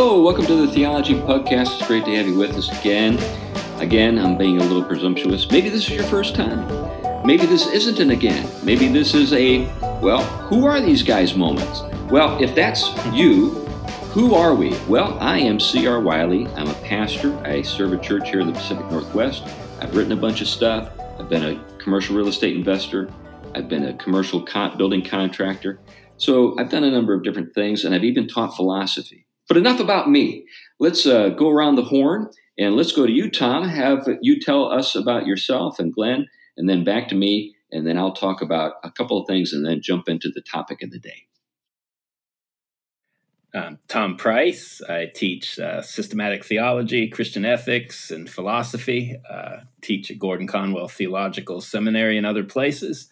Hello, 0.00 0.22
welcome 0.22 0.46
to 0.46 0.64
the 0.64 0.72
Theology 0.72 1.14
Pugcast. 1.14 1.76
It's 1.76 1.86
great 1.88 2.04
to 2.04 2.14
have 2.14 2.28
you 2.28 2.38
with 2.38 2.56
us 2.56 2.70
again. 2.78 3.18
Again, 3.80 4.16
I'm 4.16 4.38
being 4.38 4.58
a 4.58 4.62
little 4.62 4.84
presumptuous. 4.84 5.50
Maybe 5.50 5.70
this 5.70 5.90
is 5.90 5.90
your 5.90 6.04
first 6.04 6.36
time. 6.36 6.68
Maybe 7.26 7.46
this 7.46 7.66
isn't 7.66 7.98
an 7.98 8.12
again. 8.12 8.48
Maybe 8.62 8.86
this 8.86 9.12
is 9.12 9.32
a, 9.32 9.64
well, 10.00 10.22
who 10.46 10.66
are 10.66 10.80
these 10.80 11.02
guys 11.02 11.34
moments? 11.34 11.82
Well, 12.12 12.40
if 12.40 12.54
that's 12.54 12.94
you, 13.12 13.50
who 14.14 14.36
are 14.36 14.54
we? 14.54 14.78
Well, 14.86 15.18
I 15.18 15.38
am 15.38 15.58
C.R. 15.58 15.98
Wiley. 15.98 16.46
I'm 16.54 16.68
a 16.68 16.74
pastor. 16.74 17.36
I 17.44 17.62
serve 17.62 17.92
a 17.92 17.98
church 17.98 18.30
here 18.30 18.38
in 18.38 18.46
the 18.46 18.52
Pacific 18.52 18.88
Northwest. 18.92 19.42
I've 19.80 19.96
written 19.96 20.12
a 20.12 20.16
bunch 20.16 20.40
of 20.40 20.46
stuff. 20.46 20.92
I've 21.18 21.28
been 21.28 21.42
a 21.42 21.78
commercial 21.78 22.14
real 22.14 22.28
estate 22.28 22.56
investor. 22.56 23.12
I've 23.56 23.68
been 23.68 23.86
a 23.86 23.94
commercial 23.94 24.46
building 24.76 25.04
contractor. 25.04 25.80
So 26.18 26.56
I've 26.56 26.70
done 26.70 26.84
a 26.84 26.90
number 26.92 27.14
of 27.14 27.24
different 27.24 27.52
things, 27.52 27.84
and 27.84 27.96
I've 27.96 28.04
even 28.04 28.28
taught 28.28 28.54
philosophy. 28.54 29.24
But 29.48 29.56
enough 29.56 29.80
about 29.80 30.10
me. 30.10 30.46
Let's 30.78 31.06
uh, 31.06 31.30
go 31.30 31.48
around 31.48 31.76
the 31.76 31.84
horn 31.84 32.30
and 32.58 32.76
let's 32.76 32.92
go 32.92 33.06
to 33.06 33.12
you, 33.12 33.30
Tom. 33.30 33.66
Have 33.66 34.06
you 34.20 34.38
tell 34.38 34.70
us 34.70 34.94
about 34.94 35.26
yourself 35.26 35.78
and 35.78 35.92
Glenn, 35.92 36.26
and 36.56 36.68
then 36.68 36.84
back 36.84 37.08
to 37.08 37.14
me, 37.14 37.54
and 37.72 37.86
then 37.86 37.98
I'll 37.98 38.12
talk 38.12 38.42
about 38.42 38.74
a 38.84 38.90
couple 38.90 39.20
of 39.20 39.26
things 39.26 39.52
and 39.52 39.64
then 39.64 39.80
jump 39.82 40.08
into 40.08 40.30
the 40.32 40.42
topic 40.42 40.82
of 40.82 40.90
the 40.90 40.98
day. 40.98 41.24
I'm 43.54 43.78
Tom 43.88 44.16
Price. 44.16 44.82
I 44.86 45.06
teach 45.14 45.58
uh, 45.58 45.80
systematic 45.80 46.44
theology, 46.44 47.08
Christian 47.08 47.46
ethics, 47.46 48.10
and 48.10 48.28
philosophy. 48.28 49.16
Uh, 49.28 49.60
teach 49.80 50.10
at 50.10 50.18
Gordon 50.18 50.46
Conwell 50.46 50.88
Theological 50.88 51.62
Seminary 51.62 52.18
and 52.18 52.26
other 52.26 52.44
places 52.44 53.08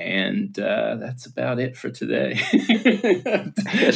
and 0.00 0.58
uh, 0.58 0.96
that's 0.96 1.26
about 1.26 1.58
it 1.58 1.76
for 1.76 1.90
today. 1.90 2.40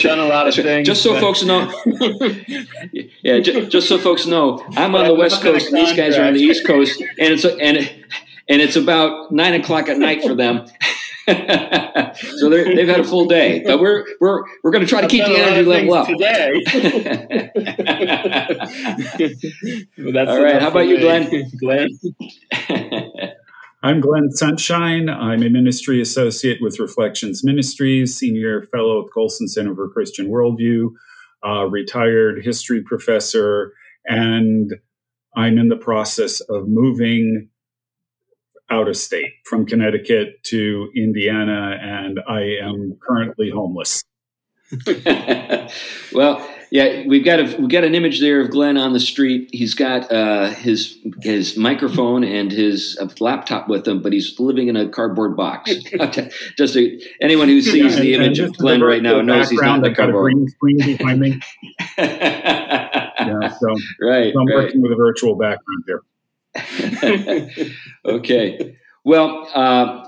Done 0.03 0.19
a 0.19 0.27
lot 0.27 0.47
of 0.47 0.55
things. 0.55 0.87
Just 0.87 1.03
so 1.03 1.19
folks 1.19 1.43
know, 1.43 1.73
yeah, 3.23 3.41
just, 3.41 3.71
just, 3.71 3.89
so 3.89 3.97
folks 3.99 4.27
know, 4.27 4.63
I'm 4.77 4.95
on 4.95 5.07
the 5.07 5.15
West 5.15 5.41
Coast, 5.43 5.69
and 5.69 5.79
these 5.79 5.97
guys 5.97 6.17
are 6.17 6.25
on 6.25 6.35
the 6.35 6.41
East 6.41 6.67
Coast, 6.67 7.01
and 7.01 7.33
it's 7.33 7.45
and 7.45 7.79
and 8.49 8.61
it's 8.61 8.77
about 8.77 9.33
nine 9.33 9.55
o'clock 9.55 9.89
at 9.89 9.97
night 9.99 10.23
for 10.23 10.35
them. 10.35 10.67
so 11.27 12.51
they've 12.51 12.87
had 12.87 13.01
a 13.01 13.05
full 13.05 13.25
day, 13.25 13.63
but 13.65 13.81
we're 13.81 14.05
we're 14.21 14.45
we're 14.63 14.71
going 14.71 14.85
to 14.85 14.89
try 14.89 15.01
to 15.01 15.09
keep 15.09 15.25
the 15.25 15.37
energy 15.37 15.65
level 15.65 15.95
up 15.95 16.07
today. 16.07 16.53
well, 19.97 20.29
All 20.29 20.43
right, 20.43 20.61
how 20.61 20.69
about 20.69 20.87
you, 20.87 20.99
Glenn? 21.01 21.51
Glenn. 21.59 21.89
I'm 23.85 24.01
Glenn 24.01 24.31
Sunshine. 24.31 25.11
I'm 25.11 25.43
a 25.43 25.51
ministry 25.51 26.01
associate 26.01 26.57
with 26.63 26.81
Reflections 26.81 27.45
Ministries, 27.45 28.17
senior 28.17 28.63
fellow 28.63 29.05
at 29.05 29.13
Colson 29.13 29.47
Center 29.47 29.75
for 29.75 29.91
Christian 29.91 30.31
Worldview, 30.31 30.89
uh, 31.47 31.67
retired 31.67 32.43
history 32.43 32.83
professor, 32.83 33.75
and 34.07 34.73
I'm 35.37 35.59
in 35.59 35.69
the 35.69 35.77
process 35.77 36.41
of 36.41 36.67
moving 36.67 37.51
out 38.71 38.89
of 38.89 38.97
state 38.97 39.35
from 39.45 39.67
Connecticut 39.67 40.43
to 40.45 40.91
Indiana, 40.97 41.77
and 41.79 42.21
I 42.27 42.57
am 42.63 42.97
currently 43.07 43.51
homeless. 43.51 44.03
well, 46.15 46.54
yeah, 46.71 47.05
we've 47.07 47.25
got 47.25 47.41
a 47.41 47.57
we've 47.59 47.69
got 47.69 47.85
an 47.85 47.95
image 47.95 48.21
there 48.21 48.41
of 48.41 48.51
Glenn 48.51 48.77
on 48.77 48.93
the 48.93 49.01
street. 49.01 49.49
He's 49.53 49.75
got 49.75 50.11
uh, 50.11 50.51
his 50.51 50.99
his 51.23 51.57
microphone 51.57 52.25
and 52.25 52.51
his 52.51 52.99
uh, 53.01 53.09
laptop 53.21 53.69
with 53.69 53.87
him, 53.87 54.03
but 54.03 54.13
he's 54.13 54.39
living 54.39 54.69
in 54.69 54.77
a 54.77 54.89
cardboard 54.89 55.37
box. 55.37 55.73
Just 56.57 56.75
to, 56.75 57.01
anyone 57.21 57.49
who 57.49 57.61
sees 57.63 57.95
yeah, 57.95 58.01
the 58.01 58.15
image 58.15 58.39
of 58.39 58.57
Glenn 58.57 58.83
right 58.83 59.03
now 59.03 59.21
knows 59.21 59.51
he's 59.51 59.61
not 59.61 59.85
in 59.85 59.93
a 59.93 59.95
cardboard. 59.95 60.33
green 60.33 60.49
screen 60.49 60.79
behind 60.97 61.21
me. 61.21 61.41
yeah, 61.99 63.49
so, 63.49 63.69
right, 64.01 64.33
so 64.33 64.41
I'm 64.41 64.47
right. 64.47 64.57
working 64.57 64.83
with 64.83 64.93
a 64.93 64.97
virtual 64.97 65.37
background 65.37 65.85
here. 65.87 66.03
okay. 68.07 68.77
Well, 69.05 69.51
uh, 69.55 70.03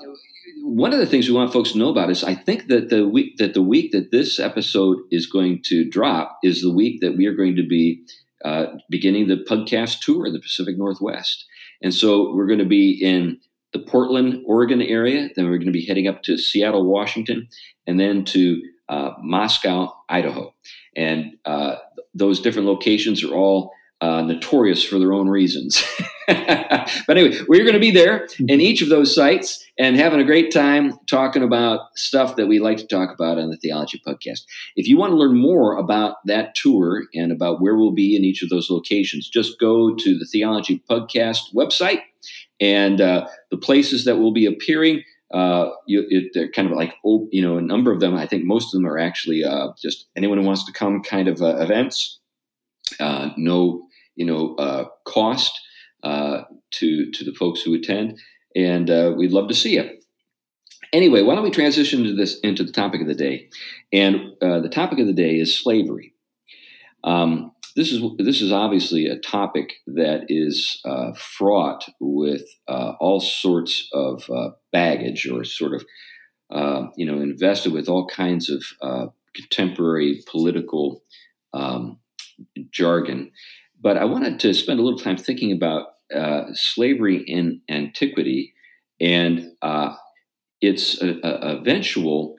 one 0.66 0.92
of 0.92 0.98
the 0.98 1.06
things 1.06 1.28
we 1.28 1.34
want 1.34 1.52
folks 1.52 1.72
to 1.72 1.78
know 1.78 1.90
about 1.90 2.10
is 2.10 2.24
I 2.24 2.34
think 2.34 2.66
that 2.66 2.90
the 2.90 3.06
week 3.08 3.36
that 3.38 3.54
the 3.54 3.62
week 3.62 3.92
that 3.92 4.10
this 4.10 4.40
episode 4.40 4.98
is 5.12 5.26
going 5.26 5.62
to 5.66 5.88
drop 5.88 6.38
is 6.42 6.60
the 6.60 6.72
week 6.72 7.00
that 7.02 7.16
we 7.16 7.26
are 7.26 7.34
going 7.34 7.54
to 7.54 7.66
be 7.66 8.02
uh, 8.44 8.66
beginning 8.90 9.28
the 9.28 9.44
podcast 9.48 10.00
tour 10.00 10.26
in 10.26 10.32
the 10.32 10.40
Pacific 10.40 10.76
Northwest, 10.76 11.46
and 11.82 11.94
so 11.94 12.34
we're 12.34 12.48
going 12.48 12.58
to 12.58 12.64
be 12.64 12.90
in 12.90 13.38
the 13.72 13.78
Portland, 13.78 14.42
Oregon 14.44 14.82
area. 14.82 15.28
Then 15.36 15.44
we're 15.44 15.58
going 15.58 15.66
to 15.66 15.72
be 15.72 15.86
heading 15.86 16.08
up 16.08 16.24
to 16.24 16.36
Seattle, 16.36 16.84
Washington, 16.84 17.48
and 17.86 18.00
then 18.00 18.24
to 18.26 18.60
uh, 18.88 19.12
Moscow, 19.20 19.94
Idaho, 20.08 20.52
and 20.96 21.36
uh, 21.44 21.76
those 22.12 22.40
different 22.40 22.66
locations 22.66 23.22
are 23.22 23.34
all 23.34 23.72
uh, 24.00 24.22
notorious 24.22 24.84
for 24.84 24.98
their 24.98 25.12
own 25.12 25.28
reasons. 25.28 25.82
but 26.26 27.16
anyway, 27.16 27.38
we're 27.48 27.62
going 27.62 27.74
to 27.74 27.80
be 27.80 27.90
there 27.90 28.28
in 28.40 28.60
each 28.60 28.82
of 28.82 28.88
those 28.88 29.14
sites 29.14 29.64
and 29.78 29.96
having 29.96 30.20
a 30.20 30.24
great 30.24 30.52
time 30.52 30.98
talking 31.06 31.42
about 31.42 31.96
stuff 31.96 32.36
that 32.36 32.46
we 32.46 32.58
like 32.58 32.78
to 32.78 32.86
talk 32.86 33.12
about 33.12 33.38
on 33.38 33.50
the 33.50 33.56
Theology 33.56 34.02
Pugcast. 34.06 34.44
If 34.74 34.88
you 34.88 34.96
want 34.96 35.12
to 35.12 35.16
learn 35.16 35.38
more 35.38 35.76
about 35.76 36.16
that 36.26 36.54
tour 36.54 37.04
and 37.14 37.32
about 37.32 37.60
where 37.60 37.76
we'll 37.76 37.92
be 37.92 38.16
in 38.16 38.24
each 38.24 38.42
of 38.42 38.48
those 38.48 38.70
locations, 38.70 39.28
just 39.28 39.58
go 39.58 39.94
to 39.94 40.18
the 40.18 40.26
Theology 40.26 40.82
Pugcast 40.90 41.54
website 41.54 42.00
and 42.60 43.00
uh, 43.00 43.26
the 43.50 43.56
places 43.56 44.04
that 44.04 44.16
will 44.16 44.32
be 44.32 44.46
appearing. 44.46 45.02
Uh, 45.32 45.70
you, 45.86 46.04
it, 46.08 46.30
they're 46.34 46.50
kind 46.50 46.70
of 46.70 46.76
like, 46.76 46.94
oh, 47.04 47.28
you 47.30 47.42
know, 47.42 47.58
a 47.58 47.62
number 47.62 47.92
of 47.92 48.00
them. 48.00 48.14
I 48.14 48.26
think 48.26 48.44
most 48.44 48.74
of 48.74 48.80
them 48.80 48.86
are 48.86 48.98
actually 48.98 49.44
uh, 49.44 49.68
just 49.80 50.06
anyone 50.16 50.38
who 50.38 50.44
wants 50.46 50.64
to 50.66 50.72
come 50.72 51.02
kind 51.02 51.28
of 51.28 51.40
uh, 51.40 51.56
events. 51.56 52.20
Uh, 53.00 53.30
no 53.36 53.85
you 54.16 54.24
know 54.24 54.54
uh, 54.56 54.86
cost 55.04 55.60
uh, 56.02 56.42
to 56.72 57.10
to 57.12 57.24
the 57.24 57.34
folks 57.34 57.62
who 57.62 57.74
attend, 57.74 58.18
and 58.54 58.90
uh, 58.90 59.12
we'd 59.16 59.32
love 59.32 59.48
to 59.48 59.54
see 59.54 59.74
you. 59.74 59.88
Anyway, 60.92 61.22
why 61.22 61.34
don't 61.34 61.44
we 61.44 61.50
transition 61.50 62.04
to 62.04 62.14
this 62.14 62.40
into 62.40 62.64
the 62.64 62.72
topic 62.72 63.00
of 63.00 63.06
the 63.06 63.14
day? 63.14 63.48
And 63.92 64.32
uh, 64.40 64.60
the 64.60 64.68
topic 64.68 64.98
of 64.98 65.06
the 65.06 65.12
day 65.12 65.38
is 65.38 65.54
slavery. 65.54 66.14
Um, 67.04 67.52
this 67.76 67.92
is 67.92 68.02
this 68.18 68.40
is 68.40 68.52
obviously 68.52 69.06
a 69.06 69.18
topic 69.18 69.74
that 69.86 70.26
is 70.28 70.80
uh, 70.84 71.12
fraught 71.12 71.84
with 72.00 72.42
uh, 72.68 72.94
all 72.98 73.20
sorts 73.20 73.88
of 73.92 74.28
baggage, 74.72 75.28
or 75.28 75.44
sort 75.44 75.74
of 75.74 75.84
you 76.96 77.04
know 77.04 77.20
invested 77.20 77.72
with 77.72 77.88
all 77.88 78.06
kinds 78.06 78.48
of 78.48 79.12
contemporary 79.34 80.22
political 80.26 81.02
um, 81.52 81.98
jargon. 82.70 83.30
But 83.80 83.96
I 83.96 84.04
wanted 84.04 84.40
to 84.40 84.54
spend 84.54 84.80
a 84.80 84.82
little 84.82 84.98
time 84.98 85.16
thinking 85.16 85.52
about 85.52 85.88
uh, 86.14 86.44
slavery 86.52 87.22
in 87.26 87.60
antiquity 87.68 88.54
and 89.00 89.52
uh, 89.62 89.94
its 90.60 91.02
uh, 91.02 91.14
uh, 91.22 91.58
eventual 91.58 92.36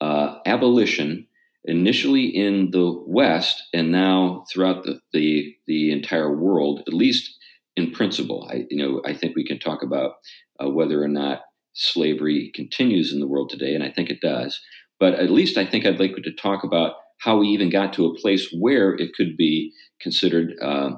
uh, 0.00 0.38
abolition, 0.46 1.26
initially 1.64 2.24
in 2.24 2.70
the 2.70 3.02
West 3.06 3.62
and 3.74 3.92
now 3.92 4.44
throughout 4.50 4.82
the, 4.84 5.00
the, 5.12 5.54
the 5.66 5.92
entire 5.92 6.34
world, 6.34 6.82
at 6.86 6.94
least 6.94 7.36
in 7.76 7.90
principle. 7.92 8.48
I, 8.50 8.66
you 8.70 8.78
know, 8.78 9.02
I 9.04 9.14
think 9.14 9.36
we 9.36 9.46
can 9.46 9.58
talk 9.58 9.82
about 9.82 10.14
whether 10.62 11.02
or 11.02 11.08
not 11.08 11.42
slavery 11.74 12.50
continues 12.54 13.12
in 13.12 13.20
the 13.20 13.26
world 13.26 13.48
today, 13.50 13.74
and 13.74 13.84
I 13.84 13.90
think 13.90 14.10
it 14.10 14.20
does. 14.20 14.60
But 14.98 15.14
at 15.14 15.30
least 15.30 15.56
I 15.56 15.64
think 15.64 15.86
I'd 15.86 16.00
like 16.00 16.14
to 16.16 16.32
talk 16.32 16.64
about 16.64 16.94
how 17.20 17.38
we 17.38 17.48
even 17.48 17.70
got 17.70 17.92
to 17.94 18.06
a 18.06 18.18
place 18.18 18.48
where 18.58 18.94
it 18.94 19.14
could 19.14 19.36
be 19.36 19.72
considered, 20.00 20.54
uh, 20.62 20.90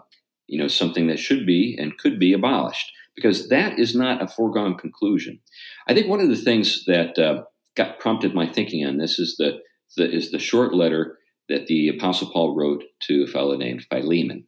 you 0.46 0.58
know, 0.58 0.68
something 0.68 1.08
that 1.08 1.18
should 1.18 1.44
be 1.46 1.76
and 1.78 1.98
could 1.98 2.18
be 2.18 2.32
abolished, 2.32 2.90
because 3.16 3.48
that 3.48 3.78
is 3.78 3.94
not 3.94 4.22
a 4.22 4.28
foregone 4.28 4.76
conclusion. 4.76 5.40
I 5.88 5.94
think 5.94 6.08
one 6.08 6.20
of 6.20 6.28
the 6.28 6.36
things 6.36 6.84
that 6.86 7.18
uh, 7.18 7.42
got 7.76 7.98
prompted 7.98 8.34
my 8.34 8.46
thinking 8.46 8.86
on 8.86 8.98
this 8.98 9.18
is 9.18 9.36
the, 9.36 9.58
the 9.96 10.10
is 10.10 10.30
the 10.30 10.38
short 10.38 10.74
letter 10.74 11.18
that 11.48 11.66
the 11.66 11.88
Apostle 11.88 12.30
Paul 12.32 12.56
wrote 12.56 12.84
to 13.08 13.24
a 13.24 13.26
fellow 13.26 13.56
named 13.56 13.86
Philemon. 13.90 14.46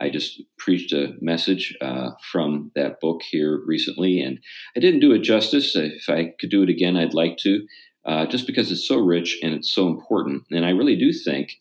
I 0.00 0.10
just 0.10 0.42
preached 0.58 0.92
a 0.92 1.14
message 1.20 1.74
uh, 1.80 2.10
from 2.32 2.72
that 2.74 3.00
book 3.00 3.22
here 3.22 3.62
recently, 3.64 4.20
and 4.20 4.38
I 4.76 4.80
didn't 4.80 5.00
do 5.00 5.12
it 5.12 5.20
justice. 5.20 5.74
If 5.76 6.08
I 6.08 6.32
could 6.38 6.50
do 6.50 6.62
it 6.62 6.68
again, 6.68 6.96
I'd 6.96 7.14
like 7.14 7.36
to 7.38 7.64
uh, 8.06 8.26
just 8.26 8.46
because 8.46 8.70
it's 8.70 8.86
so 8.86 8.98
rich 8.98 9.38
and 9.42 9.54
it's 9.54 9.72
so 9.72 9.88
important. 9.88 10.42
And 10.50 10.64
I 10.64 10.70
really 10.70 10.96
do 10.96 11.12
think 11.12 11.52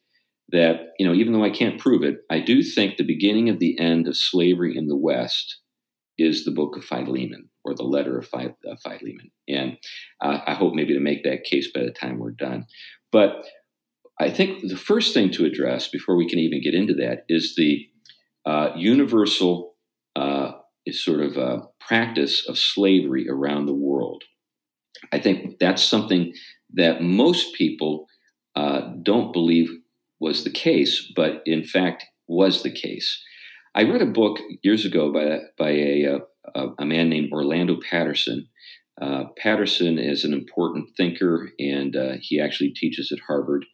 that, 0.50 0.90
you 1.00 1.06
know, 1.06 1.14
even 1.14 1.34
though 1.34 1.44
I 1.44 1.50
can't 1.50 1.80
prove 1.80 2.04
it, 2.04 2.18
I 2.30 2.40
do 2.40 2.62
think 2.62 2.98
the 2.98 3.04
beginning 3.04 3.50
of 3.50 3.60
the 3.60 3.80
end 3.80 4.08
of 4.08 4.18
slavery 4.18 4.78
in 4.78 4.88
the 4.88 4.98
West 4.98 5.60
is 6.18 6.46
the 6.46 6.52
book 6.52 6.76
of 6.78 6.84
Philemon 6.84 7.50
or 7.66 7.74
the 7.74 7.84
letter 7.84 8.18
of 8.18 8.28
Philemon. 8.28 9.32
And 9.48 9.78
uh, 10.22 10.40
I 10.46 10.54
hope 10.54 10.74
maybe 10.74 10.94
to 10.94 11.00
make 11.00 11.24
that 11.24 11.44
case 11.44 11.72
by 11.72 11.82
the 11.82 11.92
time 11.92 12.20
we're 12.20 12.32
done. 12.32 12.66
But 13.12 13.46
I 14.20 14.30
think 14.30 14.68
the 14.68 14.78
first 14.78 15.14
thing 15.14 15.32
to 15.32 15.46
address 15.46 15.88
before 15.88 16.16
we 16.16 16.30
can 16.30 16.40
even 16.40 16.62
get 16.62 16.76
into 16.76 16.94
that 16.96 17.26
is 17.30 17.56
the 17.56 17.88
uh, 18.46 18.70
universal 18.76 19.76
uh, 20.16 20.52
sort 20.92 21.22
of 21.22 21.68
practice 21.80 22.48
of 22.48 22.58
slavery 22.58 23.28
around 23.30 23.66
the. 23.66 23.74
I 25.12 25.20
think 25.20 25.60
that's 25.60 25.84
something 25.84 26.34
that 26.74 27.02
most 27.02 27.54
people 27.54 28.08
uh, 28.56 28.92
don't 29.04 29.34
believe 29.34 29.70
was 30.20 30.44
the 30.44 30.52
case, 30.52 31.12
but 31.16 31.42
in 31.46 31.64
fact 31.64 32.06
was 32.28 32.64
the 32.64 32.72
case. 32.72 33.22
I 33.76 33.84
read 33.84 34.02
a 34.02 34.08
book 34.08 34.40
years 34.62 34.86
ago 34.86 35.12
by 35.12 35.40
by 35.58 35.72
a 35.72 36.20
a, 36.56 36.68
a 36.80 36.86
man 36.86 37.10
named 37.10 37.32
Orlando 37.32 37.78
Patterson. 37.90 38.48
Uh, 39.02 39.26
Patterson 39.38 39.98
is 39.98 40.24
an 40.24 40.34
important 40.34 40.90
thinker, 40.96 41.50
and 41.60 41.96
uh, 41.96 42.14
he 42.20 42.40
actually 42.40 42.70
teaches 42.70 43.12
at 43.12 43.20
Harvard. 43.28 43.66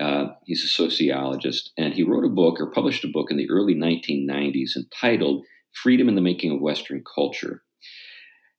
Uh, 0.00 0.28
he's 0.46 0.64
a 0.64 0.68
sociologist, 0.68 1.72
and 1.76 1.94
he 1.94 2.02
wrote 2.02 2.24
a 2.24 2.34
book 2.34 2.60
or 2.60 2.70
published 2.70 3.04
a 3.04 3.08
book 3.08 3.30
in 3.30 3.36
the 3.36 3.50
early 3.50 3.74
1990s 3.74 4.76
entitled 4.76 5.44
"Freedom 5.82 6.08
in 6.08 6.14
the 6.14 6.20
Making 6.20 6.52
of 6.52 6.60
Western 6.60 7.02
Culture." 7.14 7.62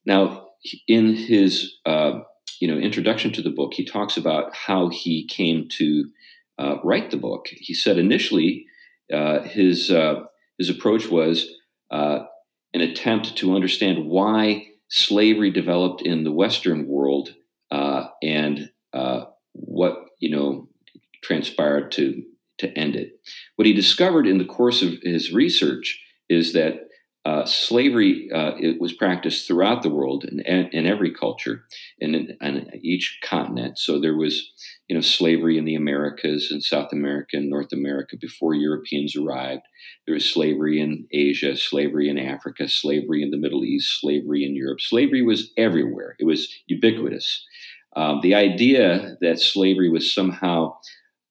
Now, 0.06 0.46
in 0.86 1.14
his 1.14 1.76
uh, 1.84 2.20
you 2.60 2.68
know 2.68 2.78
introduction 2.78 3.32
to 3.32 3.42
the 3.42 3.50
book, 3.50 3.74
he 3.74 3.84
talks 3.84 4.16
about 4.16 4.54
how 4.54 4.88
he 4.88 5.26
came 5.26 5.68
to 5.78 6.10
uh, 6.58 6.76
write 6.82 7.10
the 7.10 7.16
book. 7.16 7.48
He 7.50 7.74
said 7.74 7.98
initially 7.98 8.66
uh, 9.12 9.42
his 9.42 9.90
uh, 9.90 10.24
his 10.58 10.70
approach 10.70 11.08
was 11.08 11.48
uh, 11.90 12.20
an 12.74 12.80
attempt 12.80 13.36
to 13.36 13.54
understand 13.54 14.06
why 14.06 14.66
slavery 14.88 15.50
developed 15.50 16.02
in 16.02 16.24
the 16.24 16.32
Western 16.32 16.86
world 16.86 17.34
uh, 17.70 18.06
and 18.22 18.70
what 19.52 19.96
you 20.20 20.30
know 20.30 20.68
transpired 21.22 21.92
to 21.92 22.22
to 22.58 22.68
end 22.78 22.96
it. 22.96 23.20
What 23.56 23.66
he 23.66 23.72
discovered 23.72 24.26
in 24.26 24.38
the 24.38 24.44
course 24.44 24.82
of 24.82 24.94
his 25.02 25.32
research 25.32 26.02
is 26.28 26.52
that 26.54 26.85
uh, 27.26 27.44
slavery 27.44 28.30
uh, 28.32 28.52
it 28.56 28.80
was 28.80 28.92
practiced 28.92 29.48
throughout 29.48 29.82
the 29.82 29.90
world 29.90 30.22
in, 30.22 30.38
in 30.38 30.86
every 30.86 31.12
culture 31.12 31.64
and 32.00 32.14
in, 32.14 32.36
in, 32.40 32.70
each 32.84 33.18
continent. 33.20 33.80
So 33.80 34.00
there 34.00 34.16
was, 34.16 34.52
you 34.86 34.94
know, 34.94 35.00
slavery 35.00 35.58
in 35.58 35.64
the 35.64 35.74
Americas 35.74 36.52
and 36.52 36.62
South 36.62 36.92
America 36.92 37.36
and 37.36 37.50
North 37.50 37.72
America 37.72 38.16
before 38.16 38.54
Europeans 38.54 39.16
arrived. 39.16 39.62
There 40.06 40.14
was 40.14 40.32
slavery 40.32 40.80
in 40.80 41.08
Asia, 41.10 41.56
slavery 41.56 42.08
in 42.08 42.16
Africa, 42.16 42.68
slavery 42.68 43.24
in 43.24 43.32
the 43.32 43.38
Middle 43.38 43.64
East, 43.64 44.00
slavery 44.00 44.44
in 44.44 44.54
Europe. 44.54 44.80
Slavery 44.80 45.22
was 45.22 45.50
everywhere. 45.56 46.14
It 46.20 46.26
was 46.26 46.48
ubiquitous. 46.68 47.44
Um, 47.96 48.20
the 48.22 48.36
idea 48.36 49.16
that 49.20 49.40
slavery 49.40 49.90
was 49.90 50.14
somehow 50.14 50.76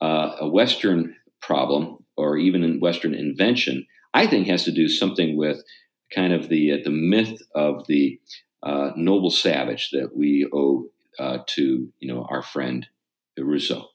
uh, 0.02 0.36
a 0.42 0.50
Western 0.50 1.16
problem 1.42 2.00
or 2.18 2.38
even 2.38 2.66
a 2.66 2.80
Western 2.80 3.14
invention, 3.14 3.88
I 4.14 4.28
think, 4.28 4.48
has 4.48 4.66
to 4.66 4.74
do 4.74 4.90
something 4.90 5.38
with 5.38 5.64
kind 6.16 6.34
of 6.34 6.50
the 6.50 6.72
uh, 6.72 6.78
the 6.84 6.90
myth 6.90 7.42
of 7.54 7.86
the 7.88 8.20
uh, 8.64 8.92
noble 8.96 9.30
savage 9.30 9.90
that 9.92 10.16
we 10.16 10.50
owe 10.54 10.86
uh, 11.20 11.40
to 11.48 11.92
you 12.00 12.14
know 12.14 12.26
our 12.30 12.42
friend 12.42 12.88
Rousseau, 13.38 13.90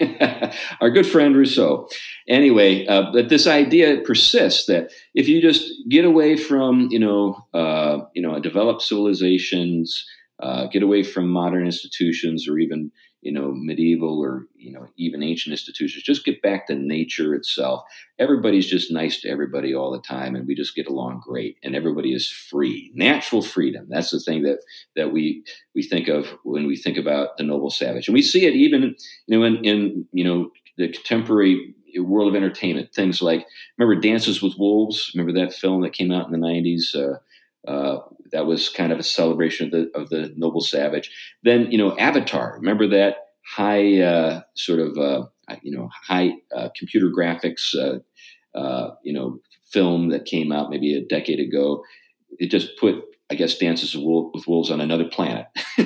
our 0.80 0.90
good 0.90 1.06
friend 1.06 1.36
Rousseau. 1.36 1.88
Anyway, 2.28 2.86
uh, 2.86 3.10
but 3.12 3.28
this 3.28 3.46
idea 3.46 4.00
persists 4.02 4.66
that 4.66 4.90
if 5.14 5.28
you 5.28 5.42
just 5.42 5.70
get 5.88 6.04
away 6.04 6.36
from 6.36 6.88
you 6.90 6.98
know 6.98 7.44
uh, 7.52 7.98
you 8.14 8.22
know 8.22 8.38
developed 8.38 8.82
civilizations, 8.82 10.04
uh, 10.42 10.66
get 10.66 10.82
away 10.82 11.02
from 11.02 11.28
modern 11.28 11.66
institutions, 11.66 12.48
or 12.48 12.58
even 12.58 12.92
you 13.26 13.32
know, 13.32 13.50
medieval 13.52 14.20
or, 14.20 14.46
you 14.56 14.70
know, 14.70 14.86
even 14.96 15.20
ancient 15.20 15.50
institutions. 15.50 16.04
Just 16.04 16.24
get 16.24 16.40
back 16.42 16.68
to 16.68 16.76
nature 16.76 17.34
itself. 17.34 17.82
Everybody's 18.20 18.68
just 18.68 18.92
nice 18.92 19.20
to 19.20 19.28
everybody 19.28 19.74
all 19.74 19.90
the 19.90 20.00
time 20.00 20.36
and 20.36 20.46
we 20.46 20.54
just 20.54 20.76
get 20.76 20.86
along 20.86 21.22
great 21.26 21.56
and 21.64 21.74
everybody 21.74 22.14
is 22.14 22.30
free. 22.30 22.92
Natural 22.94 23.42
freedom. 23.42 23.86
That's 23.88 24.12
the 24.12 24.20
thing 24.20 24.44
that 24.44 24.58
that 24.94 25.12
we 25.12 25.42
we 25.74 25.82
think 25.82 26.06
of 26.06 26.28
when 26.44 26.68
we 26.68 26.76
think 26.76 26.96
about 26.96 27.36
the 27.36 27.42
noble 27.42 27.68
savage. 27.68 28.06
And 28.06 28.14
we 28.14 28.22
see 28.22 28.46
it 28.46 28.54
even, 28.54 28.94
you 29.26 29.36
know, 29.36 29.44
in, 29.44 29.56
in 29.64 30.06
you 30.12 30.22
know, 30.22 30.52
the 30.76 30.92
contemporary 30.92 31.74
world 31.96 32.28
of 32.28 32.36
entertainment. 32.36 32.94
Things 32.94 33.20
like 33.20 33.44
remember 33.76 34.00
Dances 34.00 34.40
with 34.40 34.54
Wolves? 34.56 35.10
Remember 35.16 35.36
that 35.40 35.52
film 35.52 35.80
that 35.80 35.94
came 35.94 36.12
out 36.12 36.26
in 36.26 36.40
the 36.40 36.46
90s? 36.46 36.94
Uh, 36.94 37.18
uh, 37.66 37.98
that 38.32 38.46
was 38.46 38.68
kind 38.68 38.92
of 38.92 38.98
a 38.98 39.02
celebration 39.02 39.66
of 39.66 39.72
the 39.72 39.98
of 39.98 40.08
the 40.08 40.32
noble 40.36 40.60
savage. 40.60 41.10
Then 41.42 41.70
you 41.70 41.78
know 41.78 41.96
Avatar. 41.98 42.54
Remember 42.56 42.86
that 42.88 43.16
high 43.46 44.00
uh, 44.00 44.42
sort 44.54 44.80
of 44.80 44.98
uh, 44.98 45.26
you 45.62 45.76
know 45.76 45.88
high 45.92 46.32
uh, 46.54 46.68
computer 46.76 47.08
graphics 47.08 47.74
uh, 47.74 48.58
uh, 48.58 48.94
you 49.02 49.12
know 49.12 49.40
film 49.70 50.10
that 50.10 50.24
came 50.24 50.52
out 50.52 50.70
maybe 50.70 50.94
a 50.94 51.04
decade 51.04 51.40
ago. 51.40 51.82
It 52.38 52.50
just 52.50 52.76
put 52.78 53.02
I 53.30 53.34
guess 53.34 53.58
dances 53.58 53.96
with 53.96 54.46
wolves 54.46 54.70
on 54.70 54.80
another 54.80 55.04
planet. 55.04 55.46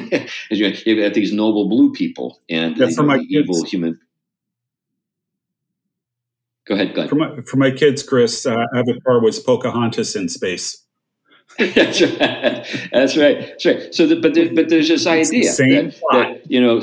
you 0.50 1.02
have 1.02 1.14
these 1.14 1.32
noble 1.32 1.68
blue 1.68 1.92
people 1.92 2.38
and 2.48 2.76
yeah, 2.76 2.88
for 2.94 3.02
my 3.02 3.18
evil 3.28 3.56
kids. 3.56 3.70
human. 3.70 4.00
Go 6.66 6.74
ahead, 6.74 6.94
Glenn. 6.94 7.08
For 7.08 7.16
my, 7.16 7.40
for 7.46 7.56
my 7.56 7.70
kids, 7.72 8.02
Chris, 8.02 8.46
uh, 8.46 8.54
Avatar 8.74 9.20
was 9.20 9.40
Pocahontas 9.40 10.14
in 10.14 10.28
space. 10.28 10.84
that's 11.74 12.00
right. 12.00 12.90
That's 12.92 13.16
right. 13.16 13.40
That's 13.40 13.66
right. 13.66 13.94
So, 13.94 14.06
the, 14.06 14.16
but 14.16 14.34
there, 14.34 14.54
but 14.54 14.68
there's 14.68 14.88
this 14.88 15.06
idea 15.06 15.50
that, 15.50 16.00
that, 16.10 16.50
you 16.50 16.60
know, 16.60 16.80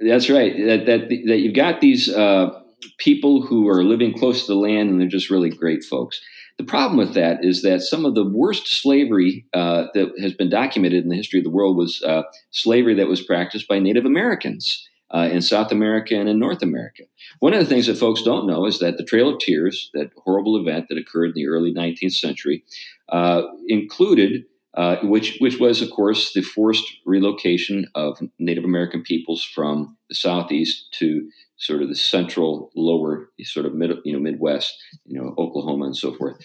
that's 0.00 0.28
right. 0.28 0.54
That 0.56 0.86
that 0.86 1.08
that 1.08 1.38
you've 1.38 1.54
got 1.54 1.80
these 1.80 2.08
uh, 2.08 2.60
people 2.98 3.42
who 3.42 3.68
are 3.68 3.82
living 3.82 4.16
close 4.16 4.46
to 4.46 4.52
the 4.52 4.58
land, 4.58 4.90
and 4.90 5.00
they're 5.00 5.08
just 5.08 5.30
really 5.30 5.50
great 5.50 5.84
folks. 5.84 6.20
The 6.58 6.64
problem 6.64 6.98
with 6.98 7.14
that 7.14 7.44
is 7.44 7.62
that 7.62 7.82
some 7.82 8.04
of 8.04 8.14
the 8.14 8.24
worst 8.28 8.66
slavery 8.66 9.46
uh, 9.54 9.86
that 9.94 10.12
has 10.20 10.34
been 10.34 10.50
documented 10.50 11.04
in 11.04 11.08
the 11.08 11.16
history 11.16 11.38
of 11.38 11.44
the 11.44 11.50
world 11.50 11.76
was 11.76 12.02
uh, 12.02 12.22
slavery 12.50 12.94
that 12.94 13.08
was 13.08 13.22
practiced 13.22 13.68
by 13.68 13.78
Native 13.78 14.04
Americans. 14.04 14.84
Uh, 15.10 15.26
in 15.32 15.40
South 15.40 15.72
America 15.72 16.14
and 16.14 16.28
in 16.28 16.38
North 16.38 16.62
America. 16.62 17.04
One 17.38 17.54
of 17.54 17.60
the 17.60 17.64
things 17.64 17.86
that 17.86 17.96
folks 17.96 18.20
don't 18.20 18.46
know 18.46 18.66
is 18.66 18.78
that 18.80 18.98
the 18.98 19.04
Trail 19.04 19.30
of 19.30 19.38
Tears, 19.38 19.90
that 19.94 20.10
horrible 20.22 20.58
event 20.58 20.88
that 20.90 20.98
occurred 20.98 21.28
in 21.28 21.32
the 21.34 21.46
early 21.46 21.72
19th 21.72 22.12
century, 22.12 22.62
uh, 23.08 23.42
included, 23.66 24.44
uh, 24.76 24.96
which 25.02 25.38
which 25.40 25.58
was 25.58 25.82
of 25.82 25.90
course 25.90 26.32
the 26.32 26.42
forced 26.42 26.84
relocation 27.06 27.86
of 27.94 28.18
Native 28.38 28.64
American 28.64 29.02
peoples 29.02 29.44
from 29.44 29.96
the 30.08 30.14
southeast 30.14 30.92
to 30.98 31.28
sort 31.56 31.82
of 31.82 31.88
the 31.88 31.96
central, 31.96 32.70
lower, 32.76 33.30
sort 33.42 33.66
of 33.66 33.74
mid, 33.74 33.90
you 34.04 34.12
know, 34.12 34.20
Midwest, 34.20 34.74
you 35.04 35.20
know, 35.20 35.34
Oklahoma 35.38 35.86
and 35.86 35.96
so 35.96 36.14
forth, 36.14 36.36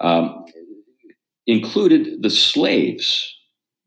um, 0.00 0.44
included 1.46 2.22
the 2.22 2.30
slaves 2.30 3.36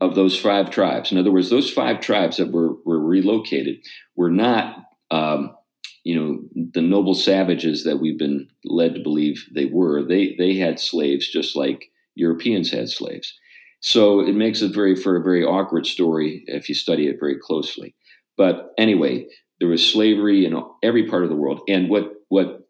of 0.02 0.16
those 0.16 0.38
five 0.38 0.70
tribes. 0.70 1.12
In 1.12 1.18
other 1.18 1.32
words, 1.32 1.50
those 1.50 1.72
five 1.72 2.02
tribes 2.02 2.38
that 2.38 2.52
were 2.52 2.74
were 2.86 3.00
relocated 3.00 3.78
were 4.16 4.32
not. 4.32 4.78
Um, 5.12 5.56
you 6.04 6.16
know 6.16 6.40
the 6.74 6.82
noble 6.82 7.16
savages 7.16 7.84
that 7.84 7.98
we've 7.98 8.20
been 8.20 8.48
led 8.64 8.94
to 8.94 9.02
believe 9.02 9.44
they 9.54 9.66
were 9.66 10.04
they 10.08 10.36
they 10.38 10.56
had 10.56 10.80
slaves 10.80 11.28
just 11.28 11.56
like 11.56 11.90
Europeans 12.16 12.72
had 12.72 12.90
slaves. 12.90 13.34
So 13.82 14.20
it 14.20 14.34
makes 14.34 14.62
it 14.62 14.74
very 14.74 14.96
for 14.96 15.16
a 15.16 15.24
very 15.24 15.44
awkward 15.44 15.86
story 15.86 16.44
if 16.48 16.68
you 16.70 16.76
study 16.76 17.08
it 17.08 17.20
very 17.20 17.38
closely. 17.38 17.94
But 18.38 18.74
anyway, 18.78 19.28
there 19.60 19.70
was 19.70 19.86
slavery 19.86 20.46
in 20.46 20.62
every 20.84 21.08
part 21.08 21.24
of 21.24 21.30
the 21.30 21.36
world, 21.36 21.62
and 21.68 21.90
what 21.90 22.12
what 22.30 22.68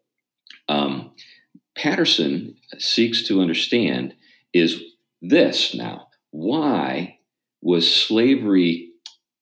um, 0.68 1.12
Patterson 1.76 2.56
seeks 2.78 3.26
to 3.28 3.40
understand 3.40 4.14
is 4.52 4.82
this 5.22 5.74
now: 5.74 6.08
why 6.30 7.18
was 7.62 7.92
slavery 7.92 8.90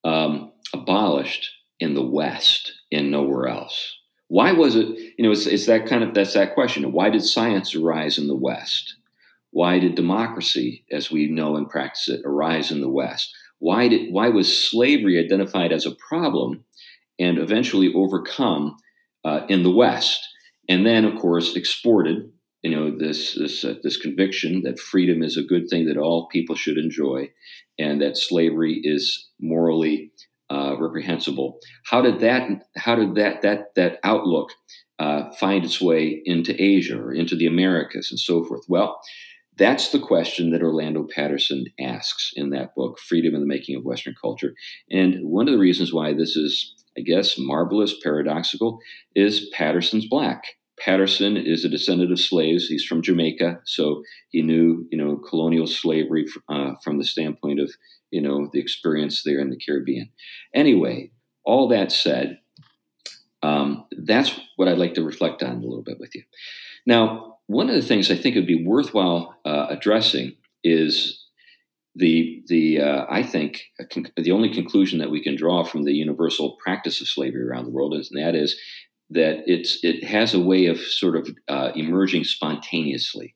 um, 0.05 0.53
abolished 0.73 1.51
in 1.81 1.95
the 1.95 2.07
West 2.07 2.73
and 2.93 3.11
nowhere 3.11 3.49
else? 3.49 3.99
Why 4.29 4.53
was 4.53 4.77
it? 4.77 4.87
You 5.19 5.25
know, 5.25 5.33
it's, 5.33 5.47
it's 5.47 5.67
that 5.67 5.87
kind 5.87 6.03
of 6.05 6.15
that's 6.15 6.35
that 6.35 6.55
question. 6.55 6.93
Why 6.93 7.11
did 7.11 7.25
science 7.25 7.75
arise 7.75 8.17
in 8.17 8.29
the 8.29 8.37
West? 8.37 8.95
Why 9.55 9.79
did 9.79 9.95
democracy, 9.95 10.85
as 10.91 11.13
we 11.13 11.29
know 11.29 11.55
and 11.55 11.71
practice 11.71 12.09
it, 12.09 12.23
arise 12.25 12.73
in 12.73 12.81
the 12.81 12.91
West? 12.91 13.33
Why 13.61 13.87
did 13.87 14.13
why 14.13 14.29
was 14.29 14.69
slavery 14.69 15.17
identified 15.17 15.73
as 15.73 15.87
a 15.87 15.95
problem 16.09 16.65
and 17.21 17.39
eventually 17.39 17.93
overcome 17.95 18.77
uh, 19.25 19.43
in 19.49 19.63
the 19.63 19.71
West, 19.71 20.21
and 20.69 20.85
then 20.85 21.05
of 21.05 21.21
course 21.21 21.55
exported? 21.55 22.33
You 22.65 22.73
know 22.73 22.99
this 22.99 23.37
this 23.37 23.65
uh, 23.65 23.75
this 23.85 23.97
conviction 23.97 24.63
that 24.65 24.81
freedom 24.81 25.23
is 25.23 25.37
a 25.37 25.45
good 25.53 25.69
thing 25.71 25.87
that 25.87 25.99
all 25.99 26.27
people 26.33 26.57
should 26.57 26.77
enjoy, 26.77 27.31
and 27.79 28.03
that 28.03 28.17
slavery 28.17 28.81
is 28.83 29.29
morally 29.41 30.11
uh, 30.51 30.75
reprehensible. 30.81 31.61
How 31.85 32.03
did 32.03 32.19
that 32.21 32.49
how 32.77 32.97
did 32.97 33.15
that 33.15 33.43
that 33.43 33.77
that 33.77 34.01
outlook 34.03 34.49
uh, 34.99 35.31
find 35.39 35.65
its 35.65 35.81
way 35.81 36.23
into 36.25 36.61
Asia 36.61 36.99
or 36.99 37.13
into 37.13 37.37
the 37.37 37.47
Americas 37.47 38.11
and 38.11 38.19
so 38.19 38.43
forth? 38.43 38.65
Well, 38.69 38.99
that's 39.57 39.91
the 39.91 40.01
question 40.01 40.51
that 40.51 40.63
Orlando 40.63 41.07
Patterson 41.15 41.67
asks 41.81 42.33
in 42.35 42.51
that 42.51 42.75
book, 42.75 42.99
Freedom 42.99 43.35
in 43.35 43.41
the 43.41 43.47
Making 43.47 43.77
of 43.77 43.85
Western 43.85 44.15
Culture. 44.21 44.55
And 44.91 45.25
one 45.25 45.47
of 45.49 45.53
the 45.53 45.61
reasons 45.61 45.93
why 45.93 46.13
this 46.13 46.37
is, 46.37 46.75
I 46.99 47.03
guess, 47.03 47.39
marvelous, 47.39 47.95
paradoxical, 48.03 48.81
is 49.15 49.49
Patterson's 49.53 50.07
black. 50.07 50.45
Patterson 50.79 51.37
is 51.37 51.65
a 51.65 51.69
descendant 51.69 52.11
of 52.11 52.19
slaves. 52.19 52.67
He's 52.67 52.85
from 52.85 53.03
Jamaica, 53.03 53.61
so 53.65 54.03
he 54.31 54.43
knew, 54.43 54.87
you 54.91 54.99
know, 54.99 55.17
colonial 55.17 55.69
slavery 55.69 56.27
uh, 56.49 56.73
from 56.83 56.99
the 56.99 57.05
standpoint 57.05 57.61
of, 57.61 57.71
you 58.11 58.21
know, 58.21 58.49
the 58.53 58.61
experience 58.61 59.23
there 59.23 59.39
in 59.39 59.51
the 59.51 59.57
Caribbean. 59.57 60.11
Anyway, 60.53 61.13
all 61.45 61.69
that 61.69 61.93
said, 61.93 62.39
um, 63.43 63.85
that's 64.05 64.39
what 64.57 64.67
I'd 64.67 64.79
like 64.79 64.95
to 64.95 65.05
reflect 65.05 65.43
on 65.43 65.57
a 65.57 65.61
little 65.61 65.83
bit 65.83 66.01
with 66.01 66.15
you. 66.15 66.23
Now, 66.87 67.34
one 67.47 67.69
of 67.69 67.75
the 67.75 67.83
things 67.83 68.11
I 68.11 68.17
think 68.17 68.37
would 68.37 68.47
be 68.47 68.65
worthwhile 68.65 69.37
uh, 69.45 69.67
addressing 69.69 70.37
is 70.63 71.21
the 71.95 72.43
the 72.49 72.81
uh, 72.81 73.07
I 73.09 73.23
think 73.23 73.65
the 74.17 74.33
only 74.33 74.53
conclusion 74.53 74.99
that 74.99 75.11
we 75.11 75.23
can 75.23 75.37
draw 75.37 75.65
from 75.65 75.85
the 75.85 75.93
universal 75.93 76.57
practice 76.63 77.01
of 77.01 77.09
slavery 77.09 77.47
around 77.47 77.67
the 77.67 77.71
world 77.71 77.95
is, 77.95 78.11
and 78.11 78.23
that 78.23 78.35
is 78.35 78.59
that 79.11 79.45
it's 79.47 79.79
it 79.83 80.05
has 80.05 80.35
a 80.35 80.41
way 80.41 80.67
of 80.67 80.79
sort 80.79 81.17
of 81.17 81.29
uh, 81.49 81.71
emerging 81.77 82.25
spontaneously. 82.25 83.35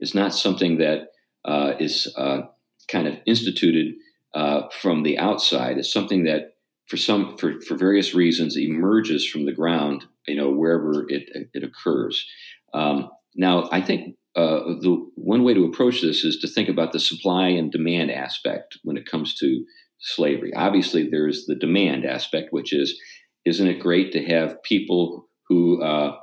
It's 0.00 0.14
not 0.14 0.34
something 0.34 0.78
that 0.78 1.08
uh, 1.44 1.72
is 1.78 2.12
uh, 2.16 2.42
kind 2.88 3.06
of 3.06 3.16
instituted 3.26 3.94
uh, 4.34 4.68
from 4.80 5.02
the 5.02 5.18
outside. 5.18 5.76
It's 5.78 5.92
something 5.92 6.24
that 6.24 6.54
for 6.86 6.96
some 6.96 7.36
for, 7.36 7.60
for 7.60 7.76
various 7.76 8.14
reasons 8.14 8.56
emerges 8.56 9.28
from 9.28 9.44
the 9.44 9.52
ground, 9.52 10.04
you 10.26 10.36
know, 10.36 10.50
wherever 10.50 11.04
it 11.10 11.28
it 11.52 11.62
occurs. 11.62 12.26
Um, 12.72 13.10
now, 13.38 13.68
I 13.70 13.80
think 13.80 14.16
uh, 14.36 14.74
the 14.80 15.08
one 15.14 15.44
way 15.44 15.54
to 15.54 15.64
approach 15.64 16.02
this 16.02 16.24
is 16.24 16.38
to 16.40 16.48
think 16.48 16.68
about 16.68 16.92
the 16.92 17.00
supply 17.00 17.48
and 17.48 17.70
demand 17.70 18.10
aspect 18.10 18.76
when 18.82 18.96
it 18.96 19.06
comes 19.06 19.34
to 19.36 19.64
slavery. 20.00 20.52
Obviously, 20.54 21.08
there's 21.08 21.46
the 21.46 21.54
demand 21.54 22.04
aspect, 22.04 22.48
which 22.50 22.72
is, 22.72 23.00
isn't 23.46 23.66
it 23.66 23.80
great 23.80 24.12
to 24.12 24.24
have 24.24 24.62
people 24.64 25.28
who, 25.48 25.80
uh, 25.82 26.16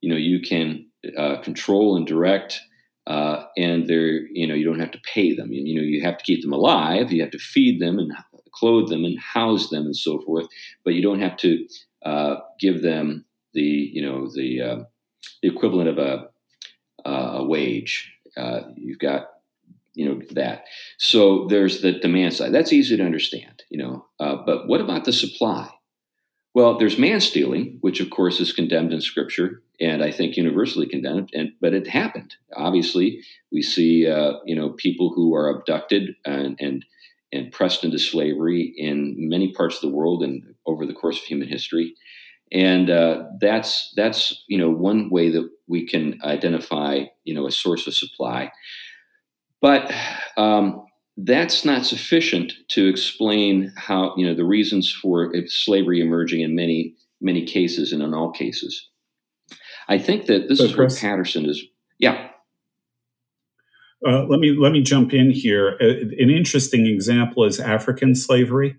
you 0.00 0.10
know, 0.10 0.16
you 0.16 0.40
can 0.40 0.86
uh, 1.16 1.40
control 1.42 1.96
and 1.96 2.06
direct, 2.06 2.58
uh, 3.06 3.44
and 3.56 3.86
they're, 3.86 4.26
you 4.32 4.46
know, 4.46 4.54
you 4.54 4.64
don't 4.64 4.80
have 4.80 4.92
to 4.92 5.00
pay 5.14 5.34
them. 5.34 5.52
You, 5.52 5.62
you 5.64 5.74
know, 5.74 5.86
you 5.86 6.02
have 6.02 6.16
to 6.18 6.24
keep 6.24 6.42
them 6.42 6.52
alive, 6.52 7.12
you 7.12 7.22
have 7.22 7.32
to 7.32 7.38
feed 7.38 7.80
them 7.82 7.98
and 7.98 8.12
clothe 8.54 8.88
them 8.88 9.04
and 9.04 9.18
house 9.18 9.68
them 9.68 9.84
and 9.84 9.96
so 9.96 10.20
forth, 10.22 10.46
but 10.84 10.94
you 10.94 11.02
don't 11.02 11.20
have 11.20 11.36
to 11.38 11.66
uh, 12.04 12.36
give 12.58 12.82
them 12.82 13.26
the, 13.52 13.60
you 13.60 14.02
know, 14.02 14.28
the, 14.34 14.60
uh, 14.60 14.84
the 15.42 15.48
equivalent 15.48 15.88
of 15.88 15.98
a 15.98 16.31
uh, 17.04 17.32
a 17.36 17.44
wage. 17.44 18.12
Uh, 18.36 18.60
you've 18.76 18.98
got 18.98 19.28
you 19.94 20.08
know 20.08 20.22
that. 20.30 20.64
So 20.98 21.46
there's 21.48 21.82
the 21.82 21.92
demand 21.92 22.34
side. 22.34 22.52
That's 22.52 22.72
easy 22.72 22.96
to 22.96 23.04
understand, 23.04 23.62
you 23.70 23.78
know. 23.78 24.06
Uh, 24.18 24.36
but 24.44 24.66
what 24.66 24.80
about 24.80 25.04
the 25.04 25.12
supply? 25.12 25.68
Well, 26.54 26.78
there's 26.78 26.98
man 26.98 27.20
stealing, 27.20 27.78
which 27.80 28.00
of 28.00 28.10
course 28.10 28.40
is 28.40 28.52
condemned 28.52 28.92
in 28.92 29.00
Scripture, 29.00 29.62
and 29.80 30.02
I 30.02 30.10
think 30.10 30.36
universally 30.36 30.86
condemned. 30.86 31.30
And 31.34 31.52
but 31.60 31.74
it 31.74 31.86
happened. 31.86 32.34
Obviously, 32.56 33.22
we 33.50 33.62
see 33.62 34.06
uh, 34.06 34.34
you 34.44 34.56
know 34.56 34.70
people 34.70 35.12
who 35.14 35.34
are 35.34 35.50
abducted 35.50 36.14
and, 36.24 36.56
and 36.58 36.84
and 37.34 37.52
pressed 37.52 37.84
into 37.84 37.98
slavery 37.98 38.74
in 38.76 39.14
many 39.16 39.52
parts 39.52 39.76
of 39.76 39.82
the 39.82 39.96
world 39.96 40.22
and 40.22 40.42
over 40.66 40.86
the 40.86 40.92
course 40.92 41.18
of 41.18 41.24
human 41.24 41.48
history 41.48 41.94
and 42.52 42.90
uh, 42.90 43.24
that's 43.40 43.92
that's 43.96 44.44
you 44.46 44.58
know 44.58 44.70
one 44.70 45.08
way 45.10 45.30
that 45.30 45.48
we 45.72 45.86
can 45.86 46.20
identify 46.22 47.04
you 47.24 47.34
know 47.34 47.46
a 47.46 47.50
source 47.50 47.88
of 47.88 47.94
supply. 47.94 48.52
But 49.60 49.92
um, 50.36 50.84
that's 51.16 51.64
not 51.64 51.86
sufficient 51.86 52.52
to 52.68 52.86
explain 52.86 53.72
how 53.76 54.14
you 54.16 54.26
know 54.26 54.34
the 54.34 54.44
reasons 54.44 54.92
for 54.92 55.32
slavery 55.46 56.00
emerging 56.00 56.42
in 56.42 56.54
many 56.54 56.94
many 57.20 57.44
cases 57.44 57.92
and 57.92 58.02
in 58.02 58.14
all 58.14 58.30
cases. 58.30 58.88
I 59.88 59.98
think 59.98 60.26
that 60.26 60.48
this 60.48 60.58
so 60.58 60.64
is 60.64 60.74
Chris, 60.74 61.02
where 61.02 61.10
patterson 61.10 61.46
is 61.46 61.64
yeah. 61.98 62.28
Uh, 64.06 64.24
let 64.24 64.40
me 64.40 64.54
let 64.60 64.72
me 64.72 64.82
jump 64.82 65.14
in 65.14 65.30
here. 65.30 65.78
Uh, 65.80 66.04
an 66.18 66.30
interesting 66.30 66.86
example 66.86 67.44
is 67.44 67.58
African 67.58 68.14
slavery. 68.14 68.76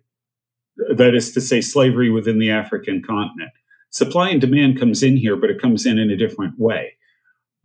That 0.95 1.15
is 1.15 1.31
to 1.33 1.41
say, 1.41 1.61
slavery 1.61 2.09
within 2.09 2.39
the 2.39 2.49
African 2.49 3.01
continent 3.01 3.51
supply 3.93 4.29
and 4.29 4.41
demand 4.41 4.79
comes 4.79 5.01
in 5.01 5.17
here, 5.17 5.35
but 5.35 5.49
it 5.49 5.61
comes 5.61 5.85
in 5.85 5.97
in 5.97 6.09
a 6.09 6.17
different 6.17 6.59
way. 6.59 6.93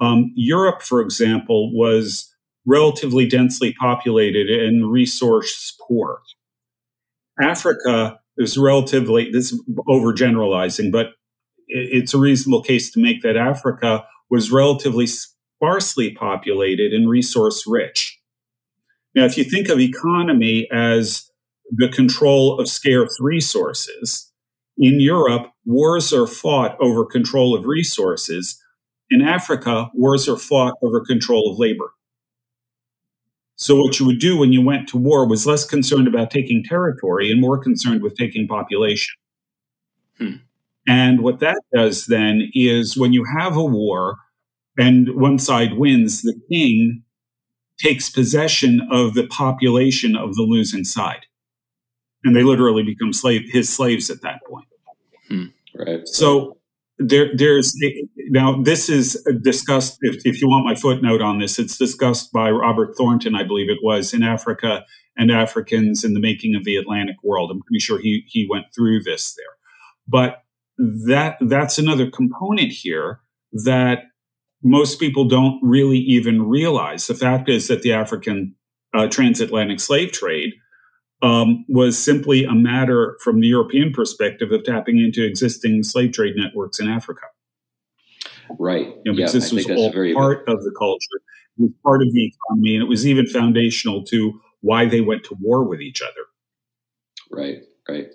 Um, 0.00 0.32
Europe, 0.36 0.82
for 0.82 1.00
example, 1.00 1.76
was 1.76 2.32
relatively 2.66 3.26
densely 3.26 3.74
populated 3.80 4.48
and 4.48 4.92
resource 4.92 5.76
poor. 5.88 6.20
Africa 7.40 8.20
is 8.36 8.58
relatively, 8.58 9.30
this 9.32 9.52
is 9.52 9.62
overgeneralizing, 9.88 10.92
but 10.92 11.08
it's 11.66 12.14
a 12.14 12.18
reasonable 12.18 12.62
case 12.62 12.90
to 12.92 13.00
make 13.00 13.22
that 13.22 13.36
Africa 13.36 14.04
was 14.30 14.52
relatively 14.52 15.06
sparsely 15.06 16.14
populated 16.14 16.92
and 16.92 17.08
resource 17.08 17.64
rich. 17.66 18.18
Now, 19.14 19.24
if 19.24 19.36
you 19.36 19.44
think 19.44 19.68
of 19.68 19.80
economy 19.80 20.68
as 20.72 21.30
the 21.70 21.88
control 21.88 22.60
of 22.60 22.68
scarce 22.68 23.16
resources, 23.20 24.27
in 24.78 25.00
Europe, 25.00 25.50
wars 25.64 26.12
are 26.12 26.26
fought 26.26 26.76
over 26.80 27.04
control 27.04 27.54
of 27.54 27.66
resources. 27.66 28.62
In 29.10 29.20
Africa, 29.20 29.90
wars 29.92 30.28
are 30.28 30.36
fought 30.36 30.74
over 30.82 31.00
control 31.04 31.50
of 31.50 31.58
labor. 31.58 31.92
So, 33.56 33.82
what 33.82 33.98
you 33.98 34.06
would 34.06 34.20
do 34.20 34.38
when 34.38 34.52
you 34.52 34.62
went 34.62 34.88
to 34.90 34.96
war 34.96 35.26
was 35.26 35.46
less 35.46 35.64
concerned 35.64 36.06
about 36.06 36.30
taking 36.30 36.62
territory 36.62 37.30
and 37.30 37.40
more 37.40 37.58
concerned 37.58 38.02
with 38.02 38.16
taking 38.16 38.46
population. 38.46 39.14
Hmm. 40.16 40.36
And 40.86 41.22
what 41.22 41.40
that 41.40 41.60
does 41.74 42.06
then 42.06 42.50
is 42.54 42.96
when 42.96 43.12
you 43.12 43.24
have 43.36 43.56
a 43.56 43.64
war 43.64 44.16
and 44.78 45.08
one 45.16 45.38
side 45.38 45.76
wins, 45.76 46.22
the 46.22 46.40
king 46.50 47.02
takes 47.78 48.08
possession 48.08 48.86
of 48.90 49.14
the 49.14 49.26
population 49.26 50.16
of 50.16 50.34
the 50.36 50.42
losing 50.42 50.84
side 50.84 51.26
and 52.24 52.34
they 52.34 52.42
literally 52.42 52.82
become 52.82 53.12
slave 53.12 53.42
his 53.50 53.68
slaves 53.68 54.10
at 54.10 54.22
that 54.22 54.40
point. 54.48 54.68
Hmm. 55.28 55.44
Right. 55.74 56.06
So 56.08 56.58
there, 56.98 57.30
there's 57.34 57.74
now 58.30 58.60
this 58.60 58.88
is 58.88 59.24
discussed. 59.42 59.98
If, 60.00 60.26
if 60.26 60.40
you 60.40 60.48
want 60.48 60.64
my 60.64 60.74
footnote 60.74 61.22
on 61.22 61.38
this, 61.38 61.58
it's 61.58 61.78
discussed 61.78 62.32
by 62.32 62.50
Robert 62.50 62.96
Thornton, 62.96 63.34
I 63.34 63.44
believe 63.44 63.70
it 63.70 63.78
was, 63.82 64.12
in 64.12 64.22
Africa 64.22 64.84
and 65.16 65.30
Africans 65.30 66.04
in 66.04 66.14
the 66.14 66.20
making 66.20 66.54
of 66.54 66.64
the 66.64 66.76
Atlantic 66.76 67.16
world. 67.22 67.50
I'm 67.50 67.60
pretty 67.62 67.80
sure 67.80 68.00
he 68.00 68.24
he 68.26 68.46
went 68.50 68.66
through 68.74 69.02
this 69.02 69.34
there, 69.34 69.56
but 70.06 70.42
that 70.78 71.36
that's 71.40 71.78
another 71.78 72.10
component 72.10 72.72
here 72.72 73.20
that 73.64 74.04
most 74.62 74.98
people 74.98 75.24
don't 75.24 75.60
really 75.62 75.98
even 75.98 76.48
realize. 76.48 77.06
The 77.06 77.14
fact 77.14 77.48
is 77.48 77.68
that 77.68 77.82
the 77.82 77.92
African 77.92 78.54
uh, 78.94 79.06
transatlantic 79.06 79.80
slave 79.80 80.12
trade 80.12 80.54
um, 81.22 81.64
was 81.68 82.02
simply 82.02 82.44
a 82.44 82.54
matter 82.54 83.16
from 83.22 83.40
the 83.40 83.48
European 83.48 83.92
perspective 83.92 84.52
of 84.52 84.64
tapping 84.64 84.98
into 84.98 85.24
existing 85.24 85.82
slave 85.82 86.12
trade 86.12 86.34
networks 86.36 86.78
in 86.78 86.88
Africa. 86.88 87.22
Right. 88.58 88.86
You 88.86 89.12
know, 89.12 89.16
because 89.16 89.34
yeah, 89.34 89.40
this 89.40 89.52
was 89.52 89.66
all 89.70 89.92
part 89.92 90.48
of 90.48 90.62
the 90.62 90.74
culture, 90.78 91.20
it 91.58 91.62
was 91.62 91.70
part 91.82 92.02
of 92.02 92.12
the 92.12 92.26
economy, 92.26 92.74
and 92.74 92.82
it 92.82 92.88
was 92.88 93.06
even 93.06 93.26
foundational 93.26 94.04
to 94.04 94.40
why 94.60 94.86
they 94.86 95.00
went 95.00 95.24
to 95.24 95.36
war 95.40 95.64
with 95.64 95.80
each 95.80 96.00
other. 96.02 96.26
Right. 97.30 97.62
Right. 97.88 98.08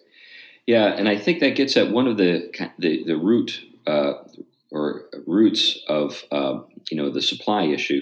Yeah, 0.65 0.85
and 0.85 1.09
I 1.09 1.17
think 1.17 1.39
that 1.39 1.55
gets 1.55 1.75
at 1.75 1.91
one 1.91 2.07
of 2.07 2.17
the 2.17 2.49
the, 2.79 3.03
the 3.05 3.17
root 3.17 3.61
uh, 3.85 4.13
or 4.71 5.05
roots 5.27 5.79
of 5.87 6.23
uh, 6.31 6.59
you 6.89 6.97
know 6.97 7.09
the 7.09 7.21
supply 7.21 7.63
issue 7.63 8.01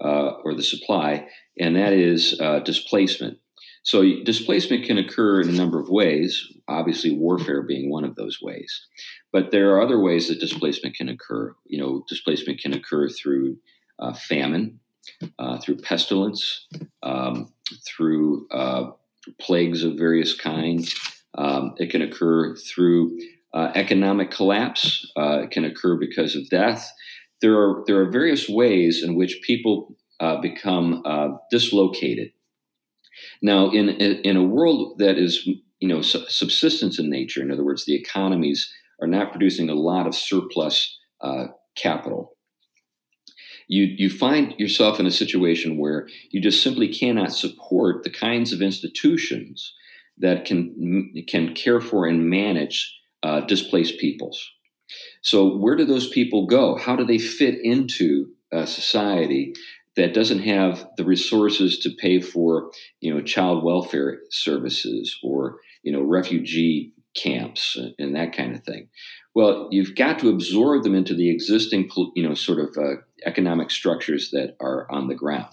uh, 0.00 0.32
or 0.44 0.54
the 0.54 0.62
supply, 0.62 1.28
and 1.58 1.76
that 1.76 1.92
is 1.92 2.38
uh, 2.40 2.60
displacement. 2.60 3.38
So 3.82 4.02
displacement 4.24 4.84
can 4.84 4.98
occur 4.98 5.40
in 5.40 5.48
a 5.48 5.52
number 5.52 5.80
of 5.80 5.88
ways, 5.88 6.46
obviously 6.68 7.12
warfare 7.12 7.62
being 7.62 7.90
one 7.90 8.04
of 8.04 8.14
those 8.14 8.38
ways. 8.42 8.86
But 9.32 9.50
there 9.50 9.74
are 9.74 9.82
other 9.82 9.98
ways 9.98 10.28
that 10.28 10.40
displacement 10.40 10.96
can 10.96 11.08
occur. 11.08 11.54
You 11.66 11.80
know, 11.80 12.04
displacement 12.08 12.60
can 12.60 12.74
occur 12.74 13.08
through 13.08 13.56
uh, 13.98 14.12
famine, 14.12 14.80
uh, 15.38 15.58
through 15.58 15.78
pestilence, 15.78 16.66
um, 17.02 17.52
through 17.86 18.46
uh, 18.50 18.90
plagues 19.40 19.82
of 19.82 19.96
various 19.96 20.34
kinds. 20.34 20.94
Um, 21.38 21.74
it 21.78 21.90
can 21.90 22.02
occur 22.02 22.56
through 22.56 23.18
uh, 23.54 23.72
economic 23.74 24.30
collapse. 24.30 25.10
Uh, 25.16 25.42
it 25.44 25.50
can 25.50 25.64
occur 25.64 25.96
because 25.96 26.36
of 26.36 26.48
death. 26.50 26.92
There 27.40 27.56
are 27.56 27.82
there 27.86 28.00
are 28.00 28.10
various 28.10 28.48
ways 28.48 29.02
in 29.02 29.14
which 29.14 29.40
people 29.42 29.96
uh, 30.20 30.40
become 30.40 31.02
dislocated 31.50 32.32
now, 33.42 33.70
in 33.70 33.88
in 33.88 34.36
a 34.36 34.44
world 34.44 34.98
that 34.98 35.18
is 35.18 35.46
you 35.46 35.88
know 35.88 36.02
subsistence 36.02 36.98
in 36.98 37.10
nature, 37.10 37.42
in 37.42 37.50
other 37.50 37.64
words, 37.64 37.84
the 37.84 37.94
economies 37.94 38.72
are 39.00 39.06
not 39.06 39.30
producing 39.30 39.70
a 39.70 39.74
lot 39.74 40.06
of 40.06 40.14
surplus 40.14 40.98
uh, 41.20 41.46
capital. 41.76 42.36
You, 43.68 43.84
you 43.84 44.10
find 44.10 44.54
yourself 44.58 44.98
in 44.98 45.06
a 45.06 45.12
situation 45.12 45.78
where 45.78 46.08
you 46.30 46.40
just 46.40 46.62
simply 46.62 46.88
cannot 46.88 47.32
support 47.32 48.02
the 48.02 48.10
kinds 48.10 48.52
of 48.52 48.60
institutions 48.60 49.72
that 50.18 50.44
can 50.44 51.24
can 51.28 51.54
care 51.54 51.80
for 51.80 52.06
and 52.06 52.28
manage 52.28 52.92
uh, 53.22 53.40
displaced 53.42 53.98
peoples. 53.98 54.50
So 55.22 55.56
where 55.56 55.76
do 55.76 55.84
those 55.84 56.08
people 56.08 56.46
go? 56.46 56.76
How 56.76 56.96
do 56.96 57.04
they 57.04 57.18
fit 57.18 57.58
into 57.62 58.30
a 58.52 58.66
society 58.66 59.54
that 59.96 60.14
doesn't 60.14 60.40
have 60.40 60.86
the 60.96 61.04
resources 61.04 61.78
to 61.80 61.90
pay 61.98 62.20
for 62.20 62.70
you 63.00 63.12
know 63.12 63.20
child 63.22 63.64
welfare 63.64 64.20
services 64.30 65.16
or 65.22 65.56
you 65.82 65.92
know 65.92 66.02
refugee 66.02 66.92
camps 67.16 67.76
and 67.98 68.14
that 68.14 68.34
kind 68.36 68.54
of 68.54 68.62
thing 68.62 68.88
Well, 69.34 69.68
you've 69.70 69.94
got 69.94 70.18
to 70.20 70.28
absorb 70.28 70.82
them 70.84 70.94
into 70.94 71.14
the 71.14 71.30
existing, 71.30 71.90
you 72.14 72.22
know, 72.22 72.34
sort 72.34 72.58
of 72.60 72.76
uh, 72.76 72.96
economic 73.26 73.70
structures 73.70 74.30
that 74.32 74.56
are 74.60 74.90
on 74.90 75.08
the 75.08 75.14
ground. 75.14 75.52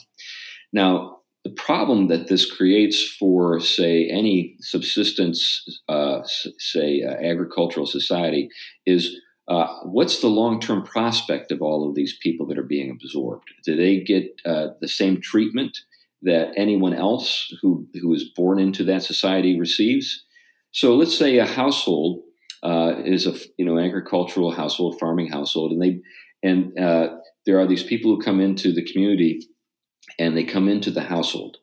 Now, 0.73 1.19
the 1.43 1.51
problem 1.51 2.07
that 2.07 2.27
this 2.27 2.51
creates 2.51 3.03
for, 3.03 3.59
say, 3.59 4.09
any 4.09 4.55
subsistence, 4.59 5.63
uh, 5.87 6.21
say, 6.57 7.03
uh, 7.03 7.13
agricultural 7.23 7.85
society 7.85 8.49
is 8.85 9.15
uh, 9.47 9.67
what's 9.83 10.19
the 10.19 10.27
long 10.27 10.59
term 10.59 10.83
prospect 10.83 11.51
of 11.51 11.61
all 11.61 11.87
of 11.87 11.95
these 11.95 12.17
people 12.21 12.45
that 12.47 12.57
are 12.57 12.63
being 12.63 12.91
absorbed? 12.91 13.49
Do 13.63 13.75
they 13.75 14.01
get 14.01 14.41
uh, 14.45 14.69
the 14.81 14.87
same 14.87 15.21
treatment 15.21 15.77
that 16.23 16.51
anyone 16.57 16.93
else 16.93 17.53
who, 17.61 17.87
who 18.01 18.13
is 18.13 18.25
born 18.35 18.59
into 18.59 18.83
that 18.85 19.03
society 19.03 19.57
receives? 19.59 20.25
So 20.71 20.95
let's 20.95 21.17
say 21.17 21.37
a 21.37 21.45
household 21.45 22.23
uh, 22.63 22.95
is 23.05 23.25
a 23.25 23.35
you 23.57 23.65
know 23.65 23.79
agricultural 23.79 24.51
household, 24.51 24.99
farming 24.99 25.29
household, 25.29 25.71
and 25.71 25.81
they 25.81 25.99
and 26.43 26.77
uh, 26.77 27.17
there 27.45 27.59
are 27.59 27.67
these 27.67 27.83
people 27.83 28.13
who 28.13 28.21
come 28.21 28.41
into 28.41 28.73
the 28.73 28.83
community 28.83 29.47
and 30.19 30.35
they 30.35 30.43
come 30.43 30.67
into 30.67 30.91
the 30.91 31.01
household. 31.01 31.57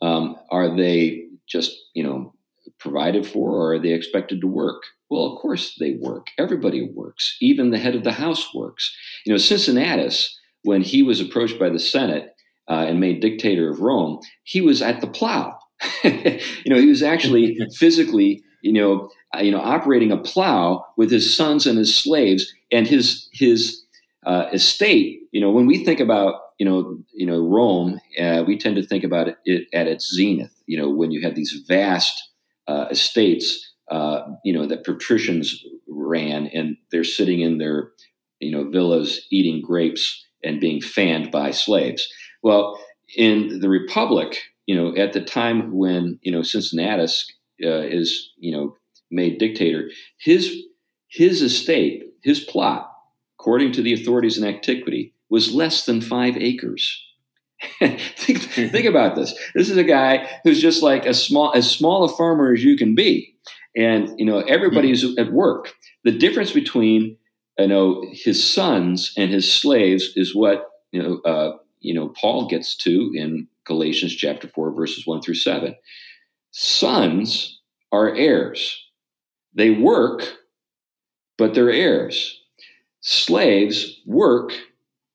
Um, 0.00 0.36
are 0.50 0.76
they 0.76 1.26
just 1.46 1.76
you 1.94 2.02
know 2.02 2.34
provided 2.78 3.26
for, 3.26 3.50
or 3.50 3.72
are 3.74 3.78
they 3.78 3.92
expected 3.92 4.40
to 4.40 4.46
work? 4.46 4.82
Well, 5.10 5.24
of 5.24 5.40
course 5.40 5.76
they 5.78 5.96
work. 6.00 6.28
Everybody 6.38 6.90
works. 6.94 7.36
Even 7.40 7.70
the 7.70 7.78
head 7.78 7.94
of 7.94 8.04
the 8.04 8.12
house 8.12 8.54
works. 8.54 8.94
You 9.24 9.32
know, 9.32 9.38
Cincinnatus, 9.38 10.38
when 10.62 10.82
he 10.82 11.02
was 11.02 11.20
approached 11.20 11.58
by 11.58 11.70
the 11.70 11.78
Senate 11.78 12.34
uh, 12.68 12.84
and 12.88 13.00
made 13.00 13.20
dictator 13.20 13.70
of 13.70 13.80
Rome, 13.80 14.20
he 14.44 14.60
was 14.60 14.82
at 14.82 15.00
the 15.00 15.06
plow. 15.06 15.58
you 16.04 16.40
know, 16.66 16.78
he 16.78 16.86
was 16.86 17.02
actually 17.02 17.58
physically, 17.74 18.42
you 18.62 18.72
know, 18.72 19.10
uh, 19.34 19.40
you 19.40 19.50
know, 19.50 19.60
operating 19.60 20.12
a 20.12 20.16
plow 20.16 20.84
with 20.96 21.10
his 21.10 21.34
sons 21.34 21.66
and 21.66 21.78
his 21.78 21.94
slaves 21.94 22.52
and 22.72 22.86
his 22.86 23.28
his 23.32 23.82
uh, 24.26 24.46
estate. 24.52 25.20
You 25.32 25.40
know, 25.40 25.50
when 25.50 25.66
we 25.66 25.84
think 25.84 26.00
about 26.00 26.34
you 26.58 26.66
know 26.66 26.98
you 27.14 27.26
know 27.26 27.38
Rome, 27.38 28.00
uh, 28.20 28.44
we 28.46 28.58
tend 28.58 28.76
to 28.76 28.82
think 28.82 29.04
about 29.04 29.28
it 29.44 29.68
at 29.72 29.86
its 29.86 30.12
zenith. 30.14 30.62
You 30.66 30.78
know, 30.78 30.90
when 30.90 31.10
you 31.10 31.22
have 31.22 31.34
these 31.34 31.62
vast 31.66 32.27
estates 32.90 33.68
uh, 33.90 34.20
you 34.44 34.52
know, 34.52 34.66
that 34.66 34.84
patricians 34.84 35.64
ran, 35.86 36.46
and 36.48 36.76
they're 36.90 37.04
sitting 37.04 37.40
in 37.40 37.58
their, 37.58 37.90
you 38.40 38.50
know, 38.50 38.68
villas 38.70 39.26
eating 39.30 39.62
grapes 39.62 40.26
and 40.44 40.60
being 40.60 40.80
fanned 40.80 41.30
by 41.30 41.50
slaves. 41.50 42.12
Well, 42.42 42.78
in 43.16 43.60
the 43.60 43.68
Republic, 43.68 44.38
you 44.66 44.74
know, 44.74 44.94
at 44.96 45.14
the 45.14 45.22
time 45.22 45.74
when 45.74 46.18
you 46.22 46.30
know 46.30 46.42
Cincinnatus 46.42 47.32
uh, 47.64 47.80
is, 47.80 48.30
you 48.36 48.52
know, 48.52 48.76
made 49.10 49.38
dictator, 49.38 49.90
his 50.18 50.64
his 51.08 51.40
estate, 51.40 52.02
his 52.22 52.40
plot, 52.40 52.92
according 53.40 53.72
to 53.72 53.82
the 53.82 53.94
authorities 53.94 54.36
in 54.36 54.44
antiquity, 54.44 55.14
was 55.30 55.54
less 55.54 55.86
than 55.86 56.02
five 56.02 56.36
acres. 56.36 57.02
think, 57.80 58.38
think 58.40 58.86
about 58.86 59.16
this. 59.16 59.34
This 59.54 59.68
is 59.68 59.76
a 59.76 59.84
guy 59.84 60.28
who's 60.44 60.60
just 60.60 60.82
like 60.82 61.06
a 61.06 61.14
small, 61.14 61.52
as 61.54 61.70
small 61.70 62.04
a 62.04 62.08
farmer 62.08 62.52
as 62.52 62.62
you 62.62 62.76
can 62.76 62.94
be 62.94 63.34
and 63.78 64.18
you 64.18 64.26
know 64.26 64.40
everybody's 64.40 65.04
mm-hmm. 65.04 65.18
at 65.18 65.32
work. 65.32 65.72
The 66.04 66.12
difference 66.12 66.52
between 66.52 67.16
you 67.58 67.68
know 67.68 68.04
his 68.12 68.44
sons 68.44 69.14
and 69.16 69.30
his 69.30 69.50
slaves 69.50 70.10
is 70.16 70.34
what 70.34 70.66
you 70.92 71.02
know 71.02 71.18
uh, 71.20 71.56
you 71.80 71.94
know 71.94 72.08
Paul 72.08 72.48
gets 72.48 72.76
to 72.78 73.12
in 73.14 73.48
Galatians 73.64 74.14
chapter 74.14 74.48
four 74.48 74.72
verses 74.72 75.06
one 75.06 75.22
through 75.22 75.36
seven. 75.36 75.76
Sons 76.50 77.60
are 77.92 78.14
heirs; 78.14 78.84
they 79.54 79.70
work, 79.70 80.22
but 81.36 81.54
they're 81.54 81.70
heirs. 81.70 82.34
Slaves 83.00 84.00
work, 84.06 84.52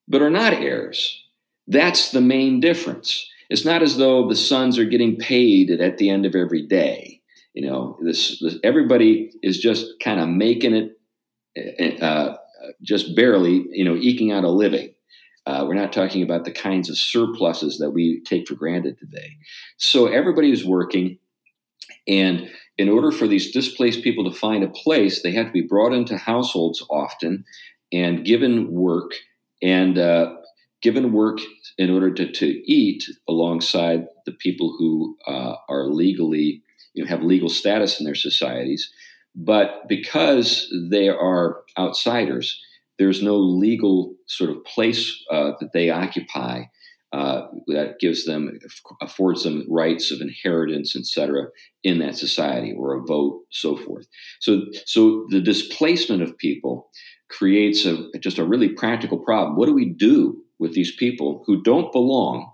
but 0.08 0.22
are 0.22 0.30
not 0.30 0.54
heirs. 0.54 1.23
That's 1.66 2.10
the 2.10 2.20
main 2.20 2.60
difference. 2.60 3.28
It's 3.50 3.64
not 3.64 3.82
as 3.82 3.96
though 3.96 4.28
the 4.28 4.36
sons 4.36 4.78
are 4.78 4.84
getting 4.84 5.16
paid 5.16 5.70
at 5.70 5.98
the 5.98 6.10
end 6.10 6.26
of 6.26 6.34
every 6.34 6.66
day 6.66 7.22
you 7.54 7.70
know, 7.70 7.96
this, 8.02 8.40
this 8.40 8.58
everybody 8.64 9.30
is 9.42 9.58
just 9.58 9.86
kind 10.02 10.20
of 10.20 10.28
making 10.28 10.74
it, 11.56 12.02
uh, 12.02 12.04
uh, 12.04 12.36
just 12.82 13.14
barely, 13.14 13.64
you 13.70 13.84
know, 13.84 13.94
eking 13.94 14.32
out 14.32 14.44
a 14.44 14.50
living. 14.50 14.92
Uh, 15.46 15.64
we're 15.66 15.74
not 15.74 15.92
talking 15.92 16.22
about 16.22 16.44
the 16.44 16.50
kinds 16.50 16.90
of 16.90 16.98
surpluses 16.98 17.78
that 17.78 17.90
we 17.90 18.22
take 18.24 18.48
for 18.48 18.54
granted 18.54 18.98
today. 18.98 19.36
So 19.76 20.08
everybody 20.08 20.50
is 20.50 20.64
working, 20.64 21.18
and 22.08 22.50
in 22.76 22.88
order 22.88 23.12
for 23.12 23.28
these 23.28 23.52
displaced 23.52 24.02
people 24.02 24.28
to 24.28 24.36
find 24.36 24.64
a 24.64 24.68
place, 24.68 25.22
they 25.22 25.32
have 25.32 25.46
to 25.46 25.52
be 25.52 25.62
brought 25.62 25.92
into 25.92 26.16
households 26.16 26.84
often 26.90 27.44
and 27.92 28.24
given 28.24 28.72
work 28.72 29.12
and 29.62 29.96
uh, 29.96 30.34
given 30.84 31.12
work 31.12 31.38
in 31.78 31.90
order 31.90 32.12
to, 32.12 32.30
to 32.30 32.46
eat 32.70 33.04
alongside 33.26 34.06
the 34.26 34.32
people 34.32 34.76
who 34.78 35.16
uh, 35.26 35.54
are 35.68 35.86
legally 35.86 36.62
you 36.92 37.02
know, 37.02 37.08
have 37.08 37.22
legal 37.22 37.48
status 37.48 37.98
in 37.98 38.04
their 38.04 38.14
societies. 38.14 38.92
But 39.34 39.88
because 39.88 40.72
they 40.90 41.08
are 41.08 41.62
outsiders, 41.76 42.60
there's 42.98 43.22
no 43.22 43.36
legal 43.36 44.14
sort 44.26 44.50
of 44.50 44.62
place 44.64 45.20
uh, 45.30 45.52
that 45.58 45.72
they 45.72 45.90
occupy 45.90 46.64
uh, 47.12 47.46
that 47.68 47.98
gives 47.98 48.26
them 48.26 48.58
affords 49.00 49.44
them 49.44 49.64
rights 49.70 50.10
of 50.10 50.20
inheritance, 50.20 50.94
etc., 50.94 51.46
in 51.82 51.98
that 52.00 52.16
society 52.16 52.74
or 52.76 52.94
a 52.94 53.02
vote, 53.04 53.40
so 53.50 53.76
forth. 53.76 54.06
So, 54.40 54.62
so 54.84 55.26
the 55.30 55.40
displacement 55.40 56.22
of 56.22 56.36
people 56.38 56.90
creates 57.30 57.86
a 57.86 58.10
just 58.20 58.38
a 58.38 58.44
really 58.44 58.68
practical 58.68 59.18
problem. 59.18 59.56
What 59.56 59.66
do 59.66 59.74
we 59.74 59.90
do 59.90 60.43
with 60.58 60.74
these 60.74 60.94
people 60.94 61.42
who 61.46 61.62
don't 61.62 61.92
belong? 61.92 62.52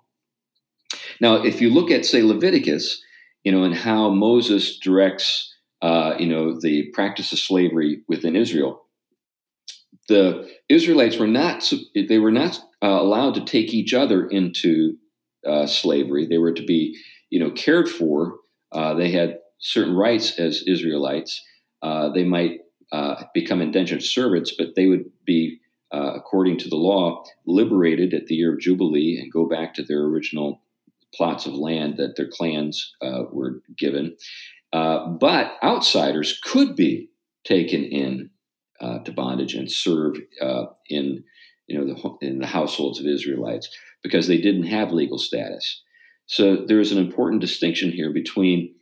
Now, 1.20 1.42
if 1.42 1.60
you 1.60 1.70
look 1.70 1.90
at, 1.90 2.06
say, 2.06 2.22
Leviticus, 2.22 3.02
you 3.44 3.52
know, 3.52 3.64
and 3.64 3.74
how 3.74 4.10
Moses 4.10 4.78
directs, 4.78 5.54
uh, 5.82 6.14
you 6.18 6.26
know, 6.26 6.58
the 6.60 6.90
practice 6.92 7.32
of 7.32 7.38
slavery 7.38 8.02
within 8.08 8.36
Israel. 8.36 8.82
The 10.08 10.50
Israelites 10.68 11.18
were 11.18 11.28
not 11.28 11.72
they 11.94 12.18
were 12.18 12.32
not 12.32 12.60
uh, 12.82 12.88
allowed 12.88 13.34
to 13.34 13.44
take 13.44 13.72
each 13.72 13.94
other 13.94 14.26
into 14.26 14.96
uh, 15.46 15.66
slavery. 15.66 16.26
They 16.26 16.38
were 16.38 16.52
to 16.52 16.64
be, 16.64 16.98
you 17.30 17.38
know, 17.40 17.50
cared 17.50 17.88
for. 17.88 18.36
Uh, 18.72 18.94
they 18.94 19.10
had 19.10 19.38
certain 19.58 19.94
rights 19.94 20.38
as 20.38 20.64
Israelites. 20.66 21.42
Uh, 21.82 22.10
they 22.10 22.24
might 22.24 22.60
uh, 22.92 23.22
become 23.34 23.60
indentured 23.60 24.02
servants, 24.02 24.54
but 24.56 24.74
they 24.74 24.86
would 24.86 25.04
be, 25.24 25.60
according 25.92 26.58
to 26.58 26.68
the 26.68 26.76
law, 26.76 27.24
liberated 27.46 28.14
at 28.14 28.26
the 28.26 28.34
year 28.34 28.54
of 28.54 28.60
Jubilee 28.60 29.18
and 29.20 29.32
go 29.32 29.48
back 29.48 29.74
to 29.74 29.82
their 29.82 30.02
original 30.04 30.62
plots 31.14 31.46
of 31.46 31.54
land 31.54 31.96
that 31.96 32.16
their 32.16 32.28
clans 32.28 32.94
uh, 33.02 33.24
were 33.32 33.62
given. 33.76 34.16
Uh, 34.72 35.08
but 35.08 35.56
outsiders 35.62 36.38
could 36.42 36.76
be 36.76 37.10
taken 37.44 37.84
in 37.84 38.30
uh, 38.80 39.00
to 39.00 39.12
bondage 39.12 39.54
and 39.54 39.70
serve 39.70 40.16
uh, 40.40 40.66
in 40.88 41.24
you 41.66 41.78
know 41.78 41.86
the, 41.86 42.26
in 42.26 42.38
the 42.38 42.46
households 42.46 42.98
of 43.00 43.06
Israelites 43.06 43.68
because 44.02 44.26
they 44.26 44.40
didn't 44.40 44.64
have 44.64 44.92
legal 44.92 45.18
status. 45.18 45.82
So 46.26 46.64
there 46.66 46.80
is 46.80 46.92
an 46.92 46.98
important 46.98 47.40
distinction 47.40 47.90
here 47.90 48.12
between 48.12 48.74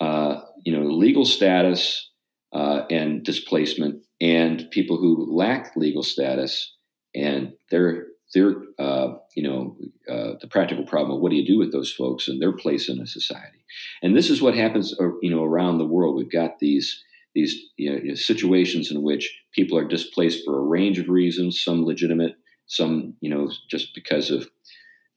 uh, 0.00 0.40
you 0.64 0.76
know 0.76 0.86
legal 0.86 1.24
status 1.24 2.10
uh, 2.52 2.82
and 2.90 3.24
displacement 3.24 4.02
and 4.22 4.70
people 4.70 4.96
who 4.96 5.36
lack 5.36 5.76
legal 5.76 6.04
status 6.04 6.74
and 7.14 7.52
their 7.70 8.06
their 8.32 8.54
uh, 8.78 9.14
you 9.34 9.42
know 9.42 9.76
uh, 10.08 10.38
the 10.40 10.48
practical 10.48 10.86
problem 10.86 11.16
of 11.16 11.20
what 11.20 11.30
do 11.30 11.36
you 11.36 11.46
do 11.46 11.58
with 11.58 11.72
those 11.72 11.92
folks 11.92 12.28
and 12.28 12.40
their 12.40 12.52
place 12.52 12.88
in 12.88 13.00
a 13.00 13.06
society. 13.06 13.64
And 14.02 14.16
this 14.16 14.30
is 14.30 14.40
what 14.40 14.54
happens 14.54 14.94
uh, 14.98 15.10
you 15.20 15.30
know 15.30 15.42
around 15.42 15.76
the 15.76 15.86
world. 15.86 16.16
We've 16.16 16.32
got 16.32 16.60
these 16.60 17.02
these 17.34 17.58
you 17.76 17.90
know, 17.90 18.14
situations 18.14 18.90
in 18.90 19.02
which 19.02 19.34
people 19.52 19.76
are 19.76 19.88
displaced 19.88 20.44
for 20.44 20.58
a 20.58 20.62
range 20.62 20.98
of 20.98 21.08
reasons 21.08 21.60
some 21.60 21.84
legitimate 21.84 22.36
some 22.66 23.14
you 23.20 23.28
know 23.28 23.50
just 23.68 23.94
because 23.94 24.30
of 24.30 24.48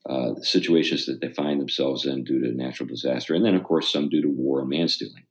uh, 0.08 0.34
situations 0.40 1.06
that 1.06 1.20
they 1.20 1.28
find 1.28 1.60
themselves 1.60 2.06
in 2.06 2.24
due 2.24 2.40
to 2.40 2.56
natural 2.56 2.88
disaster 2.88 3.34
and 3.34 3.44
then 3.44 3.54
of 3.54 3.64
course 3.64 3.92
some 3.92 4.08
due 4.08 4.22
to 4.22 4.28
war 4.28 4.60
and 4.60 4.70
man 4.70 4.88
stealing 4.88 5.24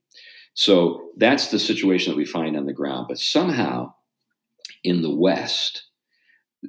so 0.55 1.09
that's 1.17 1.49
the 1.51 1.59
situation 1.59 2.11
that 2.11 2.17
we 2.17 2.25
find 2.25 2.57
on 2.57 2.65
the 2.65 2.73
ground 2.73 3.05
but 3.07 3.19
somehow 3.19 3.93
in 4.83 5.01
the 5.01 5.15
west 5.15 5.83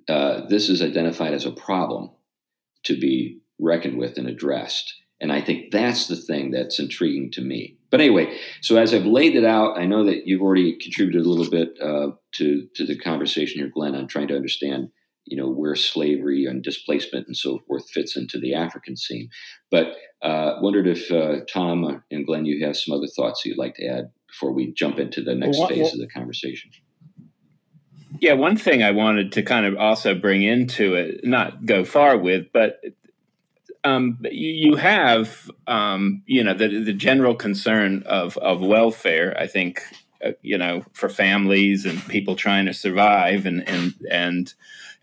uh, 0.08 0.46
this 0.48 0.68
is 0.68 0.82
identified 0.82 1.34
as 1.34 1.46
a 1.46 1.52
problem 1.52 2.10
to 2.84 2.98
be 2.98 3.40
reckoned 3.58 3.98
with 3.98 4.18
and 4.18 4.28
addressed. 4.28 4.94
And 5.20 5.32
I 5.32 5.40
think 5.40 5.70
that's 5.70 6.08
the 6.08 6.16
thing 6.16 6.50
that's 6.50 6.78
intriguing 6.78 7.30
to 7.32 7.40
me. 7.40 7.78
But 7.90 8.00
anyway, 8.00 8.38
so 8.60 8.76
as 8.76 8.92
I've 8.92 9.06
laid 9.06 9.34
it 9.34 9.44
out, 9.44 9.78
I 9.78 9.86
know 9.86 10.04
that 10.04 10.26
you've 10.26 10.42
already 10.42 10.76
contributed 10.78 11.24
a 11.24 11.28
little 11.28 11.50
bit 11.50 11.78
uh, 11.80 12.10
to 12.34 12.68
to 12.74 12.86
the 12.86 12.98
conversation 12.98 13.60
here, 13.60 13.70
Glenn, 13.72 13.94
on 13.94 14.08
trying 14.08 14.28
to 14.28 14.36
understand, 14.36 14.90
you 15.26 15.36
know, 15.36 15.48
where 15.48 15.74
slavery 15.74 16.46
and 16.46 16.62
displacement 16.62 17.26
and 17.26 17.36
so 17.36 17.58
forth 17.66 17.90
fits 17.90 18.16
into 18.16 18.38
the 18.38 18.54
African 18.54 18.96
scene. 18.96 19.28
But 19.70 19.96
uh, 20.22 20.54
wondered 20.60 20.86
if 20.86 21.10
uh, 21.10 21.44
Tom 21.52 22.02
and 22.10 22.26
Glenn, 22.26 22.46
you 22.46 22.64
have 22.64 22.76
some 22.76 22.96
other 22.96 23.08
thoughts 23.08 23.44
you'd 23.44 23.58
like 23.58 23.74
to 23.74 23.86
add 23.86 24.10
before 24.28 24.52
we 24.52 24.72
jump 24.72 24.98
into 24.98 25.22
the 25.22 25.34
next 25.34 25.58
well, 25.58 25.68
phase 25.68 25.78
well, 25.78 25.92
of 25.92 25.98
the 25.98 26.08
conversation. 26.08 26.70
Yeah, 28.20 28.34
one 28.34 28.56
thing 28.56 28.82
I 28.82 28.92
wanted 28.92 29.32
to 29.32 29.42
kind 29.42 29.66
of 29.66 29.76
also 29.76 30.14
bring 30.14 30.42
into 30.42 30.94
it, 30.94 31.24
not 31.24 31.66
go 31.66 31.84
far 31.84 32.16
with, 32.16 32.46
but 32.52 32.80
um, 33.84 34.18
you, 34.22 34.70
you, 34.70 34.76
have, 34.76 35.50
um, 35.66 36.22
you 36.26 36.42
know, 36.42 36.54
the, 36.54 36.82
the 36.82 36.92
general 36.92 37.34
concern 37.34 38.04
of, 38.06 38.36
of 38.38 38.60
welfare, 38.60 39.36
I 39.38 39.46
think, 39.46 39.82
uh, 40.24 40.32
you 40.42 40.56
know, 40.56 40.82
for 40.92 41.08
families 41.08 41.84
and 41.84 42.04
people 42.08 42.36
trying 42.36 42.66
to 42.66 42.74
survive. 42.74 43.44
And, 43.44 43.68
and, 43.68 43.94
and, 44.10 44.54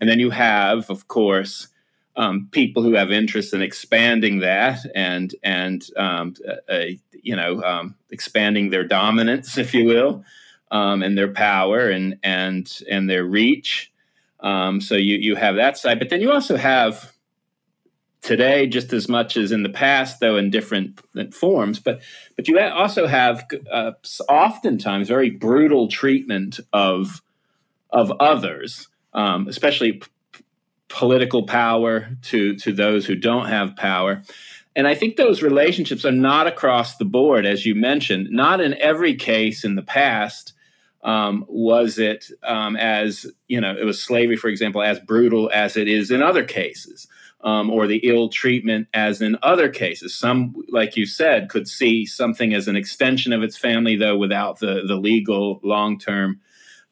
and 0.04 0.10
then 0.10 0.20
you 0.20 0.30
have, 0.30 0.90
of 0.90 1.08
course, 1.08 1.68
um, 2.16 2.48
people 2.52 2.84
who 2.84 2.94
have 2.94 3.12
interest 3.12 3.54
in 3.54 3.62
expanding 3.62 4.40
that 4.40 4.80
and, 4.94 5.34
and 5.42 5.88
um, 5.98 6.36
you 7.24 7.36
know, 7.36 7.64
um, 7.64 7.96
expanding 8.12 8.70
their 8.70 8.84
dominance, 8.84 9.58
if 9.58 9.74
you 9.74 9.86
will 9.86 10.24
um, 10.74 11.04
and 11.04 11.18
their 11.18 11.32
power 11.32 11.90
and 11.90 12.18
and 12.24 12.82
and 12.90 13.10
their 13.10 13.24
reach. 13.24 13.92
Um, 14.42 14.82
so 14.82 14.96
you 14.96 15.18
you 15.18 15.36
have 15.36 15.56
that 15.56 15.78
side, 15.78 16.00
but 16.00 16.10
then 16.10 16.20
you 16.20 16.32
also 16.32 16.58
have 16.58 17.14
today 18.22 18.68
just 18.68 18.92
as 18.92 19.08
much 19.08 19.38
as 19.38 19.52
in 19.52 19.64
the 19.64 19.70
past, 19.70 20.20
though 20.20 20.36
in 20.36 20.50
different 20.50 21.00
forms. 21.34 21.80
But 21.80 22.02
but 22.36 22.48
you 22.48 22.60
also 22.60 23.08
have 23.08 23.46
uh, 23.72 23.92
oftentimes 24.28 25.08
very 25.08 25.30
brutal 25.30 25.88
treatment 25.88 26.60
of 26.74 27.22
of 27.92 28.12
others, 28.20 28.88
um, 29.14 29.48
especially 29.48 29.94
p- 29.94 30.08
political 30.90 31.44
power 31.44 32.10
to 32.24 32.56
to 32.58 32.72
those 32.72 33.06
who 33.06 33.16
don't 33.16 33.48
have 33.48 33.76
power. 33.76 34.22
And 34.76 34.88
I 34.88 34.96
think 34.96 35.18
those 35.18 35.44
relationships 35.44 36.04
are 36.04 36.12
not 36.12 36.48
across 36.48 36.98
the 36.98 37.06
board, 37.06 37.46
as 37.46 37.66
you 37.66 37.76
mentioned, 37.76 38.30
not 38.32 38.60
in 38.60 38.74
every 38.82 39.16
case 39.16 39.64
in 39.64 39.76
the 39.76 39.84
past 39.84 40.54
um, 41.04 41.46
was 41.48 42.00
it 42.00 42.30
um, 42.44 42.76
as 42.76 43.26
you 43.48 43.60
know 43.60 43.76
it 43.76 43.84
was 43.84 44.02
slavery 44.02 44.38
for 44.38 44.48
example 44.48 44.82
as 44.82 45.00
brutal 45.00 45.50
as 45.54 45.76
it 45.76 45.88
is 45.88 46.12
in 46.12 46.22
other 46.22 46.44
cases 46.44 47.08
um, 47.42 47.70
or 47.70 47.88
the 47.88 48.00
ill 48.04 48.30
treatment 48.30 48.88
as 48.94 49.22
in 49.22 49.38
other 49.44 49.70
cases 49.70 50.16
some 50.16 50.56
like 50.70 50.96
you 50.96 51.06
said 51.06 51.50
could 51.50 51.68
see 51.68 52.06
something 52.06 52.54
as 52.54 52.68
an 52.68 52.76
extension 52.76 53.34
of 53.34 53.44
its 53.44 53.58
family 53.58 53.96
though 53.96 54.18
without 54.18 54.60
the 54.60 54.84
the 54.88 54.96
legal 54.96 55.60
long-term 55.64 56.40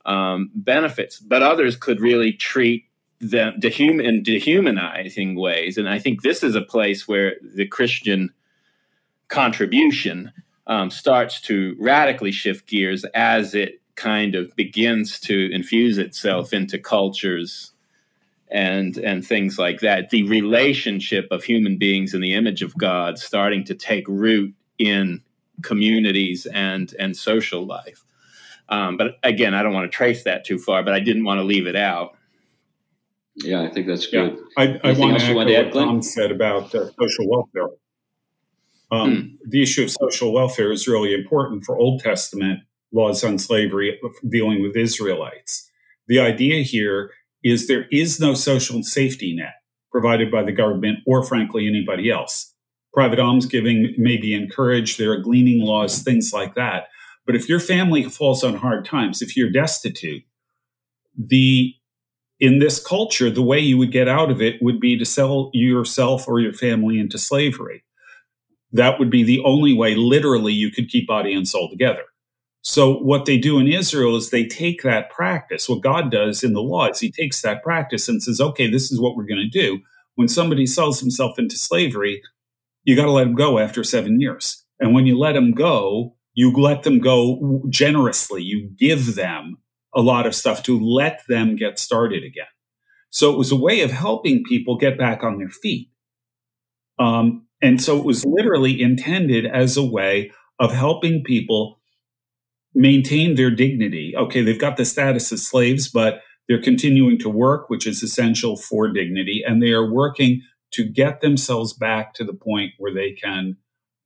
um, 0.05 0.49
benefits 0.55 1.19
but 1.19 1.41
others 1.41 1.75
could 1.75 1.99
really 1.99 2.33
treat 2.33 2.85
them 3.19 3.53
dehuman 3.59 4.03
in 4.03 4.23
dehumanizing 4.23 5.35
ways. 5.35 5.77
And 5.77 5.87
i 5.87 5.99
think 5.99 6.21
this 6.21 6.43
is 6.43 6.55
a 6.55 6.61
place 6.61 7.07
where 7.07 7.35
the 7.55 7.67
christian 7.67 8.33
contribution 9.27 10.31
um, 10.67 10.89
starts 10.89 11.41
to 11.41 11.75
radically 11.79 12.31
shift 12.31 12.67
gears 12.67 13.03
as 13.13 13.55
it 13.55 13.81
kind 13.95 14.35
of 14.35 14.55
begins 14.55 15.19
to 15.19 15.51
infuse 15.51 15.97
itself 15.97 16.53
into 16.53 16.79
cultures 16.79 17.71
and 18.49 18.97
and 18.97 19.25
things 19.25 19.57
like 19.57 19.79
that. 19.79 20.09
The 20.09 20.23
relationship 20.23 21.27
of 21.31 21.43
human 21.43 21.77
beings 21.77 22.13
in 22.13 22.21
the 22.21 22.33
image 22.33 22.61
of 22.61 22.75
god 22.77 23.17
starting 23.17 23.63
to 23.65 23.75
take 23.75 24.07
root 24.07 24.53
in 24.77 25.21
communities 25.61 26.45
and 26.47 26.93
and 26.99 27.15
social 27.15 27.65
life 27.65 28.03
um, 28.71 28.97
but 28.97 29.17
again 29.23 29.53
i 29.53 29.61
don't 29.61 29.73
want 29.73 29.89
to 29.89 29.95
trace 29.95 30.23
that 30.23 30.43
too 30.43 30.57
far 30.57 30.83
but 30.83 30.93
i 30.93 30.99
didn't 30.99 31.23
want 31.23 31.37
to 31.37 31.43
leave 31.43 31.67
it 31.67 31.75
out 31.75 32.11
yeah 33.35 33.61
i 33.61 33.69
think 33.69 33.85
that's 33.85 34.07
good 34.07 34.37
yeah. 34.57 34.63
i, 34.83 34.89
I 34.89 34.93
want 34.93 35.19
to 35.19 35.25
echo 35.25 35.35
what 35.35 35.73
tom 35.73 36.01
said 36.01 36.31
about 36.31 36.73
uh, 36.73 36.89
social 36.99 37.29
welfare 37.29 37.69
um, 38.91 39.15
hmm. 39.15 39.49
the 39.49 39.63
issue 39.63 39.83
of 39.83 39.91
social 39.91 40.33
welfare 40.33 40.71
is 40.71 40.87
really 40.87 41.13
important 41.13 41.63
for 41.63 41.77
old 41.77 42.01
testament 42.01 42.61
laws 42.91 43.23
on 43.23 43.37
slavery 43.39 43.99
dealing 44.27 44.61
with 44.61 44.75
Israelites. 44.75 45.69
The 46.07 46.19
idea 46.19 46.61
here 46.61 47.11
is 47.43 47.67
there 47.67 47.87
is 47.91 48.19
no 48.19 48.33
social 48.33 48.83
safety 48.83 49.35
net 49.35 49.53
provided 49.91 50.31
by 50.31 50.43
the 50.43 50.51
government 50.51 50.99
or, 51.05 51.23
frankly, 51.23 51.67
anybody 51.67 52.09
else. 52.09 52.53
Private 52.93 53.19
almsgiving 53.19 53.93
may 53.97 54.17
be 54.17 54.33
encouraged. 54.33 54.99
There 54.99 55.11
are 55.11 55.21
gleaning 55.21 55.61
laws, 55.61 56.01
things 56.01 56.31
like 56.33 56.55
that. 56.55 56.87
But 57.25 57.35
if 57.35 57.47
your 57.47 57.59
family 57.59 58.03
falls 58.03 58.43
on 58.43 58.55
hard 58.55 58.85
times, 58.85 59.21
if 59.21 59.37
you're 59.37 59.51
destitute, 59.51 60.23
the 61.17 61.73
in 62.39 62.57
this 62.57 62.83
culture, 62.83 63.29
the 63.29 63.43
way 63.43 63.59
you 63.59 63.77
would 63.77 63.91
get 63.91 64.07
out 64.07 64.31
of 64.31 64.41
it 64.41 64.61
would 64.61 64.79
be 64.79 64.97
to 64.97 65.05
sell 65.05 65.51
yourself 65.53 66.27
or 66.27 66.39
your 66.39 66.53
family 66.53 66.99
into 66.99 67.19
slavery. 67.19 67.83
That 68.71 68.97
would 68.97 69.11
be 69.11 69.23
the 69.23 69.43
only 69.45 69.73
way, 69.73 69.93
literally, 69.93 70.51
you 70.51 70.71
could 70.71 70.89
keep 70.89 71.07
body 71.07 71.33
and 71.33 71.47
soul 71.47 71.69
together. 71.69 72.03
So 72.63 72.95
what 72.97 73.25
they 73.25 73.37
do 73.37 73.59
in 73.59 73.67
Israel 73.67 74.15
is 74.15 74.29
they 74.29 74.47
take 74.47 74.81
that 74.81 75.11
practice. 75.11 75.69
What 75.69 75.81
God 75.81 76.11
does 76.11 76.43
in 76.43 76.53
the 76.53 76.61
law 76.61 76.87
is 76.89 76.99
he 76.99 77.11
takes 77.11 77.41
that 77.43 77.63
practice 77.63 78.07
and 78.07 78.21
says, 78.23 78.41
okay, 78.41 78.69
this 78.69 78.91
is 78.91 78.99
what 78.99 79.15
we're 79.15 79.25
going 79.25 79.47
to 79.51 79.59
do. 79.59 79.79
When 80.15 80.27
somebody 80.27 80.65
sells 80.65 80.99
himself 80.99 81.37
into 81.37 81.57
slavery, 81.57 82.21
you 82.83 82.95
got 82.95 83.05
to 83.05 83.11
let 83.11 83.27
him 83.27 83.35
go 83.35 83.59
after 83.59 83.83
seven 83.83 84.19
years. 84.19 84.65
And 84.79 84.93
when 84.93 85.05
you 85.05 85.17
let 85.17 85.35
him 85.35 85.51
go, 85.51 86.15
you 86.41 86.51
let 86.53 86.81
them 86.81 86.97
go 86.97 87.61
generously. 87.69 88.41
You 88.41 88.71
give 88.75 89.13
them 89.13 89.57
a 89.93 90.01
lot 90.01 90.25
of 90.25 90.33
stuff 90.33 90.63
to 90.63 90.79
let 90.79 91.21
them 91.27 91.55
get 91.55 91.77
started 91.77 92.23
again. 92.23 92.47
So 93.11 93.31
it 93.31 93.37
was 93.37 93.51
a 93.51 93.55
way 93.55 93.81
of 93.81 93.91
helping 93.91 94.43
people 94.43 94.75
get 94.75 94.97
back 94.97 95.23
on 95.23 95.37
their 95.37 95.51
feet. 95.51 95.91
Um, 96.97 97.45
and 97.61 97.79
so 97.79 97.95
it 97.99 98.05
was 98.05 98.25
literally 98.25 98.81
intended 98.81 99.45
as 99.45 99.77
a 99.77 99.85
way 99.85 100.31
of 100.59 100.71
helping 100.71 101.23
people 101.23 101.79
maintain 102.73 103.35
their 103.35 103.51
dignity. 103.51 104.15
Okay, 104.17 104.41
they've 104.41 104.59
got 104.59 104.77
the 104.77 104.85
status 104.85 105.31
as 105.31 105.45
slaves, 105.45 105.89
but 105.89 106.21
they're 106.49 106.59
continuing 106.59 107.19
to 107.19 107.29
work, 107.29 107.69
which 107.69 107.85
is 107.85 108.01
essential 108.01 108.57
for 108.57 108.91
dignity, 108.91 109.43
and 109.45 109.61
they 109.61 109.73
are 109.73 109.91
working 109.91 110.41
to 110.71 110.89
get 110.89 111.21
themselves 111.21 111.73
back 111.73 112.15
to 112.15 112.23
the 112.23 112.33
point 112.33 112.71
where 112.79 112.93
they 112.93 113.11
can 113.11 113.57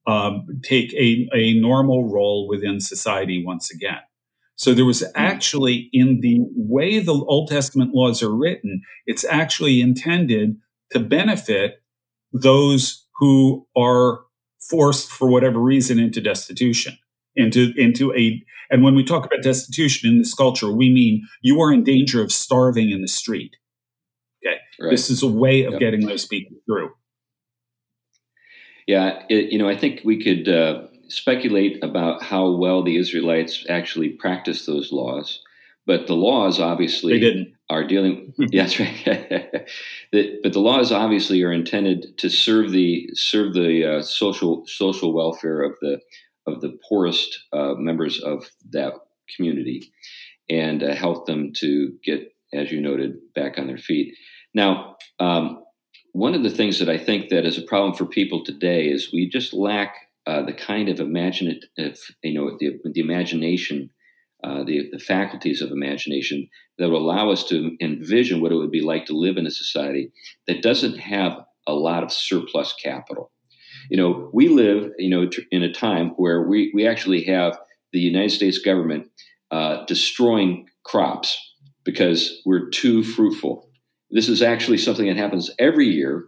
um, 0.08 0.46
take 0.64 0.94
a, 0.94 1.28
a 1.34 1.60
normal 1.60 2.12
role 2.12 2.48
within 2.48 2.80
society 2.80 3.44
once 3.46 3.72
again. 3.72 4.00
So 4.56 4.74
there 4.74 4.86
was 4.86 5.02
hmm. 5.02 5.08
actually, 5.16 5.90
in 5.92 6.22
the 6.22 6.40
way 6.56 7.00
the 7.00 7.14
Old 7.14 7.50
Testament 7.50 7.94
laws 7.94 8.24
are 8.24 8.36
written, 8.36 8.82
it's 9.06 9.26
actually 9.26 9.82
intended 9.82 10.58
to 10.92 11.00
benefit 11.00 11.82
those 12.32 13.06
who 13.18 13.68
are 13.78 14.22
forced 14.70 15.10
for 15.10 15.30
whatever 15.30 15.60
reason 15.60 16.00
into 16.00 16.22
destitution 16.22 16.98
into 17.36 17.74
into 17.78 18.14
a 18.14 18.44
and 18.72 18.84
when 18.84 18.96
we 18.96 19.04
talk 19.04 19.26
about 19.26 19.44
destitution 19.44 20.10
in 20.10 20.18
this 20.18 20.34
culture 20.34 20.72
we 20.72 20.92
mean 20.92 21.26
you 21.42 21.62
are 21.62 21.72
in 21.72 21.84
danger 21.84 22.22
of 22.22 22.32
starving 22.32 22.90
in 22.90 23.02
the 23.02 23.08
street 23.08 23.56
okay 24.44 24.58
right. 24.82 24.90
this 24.90 25.10
is 25.10 25.22
a 25.22 25.28
way 25.28 25.64
of 25.64 25.74
yep. 25.74 25.80
getting 25.80 26.06
those 26.06 26.26
people 26.26 26.58
through 26.66 26.90
yeah 28.88 29.24
it, 29.30 29.52
you 29.52 29.58
know 29.58 29.70
i 29.70 29.78
think 29.78 30.02
we 30.04 30.22
could 30.22 30.48
uh, 30.48 30.88
speculate 31.08 31.84
about 31.84 32.24
how 32.24 32.52
well 32.52 32.84
the 32.84 32.98
israelites 32.98 33.66
actually 33.70 34.10
practiced 34.10 34.66
those 34.66 34.92
laws 34.92 35.42
but 35.86 36.08
the 36.08 36.16
laws 36.16 36.60
obviously 36.60 37.14
they 37.14 37.20
didn't. 37.20 37.54
are 37.70 37.86
dealing 37.86 38.34
that's 38.54 38.80
right 38.80 39.04
the, 40.12 40.40
but 40.42 40.54
the 40.54 40.60
laws 40.60 40.92
obviously 40.92 41.44
are 41.44 41.54
intended 41.54 42.18
to 42.18 42.30
serve 42.30 42.72
the 42.72 43.10
serve 43.14 43.54
the 43.54 43.98
uh, 43.98 44.02
social 44.02 44.64
social 44.66 45.14
welfare 45.14 45.62
of 45.62 45.76
the 45.82 46.00
of 46.48 46.62
the 46.62 46.78
poorest 46.88 47.40
uh, 47.54 47.74
members 47.76 48.22
of 48.22 48.50
that 48.72 48.94
community 49.36 49.92
and 50.50 50.84
uh, 50.84 50.94
help 50.94 51.26
them 51.26 51.54
to 51.54 51.94
get, 52.04 52.32
as 52.54 52.72
you 52.72 52.82
noted, 52.82 53.18
back 53.34 53.58
on 53.58 53.68
their 53.68 53.78
feet. 53.78 54.16
Now, 54.54 54.98
um, 55.20 55.64
one 56.16 56.34
of 56.34 56.44
the 56.44 56.50
things 56.50 56.80
that 56.80 56.90
I 56.90 56.98
think 56.98 57.30
that 57.30 57.46
is 57.46 57.58
a 57.58 57.64
problem 57.64 57.94
for 57.94 58.06
people 58.06 58.44
today 58.44 58.88
is 58.88 59.12
we 59.12 59.30
just 59.30 59.54
lack 59.54 59.96
uh, 60.26 60.44
the 60.44 60.54
kind 60.54 60.90
of 60.90 61.00
imaginative, 61.00 62.00
you 62.24 62.34
know, 62.34 62.58
the, 62.60 62.80
the 62.84 63.02
imagination, 63.02 63.90
uh, 64.44 64.64
the, 64.64 64.90
the 64.92 65.00
faculties 65.00 65.62
of 65.62 65.72
imagination 65.72 66.50
that 66.78 66.90
will 66.90 67.10
allow 67.10 67.32
us 67.32 67.44
to 67.46 67.76
envision 67.82 68.42
what 68.42 68.52
it 68.52 68.56
would 68.56 68.72
be 68.72 68.82
like 68.82 69.06
to 69.06 69.18
live 69.18 69.38
in 69.38 69.46
a 69.46 69.52
society 69.52 70.12
that 70.48 70.62
doesn't 70.62 70.98
have 70.98 71.34
a 71.68 71.74
lot 71.74 72.04
of 72.04 72.12
surplus 72.12 72.74
capital 72.82 73.32
you 73.90 73.98
know, 73.98 74.30
we 74.34 74.48
live, 74.48 74.92
you 74.98 75.10
know, 75.10 75.30
in 75.52 75.64
a 75.64 75.72
time 75.72 76.10
where 76.18 76.48
we, 76.48 76.72
we 76.74 76.88
actually 76.88 77.24
have 77.26 77.58
the 77.94 78.00
United 78.00 78.32
States 78.32 78.58
government 78.58 79.10
uh, 79.52 79.86
destroying 79.86 80.68
crops 80.84 81.38
because 81.84 82.42
we're 82.46 82.70
too 82.70 83.04
fruitful. 83.04 83.65
This 84.16 84.30
is 84.30 84.42
actually 84.42 84.78
something 84.78 85.08
that 85.08 85.18
happens 85.18 85.52
every 85.60 85.88
year 85.88 86.24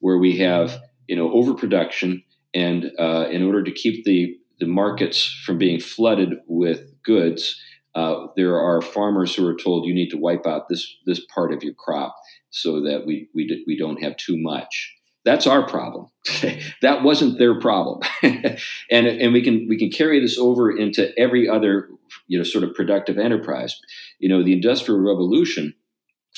where 0.00 0.18
we 0.18 0.36
have, 0.40 0.78
you 1.08 1.16
know, 1.16 1.32
overproduction. 1.32 2.22
And 2.52 2.92
uh, 2.98 3.28
in 3.30 3.42
order 3.42 3.64
to 3.64 3.72
keep 3.72 4.04
the, 4.04 4.36
the 4.58 4.66
markets 4.66 5.24
from 5.46 5.56
being 5.56 5.80
flooded 5.80 6.34
with 6.46 6.82
goods, 7.02 7.58
uh, 7.94 8.26
there 8.36 8.60
are 8.60 8.82
farmers 8.82 9.34
who 9.34 9.46
are 9.46 9.56
told 9.56 9.86
you 9.86 9.94
need 9.94 10.10
to 10.10 10.18
wipe 10.18 10.46
out 10.46 10.68
this, 10.68 10.86
this 11.06 11.24
part 11.34 11.54
of 11.54 11.62
your 11.62 11.72
crop 11.72 12.14
so 12.50 12.82
that 12.82 13.06
we, 13.06 13.30
we, 13.34 13.64
we 13.66 13.78
don't 13.78 14.02
have 14.02 14.18
too 14.18 14.36
much. 14.36 14.94
That's 15.24 15.46
our 15.46 15.66
problem. 15.66 16.10
that 16.82 17.02
wasn't 17.02 17.38
their 17.38 17.58
problem, 17.58 18.00
and 18.22 19.06
and 19.06 19.32
we 19.34 19.42
can 19.42 19.66
we 19.68 19.78
can 19.78 19.90
carry 19.90 20.18
this 20.18 20.38
over 20.38 20.74
into 20.74 21.12
every 21.18 21.46
other 21.46 21.90
you 22.26 22.38
know 22.38 22.44
sort 22.44 22.64
of 22.64 22.74
productive 22.74 23.18
enterprise. 23.18 23.78
You 24.18 24.30
know, 24.30 24.42
the 24.42 24.54
industrial 24.54 24.98
revolution 25.00 25.74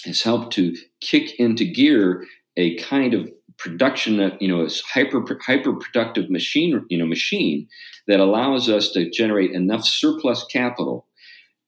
has 0.04 0.22
helped 0.22 0.52
to 0.54 0.76
kick 1.00 1.38
into 1.38 1.64
gear 1.64 2.24
a 2.56 2.76
kind 2.78 3.14
of 3.14 3.30
production 3.58 4.18
of 4.20 4.32
you 4.40 4.48
know 4.48 4.64
a 4.64 4.70
hyper 4.92 5.24
hyper 5.44 5.72
productive 5.74 6.28
machine 6.30 6.84
you 6.88 6.98
know 6.98 7.06
machine 7.06 7.68
that 8.08 8.20
allows 8.20 8.68
us 8.68 8.90
to 8.90 9.08
generate 9.10 9.52
enough 9.52 9.84
surplus 9.84 10.44
capital 10.50 11.06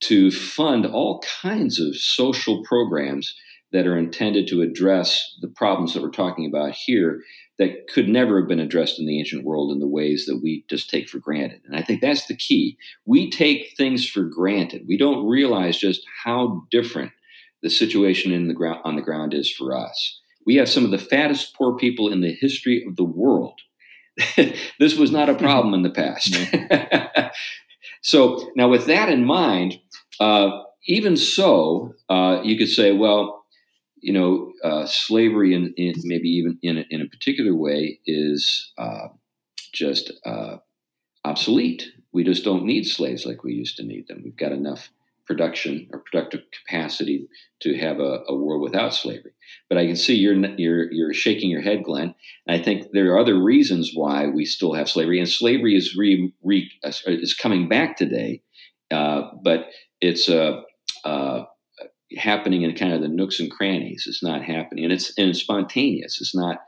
to 0.00 0.30
fund 0.30 0.84
all 0.86 1.22
kinds 1.42 1.80
of 1.80 1.96
social 1.96 2.64
programs 2.64 3.34
that 3.72 3.86
are 3.86 3.98
intended 3.98 4.46
to 4.46 4.62
address 4.62 5.36
the 5.40 5.48
problems 5.48 5.94
that 5.94 6.02
we're 6.02 6.10
talking 6.10 6.46
about 6.46 6.72
here 6.72 7.20
that 7.58 7.88
could 7.92 8.08
never 8.08 8.38
have 8.38 8.48
been 8.48 8.60
addressed 8.60 8.98
in 8.98 9.06
the 9.06 9.18
ancient 9.18 9.44
world 9.44 9.72
in 9.72 9.78
the 9.78 9.86
ways 9.86 10.26
that 10.26 10.40
we 10.42 10.64
just 10.68 10.90
take 10.90 11.08
for 11.08 11.18
granted. 11.18 11.60
And 11.64 11.76
I 11.76 11.82
think 11.82 12.00
that's 12.00 12.26
the 12.26 12.36
key. 12.36 12.76
We 13.04 13.30
take 13.30 13.74
things 13.76 14.08
for 14.08 14.22
granted. 14.22 14.84
We 14.86 14.96
don't 14.96 15.26
realize 15.26 15.76
just 15.76 16.02
how 16.24 16.64
different 16.70 17.12
the 17.64 17.70
situation 17.70 18.30
in 18.30 18.46
the 18.46 18.54
ground 18.54 18.80
on 18.84 18.94
the 18.94 19.02
ground 19.02 19.32
is 19.32 19.50
for 19.50 19.74
us. 19.74 20.20
We 20.46 20.56
have 20.56 20.68
some 20.68 20.84
of 20.84 20.90
the 20.90 20.98
fattest 20.98 21.54
poor 21.54 21.74
people 21.74 22.12
in 22.12 22.20
the 22.20 22.36
history 22.38 22.84
of 22.86 22.96
the 22.96 23.04
world. 23.04 23.58
this 24.78 24.96
was 24.96 25.10
not 25.10 25.30
a 25.30 25.34
problem 25.34 25.72
in 25.72 25.82
the 25.82 25.90
past. 25.90 26.36
so 28.02 28.50
now, 28.54 28.68
with 28.68 28.84
that 28.86 29.08
in 29.08 29.24
mind, 29.24 29.80
uh, 30.20 30.50
even 30.86 31.16
so, 31.16 31.94
uh, 32.10 32.40
you 32.44 32.58
could 32.58 32.68
say, 32.68 32.92
well, 32.92 33.46
you 33.96 34.12
know, 34.12 34.52
uh, 34.62 34.84
slavery, 34.84 35.54
in, 35.54 35.72
in, 35.78 35.94
maybe 36.04 36.28
even 36.28 36.58
in 36.62 36.76
a, 36.76 36.84
in 36.90 37.00
a 37.00 37.08
particular 37.08 37.54
way, 37.54 37.98
is 38.04 38.72
uh, 38.76 39.08
just 39.72 40.12
uh, 40.26 40.58
obsolete. 41.24 41.92
We 42.12 42.24
just 42.24 42.44
don't 42.44 42.66
need 42.66 42.84
slaves 42.84 43.24
like 43.24 43.42
we 43.42 43.54
used 43.54 43.78
to 43.78 43.84
need 43.84 44.06
them. 44.06 44.20
We've 44.22 44.36
got 44.36 44.52
enough 44.52 44.90
production 45.26 45.88
or 45.92 46.00
productive 46.00 46.42
capacity 46.52 47.26
to 47.62 47.76
have 47.78 47.98
a, 47.98 48.20
a, 48.28 48.34
world 48.36 48.62
without 48.62 48.92
slavery. 48.92 49.32
But 49.68 49.78
I 49.78 49.86
can 49.86 49.96
see 49.96 50.14
you're 50.14 50.34
you're 50.56 50.92
you're 50.92 51.14
shaking 51.14 51.50
your 51.50 51.62
head, 51.62 51.84
Glenn. 51.84 52.14
And 52.46 52.60
I 52.60 52.62
think 52.62 52.88
there 52.92 53.12
are 53.12 53.18
other 53.18 53.42
reasons 53.42 53.92
why 53.94 54.26
we 54.26 54.44
still 54.44 54.74
have 54.74 54.88
slavery, 54.88 55.18
and 55.18 55.28
slavery 55.28 55.76
is 55.76 55.96
re, 55.96 56.32
re 56.42 56.70
uh, 56.84 56.92
is 57.06 57.34
coming 57.34 57.68
back 57.68 57.96
today, 57.96 58.42
uh, 58.90 59.22
but 59.42 59.66
it's 60.00 60.28
uh, 60.28 60.60
uh, 61.04 61.44
happening 62.16 62.62
in 62.62 62.74
kind 62.74 62.92
of 62.92 63.00
the 63.00 63.08
nooks 63.08 63.40
and 63.40 63.50
crannies. 63.50 64.04
It's 64.06 64.22
not 64.22 64.42
happening, 64.42 64.84
and 64.84 64.92
it's 64.92 65.16
and 65.18 65.30
it's 65.30 65.40
spontaneous. 65.40 66.20
It's 66.20 66.34
not 66.34 66.58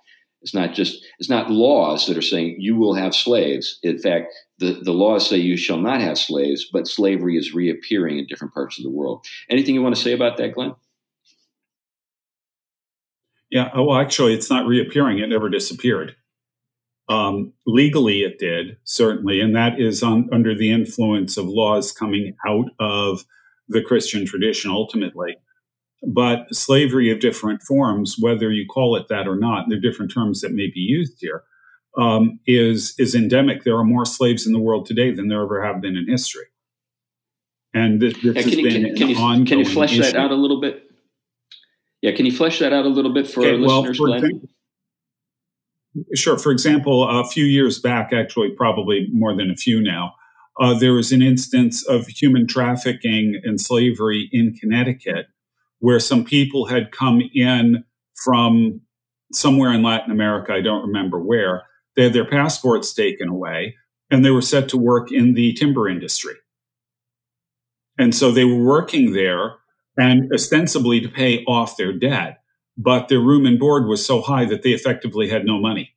it's 0.47 0.55
not 0.55 0.75
just 0.75 1.05
it's 1.19 1.29
not 1.29 1.51
laws 1.51 2.07
that 2.07 2.17
are 2.17 2.23
saying 2.23 2.55
you 2.61 2.77
will 2.77 2.95
have 2.95 3.17
slaves. 3.17 3.81
In 3.83 3.99
fact, 3.99 4.33
the, 4.61 4.79
the 4.81 4.93
laws 4.93 5.29
say 5.29 5.39
you 5.39 5.57
shall 5.57 5.79
not 5.79 6.01
have 6.01 6.17
slaves, 6.17 6.69
but 6.73 6.87
slavery 6.87 7.37
is 7.37 7.53
reappearing 7.53 8.21
in 8.21 8.27
different 8.29 8.55
parts 8.55 8.79
of 8.79 8.85
the 8.85 8.91
world. 8.91 9.27
Anything 9.51 9.75
you 9.75 9.83
want 9.83 9.97
to 9.97 10.01
say 10.01 10.13
about 10.13 10.37
that, 10.37 10.55
Glenn? 10.55 10.77
Yeah, 13.51 13.71
oh, 13.75 13.83
well, 13.83 13.99
actually, 13.99 14.35
it's 14.35 14.49
not 14.49 14.69
reappearing. 14.69 15.19
It 15.19 15.29
never 15.29 15.49
disappeared. 15.49 16.15
Um, 17.09 17.53
legally, 17.67 18.21
it 18.21 18.39
did, 18.39 18.77
certainly, 18.85 19.41
and 19.41 19.55
that 19.57 19.81
is 19.81 20.01
on, 20.01 20.29
under 20.33 20.55
the 20.55 20.71
influence 20.71 21.37
of 21.37 21.47
laws 21.47 21.91
coming 21.91 22.37
out 22.47 22.67
of 22.79 23.25
the 23.69 23.83
Christian 23.83 24.25
tradition 24.25 24.71
ultimately. 24.71 25.39
But 26.03 26.55
slavery 26.55 27.11
of 27.11 27.21
different 27.21 27.63
forms, 27.63 28.17
whether 28.19 28.51
you 28.51 28.67
call 28.67 28.97
it 28.97 29.09
that 29.09 29.27
or 29.27 29.37
not, 29.37 29.67
there 29.69 29.79
are 29.79 29.81
different 29.81 30.13
terms 30.13 30.41
that 30.41 30.53
may 30.53 30.71
be 30.73 30.81
used 30.81 31.19
here, 31.21 31.43
um, 31.97 32.39
is 32.47 32.95
is 32.99 33.15
endemic. 33.15 33.65
There 33.65 33.77
are 33.77 33.85
more 33.85 34.05
slaves 34.05 34.47
in 34.47 34.53
the 34.53 34.61
world 34.61 34.87
today 34.87 35.13
than 35.13 35.29
there 35.29 35.43
ever 35.43 35.65
have 35.65 35.81
been 35.81 35.97
in 35.97 36.07
history. 36.09 36.45
And 37.75 38.01
this, 38.01 38.15
this 38.23 38.37
yeah, 38.37 38.43
can, 38.43 38.51
you, 38.51 38.71
can, 38.71 38.97
can, 38.97 39.09
you, 39.09 39.45
can 39.45 39.59
you 39.59 39.65
flesh 39.65 39.93
issue. 39.93 40.03
that 40.03 40.17
out 40.17 40.31
a 40.31 40.35
little 40.35 40.61
bit? 40.61 40.83
Yeah, 42.01 42.13
can 42.13 42.25
you 42.25 42.33
flesh 42.33 42.59
that 42.61 42.73
out 42.73 42.87
a 42.87 42.89
little 42.89 43.13
bit 43.13 43.29
for 43.29 43.41
okay, 43.41 43.55
our 43.55 43.61
well, 43.61 43.81
listeners, 43.81 43.99
for 43.99 44.15
example, 44.15 44.49
Sure. 46.15 46.39
For 46.39 46.53
example, 46.53 47.09
a 47.09 47.25
few 47.25 47.45
years 47.45 47.79
back, 47.79 48.13
actually, 48.13 48.51
probably 48.51 49.09
more 49.13 49.35
than 49.35 49.51
a 49.51 49.57
few 49.57 49.81
now, 49.81 50.15
uh, 50.61 50.75
there 50.75 50.93
was 50.93 51.13
an 51.13 51.23
instance 51.23 51.87
of 51.87 52.07
human 52.07 52.47
trafficking 52.47 53.41
and 53.45 53.61
slavery 53.61 54.29
in 54.33 54.55
Connecticut 54.55 55.27
where 55.81 56.01
some 56.01 56.25
people 56.25 56.67
had 56.67 56.93
come 56.93 57.23
in 57.35 57.85
from 58.15 58.81
somewhere 59.33 59.73
in 59.73 59.83
Latin 59.83 60.11
America, 60.11 60.53
I 60.53 60.61
don't 60.61 60.87
remember 60.87 61.21
where. 61.21 61.65
They 61.95 62.05
had 62.05 62.13
their 62.13 62.29
passports 62.29 62.93
taken 62.93 63.29
away 63.29 63.77
and 64.11 64.25
they 64.25 64.31
were 64.31 64.43
set 64.43 64.69
to 64.71 64.77
work 64.77 65.11
in 65.11 65.35
the 65.35 65.53
timber 65.55 65.89
industry. 65.89 66.35
And 67.99 68.15
so 68.15 68.31
they 68.31 68.45
were 68.45 68.63
working 68.63 69.13
there 69.13 69.55
and 69.97 70.31
ostensibly 70.33 71.01
to 71.01 71.09
pay 71.09 71.43
off 71.45 71.77
their 71.77 71.93
debt, 71.93 72.43
but 72.77 73.09
their 73.09 73.21
room 73.21 73.47
and 73.47 73.59
board 73.59 73.87
was 73.87 74.05
so 74.05 74.21
high 74.21 74.45
that 74.45 74.63
they 74.63 74.71
effectively 74.71 75.29
had 75.29 75.45
no 75.45 75.59
money. 75.59 75.95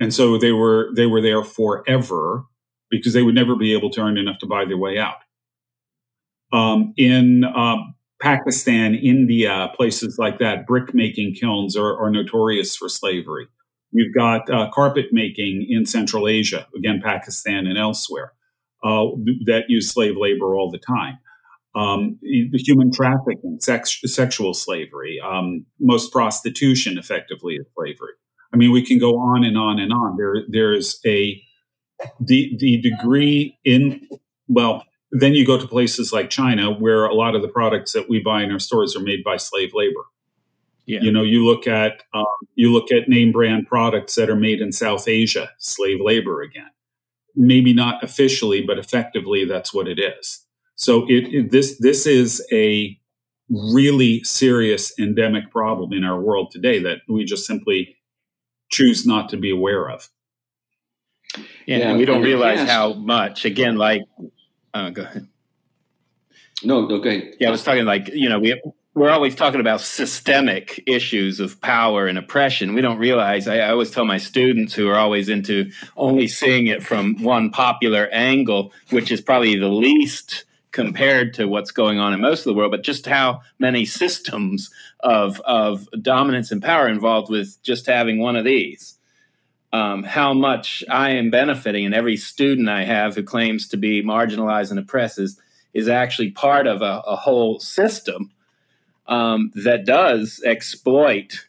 And 0.00 0.12
so 0.12 0.38
they 0.38 0.52
were 0.52 0.90
they 0.96 1.06
were 1.06 1.20
there 1.20 1.44
forever 1.44 2.44
because 2.90 3.12
they 3.12 3.22
would 3.22 3.34
never 3.34 3.54
be 3.54 3.72
able 3.72 3.90
to 3.90 4.00
earn 4.00 4.18
enough 4.18 4.38
to 4.40 4.46
buy 4.46 4.64
their 4.64 4.78
way 4.78 4.98
out. 4.98 5.18
Um, 6.52 6.94
in 6.96 7.44
um, 7.44 7.94
Pakistan, 8.20 8.94
India, 8.94 9.70
places 9.76 10.16
like 10.18 10.38
that, 10.38 10.66
brick 10.66 10.94
making 10.94 11.34
kilns 11.34 11.76
are, 11.76 11.98
are, 11.98 12.10
notorious 12.10 12.76
for 12.76 12.88
slavery. 12.88 13.48
You've 13.92 14.14
got 14.14 14.50
uh, 14.50 14.70
carpet 14.72 15.06
making 15.10 15.66
in 15.68 15.86
Central 15.86 16.28
Asia, 16.28 16.66
again, 16.76 17.00
Pakistan 17.02 17.66
and 17.66 17.78
elsewhere, 17.78 18.34
uh, 18.84 19.06
that 19.46 19.64
use 19.68 19.90
slave 19.90 20.14
labor 20.16 20.54
all 20.54 20.70
the 20.70 20.78
time. 20.78 21.18
Um, 21.74 22.18
human 22.22 22.92
trafficking, 22.92 23.58
sex, 23.60 24.00
sexual 24.04 24.54
slavery, 24.54 25.20
um, 25.24 25.64
most 25.78 26.12
prostitution 26.12 26.98
effectively 26.98 27.54
is 27.54 27.66
slavery. 27.76 28.14
I 28.52 28.56
mean, 28.56 28.72
we 28.72 28.84
can 28.84 28.98
go 28.98 29.18
on 29.18 29.44
and 29.44 29.56
on 29.56 29.78
and 29.78 29.92
on. 29.92 30.16
There, 30.16 30.42
there's 30.48 31.00
a 31.06 31.40
the 32.18 32.56
the 32.58 32.80
degree 32.80 33.58
in 33.64 34.08
well 34.48 34.84
then 35.12 35.34
you 35.34 35.46
go 35.46 35.58
to 35.58 35.66
places 35.66 36.12
like 36.12 36.30
China, 36.30 36.70
where 36.70 37.04
a 37.04 37.14
lot 37.14 37.34
of 37.34 37.42
the 37.42 37.48
products 37.48 37.92
that 37.92 38.08
we 38.08 38.20
buy 38.20 38.42
in 38.42 38.52
our 38.52 38.58
stores 38.58 38.94
are 38.94 39.00
made 39.00 39.24
by 39.24 39.36
slave 39.36 39.70
labor. 39.74 40.04
Yeah. 40.86 41.00
You 41.02 41.12
know, 41.12 41.22
you 41.22 41.44
look 41.44 41.66
at 41.66 42.02
um, 42.14 42.26
you 42.54 42.72
look 42.72 42.90
at 42.90 43.08
name 43.08 43.32
brand 43.32 43.66
products 43.66 44.14
that 44.16 44.30
are 44.30 44.36
made 44.36 44.60
in 44.60 44.72
South 44.72 45.06
Asia, 45.06 45.50
slave 45.58 45.98
labor 46.00 46.42
again. 46.42 46.70
Maybe 47.36 47.72
not 47.72 48.02
officially, 48.02 48.62
but 48.62 48.78
effectively, 48.78 49.44
that's 49.44 49.72
what 49.72 49.86
it 49.86 50.00
is. 50.00 50.44
So 50.74 51.04
it, 51.08 51.32
it 51.32 51.50
this 51.50 51.78
this 51.78 52.06
is 52.06 52.44
a 52.52 52.98
really 53.48 54.22
serious 54.24 54.96
endemic 54.98 55.50
problem 55.50 55.92
in 55.92 56.04
our 56.04 56.20
world 56.20 56.50
today 56.50 56.80
that 56.80 56.98
we 57.08 57.24
just 57.24 57.46
simply 57.46 57.96
choose 58.70 59.06
not 59.06 59.28
to 59.28 59.36
be 59.36 59.50
aware 59.50 59.90
of. 59.90 60.08
Yeah, 61.66 61.78
yeah 61.78 61.90
and 61.90 61.98
we 61.98 62.04
don't 62.04 62.22
realize 62.22 62.68
how 62.68 62.94
much. 62.94 63.44
Again, 63.44 63.76
like 63.76 64.02
uh, 64.74 64.90
go 64.90 65.02
ahead. 65.02 65.26
No, 66.62 66.88
okay. 66.90 67.34
Yeah, 67.40 67.48
I 67.48 67.50
was 67.50 67.64
talking 67.64 67.84
like 67.84 68.08
you 68.08 68.28
know 68.28 68.38
we 68.38 68.60
we're 68.94 69.10
always 69.10 69.34
talking 69.34 69.60
about 69.60 69.80
systemic 69.80 70.82
issues 70.86 71.38
of 71.40 71.60
power 71.60 72.06
and 72.06 72.18
oppression. 72.18 72.74
We 72.74 72.80
don't 72.80 72.98
realize. 72.98 73.46
I, 73.46 73.58
I, 73.58 73.70
always 73.70 73.90
tell 73.90 74.04
my 74.04 74.18
students 74.18 74.74
who 74.74 74.88
are 74.88 74.96
always 74.96 75.28
into 75.28 75.70
only 75.96 76.26
seeing 76.26 76.66
it 76.66 76.82
from 76.82 77.22
one 77.22 77.50
popular 77.50 78.08
angle, 78.08 78.72
which 78.90 79.12
is 79.12 79.20
probably 79.20 79.56
the 79.56 79.68
least 79.68 80.44
compared 80.72 81.34
to 81.34 81.46
what's 81.46 81.70
going 81.70 81.98
on 81.98 82.12
in 82.12 82.20
most 82.20 82.40
of 82.40 82.44
the 82.44 82.54
world, 82.54 82.72
but 82.72 82.82
just 82.82 83.06
how 83.06 83.40
many 83.58 83.84
systems 83.84 84.70
of 85.00 85.40
of 85.40 85.88
dominance 86.02 86.50
and 86.50 86.62
power 86.62 86.88
involved 86.88 87.30
with 87.30 87.62
just 87.62 87.86
having 87.86 88.18
one 88.18 88.36
of 88.36 88.44
these 88.44 88.98
um, 89.72 90.02
how 90.02 90.34
much 90.34 90.82
I 90.90 91.10
am 91.10 91.30
benefiting, 91.30 91.86
and 91.86 91.94
every 91.94 92.16
student 92.16 92.68
I 92.68 92.84
have 92.84 93.14
who 93.14 93.22
claims 93.22 93.68
to 93.68 93.76
be 93.76 94.02
marginalized 94.02 94.70
and 94.70 94.78
oppressed 94.78 95.18
is, 95.18 95.40
is 95.72 95.88
actually 95.88 96.30
part 96.30 96.66
of 96.66 96.82
a, 96.82 97.02
a 97.06 97.16
whole 97.16 97.60
system 97.60 98.32
um, 99.06 99.52
that 99.54 99.84
does 99.84 100.42
exploit 100.44 101.46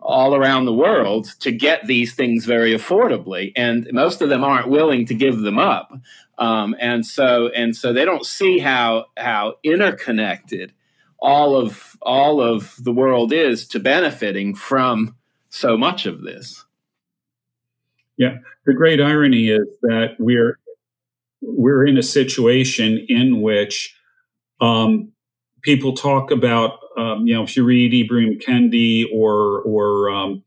all 0.00 0.34
around 0.34 0.64
the 0.64 0.72
world 0.72 1.30
to 1.38 1.52
get 1.52 1.86
these 1.86 2.14
things 2.14 2.44
very 2.44 2.72
affordably, 2.72 3.52
and 3.54 3.88
most 3.92 4.20
of 4.20 4.28
them 4.28 4.42
aren't 4.42 4.68
willing 4.68 5.06
to 5.06 5.14
give 5.14 5.40
them 5.40 5.58
up, 5.58 5.92
um, 6.38 6.74
and 6.80 7.06
so 7.06 7.48
and 7.48 7.76
so 7.76 7.92
they 7.92 8.04
don't 8.04 8.26
see 8.26 8.58
how 8.58 9.06
how 9.16 9.54
interconnected 9.62 10.72
all 11.20 11.56
of 11.56 11.96
all 12.02 12.40
of 12.40 12.74
the 12.80 12.92
world 12.92 13.32
is 13.32 13.66
to 13.68 13.78
benefiting 13.78 14.54
from 14.54 15.14
so 15.50 15.76
much 15.76 16.04
of 16.04 16.22
this. 16.22 16.64
Yeah, 18.16 18.38
the 18.66 18.74
great 18.74 19.00
irony 19.00 19.48
is 19.48 19.66
that 19.82 20.16
we're 20.18 20.58
we're 21.40 21.86
in 21.86 21.98
a 21.98 22.02
situation 22.02 23.04
in 23.08 23.40
which 23.40 23.96
um, 24.60 25.12
people 25.62 25.94
talk 25.94 26.30
about, 26.30 26.78
um, 26.96 27.26
you 27.26 27.34
know, 27.34 27.42
if 27.42 27.56
you 27.56 27.64
read 27.64 27.92
Ibram 27.92 28.40
Kendi 28.42 29.06
or 29.12 29.62
or 29.62 30.10
um, 30.10 30.42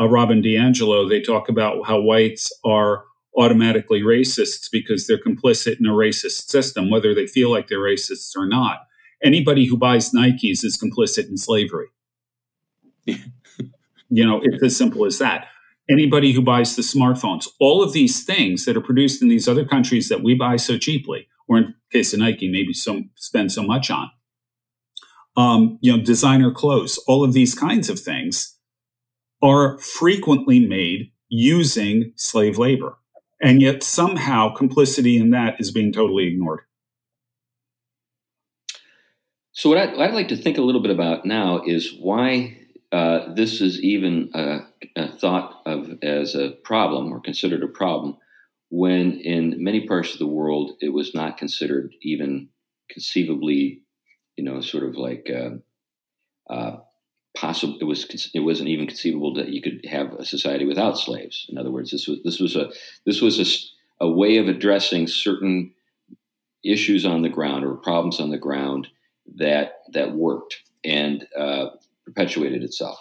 uh, 0.00 0.08
Robin 0.08 0.42
DiAngelo, 0.42 1.08
they 1.08 1.20
talk 1.20 1.48
about 1.48 1.86
how 1.86 2.00
whites 2.00 2.52
are 2.64 3.04
automatically 3.36 4.00
racists 4.02 4.68
because 4.70 5.06
they're 5.06 5.18
complicit 5.18 5.78
in 5.78 5.86
a 5.86 5.92
racist 5.92 6.48
system, 6.48 6.90
whether 6.90 7.14
they 7.14 7.26
feel 7.26 7.50
like 7.50 7.68
they're 7.68 7.78
racists 7.78 8.36
or 8.36 8.46
not. 8.46 8.86
Anybody 9.22 9.66
who 9.66 9.76
buys 9.76 10.12
Nikes 10.12 10.64
is 10.64 10.82
complicit 10.82 11.28
in 11.28 11.36
slavery. 11.36 11.88
you 13.06 14.26
know, 14.26 14.40
it's 14.42 14.62
as 14.62 14.76
simple 14.76 15.04
as 15.04 15.18
that. 15.18 15.46
Anybody 15.90 16.32
who 16.32 16.42
buys 16.42 16.76
the 16.76 16.82
smartphones, 16.82 17.48
all 17.58 17.82
of 17.82 17.92
these 17.92 18.24
things 18.24 18.64
that 18.64 18.76
are 18.76 18.82
produced 18.82 19.22
in 19.22 19.28
these 19.28 19.48
other 19.48 19.64
countries 19.64 20.08
that 20.08 20.22
we 20.22 20.34
buy 20.34 20.56
so 20.56 20.78
cheaply, 20.78 21.26
or 21.48 21.58
in 21.58 21.74
case 21.90 22.12
of 22.12 22.20
Nike, 22.20 22.50
maybe 22.50 22.72
spend 22.72 23.50
so 23.50 23.62
much 23.62 23.90
on, 23.90 24.10
um, 25.36 25.78
you 25.80 25.96
know, 25.96 26.02
designer 26.02 26.52
clothes, 26.52 26.98
all 27.08 27.24
of 27.24 27.32
these 27.32 27.54
kinds 27.54 27.88
of 27.88 27.98
things 27.98 28.56
are 29.42 29.78
frequently 29.78 30.64
made 30.64 31.12
using 31.28 32.12
slave 32.16 32.58
labor. 32.58 32.98
And 33.42 33.62
yet 33.62 33.82
somehow 33.82 34.54
complicity 34.54 35.16
in 35.16 35.30
that 35.30 35.60
is 35.60 35.70
being 35.70 35.92
totally 35.92 36.26
ignored. 36.26 36.60
So, 39.52 39.68
what 39.68 39.78
I'd, 39.78 39.96
what 39.96 40.08
I'd 40.08 40.14
like 40.14 40.28
to 40.28 40.36
think 40.36 40.58
a 40.58 40.62
little 40.62 40.82
bit 40.82 40.90
about 40.90 41.24
now 41.24 41.62
is 41.64 41.94
why 41.98 42.56
uh, 42.92 43.32
this 43.34 43.60
is 43.60 43.80
even 43.80 44.30
thought 45.18 45.62
of 45.66 45.98
as 46.02 46.34
a 46.34 46.50
problem 46.64 47.12
or 47.12 47.20
considered 47.20 47.62
a 47.62 47.68
problem 47.68 48.16
when 48.70 49.18
in 49.20 49.62
many 49.62 49.86
parts 49.86 50.12
of 50.12 50.18
the 50.18 50.26
world 50.26 50.72
it 50.80 50.90
was 50.90 51.14
not 51.14 51.36
considered 51.36 51.92
even 52.02 52.48
conceivably, 52.88 53.82
you 54.36 54.44
know, 54.44 54.60
sort 54.60 54.84
of 54.84 54.96
like 54.96 55.28
uh, 55.30 55.50
uh, 56.52 56.76
possible. 57.36 57.78
It 57.80 57.84
was 57.84 58.30
it 58.32 58.40
wasn't 58.40 58.68
even 58.68 58.86
conceivable 58.86 59.34
that 59.34 59.48
you 59.48 59.60
could 59.60 59.84
have 59.88 60.12
a 60.14 60.24
society 60.24 60.64
without 60.64 60.98
slaves. 60.98 61.46
In 61.48 61.58
other 61.58 61.70
words, 61.70 61.90
this 61.90 62.06
was 62.06 62.20
this 62.24 62.40
was 62.40 62.56
a 62.56 62.70
this 63.06 63.20
was 63.20 63.38
a, 64.00 64.04
a 64.04 64.10
way 64.10 64.38
of 64.38 64.48
addressing 64.48 65.06
certain 65.06 65.72
issues 66.64 67.04
on 67.04 67.22
the 67.22 67.28
ground 67.28 67.64
or 67.64 67.74
problems 67.74 68.20
on 68.20 68.30
the 68.30 68.38
ground 68.38 68.88
that 69.36 69.74
that 69.92 70.14
worked 70.14 70.56
and 70.84 71.26
uh, 71.38 71.66
perpetuated 72.04 72.62
itself. 72.62 72.98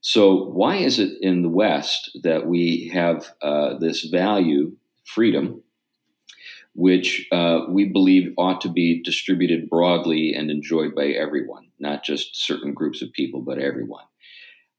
So 0.00 0.44
why 0.50 0.76
is 0.76 0.98
it 0.98 1.12
in 1.20 1.42
the 1.42 1.48
West 1.48 2.16
that 2.22 2.46
we 2.46 2.90
have 2.94 3.26
uh, 3.42 3.78
this 3.78 4.04
value, 4.04 4.76
freedom, 5.04 5.62
which 6.74 7.26
uh, 7.32 7.62
we 7.68 7.86
believe 7.86 8.32
ought 8.38 8.60
to 8.60 8.68
be 8.68 9.02
distributed 9.02 9.68
broadly 9.68 10.32
and 10.32 10.50
enjoyed 10.50 10.94
by 10.94 11.06
everyone, 11.06 11.68
not 11.80 12.04
just 12.04 12.36
certain 12.36 12.72
groups 12.72 13.02
of 13.02 13.12
people, 13.12 13.40
but 13.40 13.58
everyone. 13.58 14.04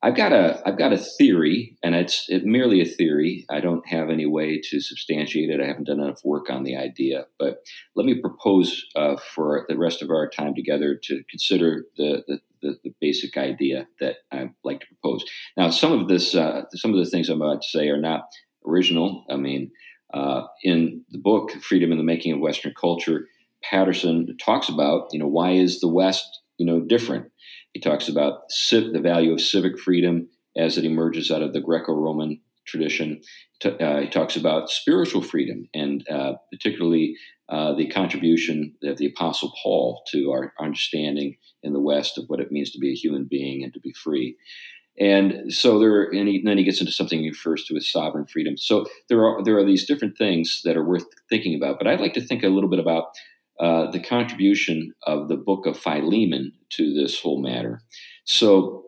I've 0.02 0.16
got 0.16 0.32
a 0.32 0.62
I've 0.66 0.78
got 0.78 0.94
a 0.94 0.98
theory, 0.98 1.78
and 1.84 1.94
it's 1.94 2.26
it, 2.30 2.46
merely 2.46 2.80
a 2.82 2.86
theory. 2.86 3.46
I 3.50 3.60
don't 3.60 3.86
have 3.88 4.10
any 4.10 4.26
way 4.26 4.62
to 4.70 4.80
substantiate 4.80 5.50
it. 5.50 5.60
I 5.60 5.68
haven't 5.68 5.88
done 5.88 6.00
enough 6.00 6.22
work 6.24 6.50
on 6.50 6.64
the 6.64 6.78
idea, 6.78 7.26
but 7.38 7.58
let 7.96 8.06
me 8.06 8.22
propose 8.22 8.86
uh, 8.96 9.18
for 9.36 9.66
the 9.68 9.78
rest 9.78 10.02
of 10.02 10.10
our 10.10 10.30
time 10.30 10.56
together 10.56 10.98
to 11.04 11.22
consider 11.30 11.84
the, 11.98 12.24
the 12.28 12.40
the, 12.62 12.78
the, 12.84 12.94
basic 13.00 13.38
idea 13.38 13.88
that 14.02 14.18
I'd 14.34 14.52
like 14.66 14.82
to 14.82 14.86
propose. 14.88 15.24
Now, 15.56 15.70
some 15.70 15.94
of 15.94 16.10
this, 16.10 16.36
uh, 16.36 16.64
some 16.74 16.94
of 16.94 16.98
the 16.98 17.10
things 17.10 17.30
I'm 17.30 17.42
about 17.42 17.62
to 17.62 17.68
say 17.70 17.88
are 17.88 18.00
not 18.00 18.24
original. 18.68 19.24
I 19.30 19.38
mean, 19.38 19.72
uh, 20.14 20.44
in 20.64 21.06
the 21.10 21.20
book 21.20 21.52
"Freedom 21.62 21.92
in 21.92 21.98
the 21.98 22.04
Making 22.04 22.34
of 22.34 22.40
Western 22.40 22.74
Culture," 22.80 23.28
Patterson 23.64 24.38
talks 24.44 24.70
about, 24.70 25.10
you 25.12 25.20
know, 25.20 25.28
why 25.28 25.52
is 25.52 25.82
the 25.82 25.90
West, 25.90 26.42
you 26.58 26.66
know, 26.66 26.80
different? 26.80 27.32
He 27.74 27.80
talks 27.80 28.10
about 28.10 28.50
the 28.50 29.00
value 29.02 29.34
of 29.34 29.42
civic 29.42 29.80
freedom 29.80 30.28
as 30.58 30.78
it 30.78 30.86
emerges 30.86 31.32
out 31.32 31.42
of 31.42 31.54
the 31.54 31.62
Greco-Roman 31.62 32.42
tradition. 32.66 33.22
T- 33.60 33.70
uh, 33.70 34.02
he 34.02 34.08
talks 34.08 34.36
about 34.36 34.70
spiritual 34.70 35.22
freedom 35.22 35.68
and 35.74 36.08
uh, 36.10 36.34
particularly 36.52 37.16
uh, 37.50 37.74
the 37.74 37.88
contribution 37.88 38.76
of 38.84 38.98
the 38.98 39.08
Apostle 39.08 39.52
Paul 39.62 40.04
to 40.12 40.32
our 40.32 40.54
understanding 40.60 41.38
in 41.64 41.74
the 41.74 41.82
West 41.82 42.18
of 42.18 42.26
what 42.28 42.40
it 42.40 42.52
means 42.52 42.72
to 42.72 42.80
be 42.80 42.92
a 42.92 42.96
human 42.96 43.26
being 43.26 43.64
and 43.64 43.74
to 43.74 43.80
be 43.80 43.94
free. 43.94 44.38
And 45.00 45.52
so 45.54 45.80
there, 45.80 46.04
and, 46.04 46.28
he, 46.28 46.38
and 46.38 46.48
then 46.48 46.58
he 46.58 46.64
gets 46.64 46.82
into 46.82 46.92
something 46.92 47.20
he 47.20 47.30
refers 47.30 47.64
to 47.66 47.76
as 47.78 47.90
sovereign 47.90 48.28
freedom. 48.28 48.58
So 48.58 48.86
there 49.08 49.26
are 49.26 49.42
there 49.44 49.58
are 49.58 49.66
these 49.66 49.88
different 49.88 50.18
things 50.18 50.62
that 50.66 50.76
are 50.76 50.84
worth 50.84 51.06
thinking 51.30 51.56
about. 51.56 51.78
But 51.78 51.88
I'd 51.88 52.02
like 52.02 52.14
to 52.16 52.22
think 52.22 52.44
a 52.44 52.50
little 52.50 52.70
bit 52.70 52.80
about 52.80 53.06
uh, 53.60 53.92
the 53.92 54.00
contribution 54.00 54.94
of 55.04 55.28
the 55.28 55.36
book 55.36 55.66
of 55.66 55.78
Philemon 55.78 56.54
to 56.72 56.94
this 56.94 57.20
whole 57.20 57.42
matter. 57.42 57.82
So 58.26 58.86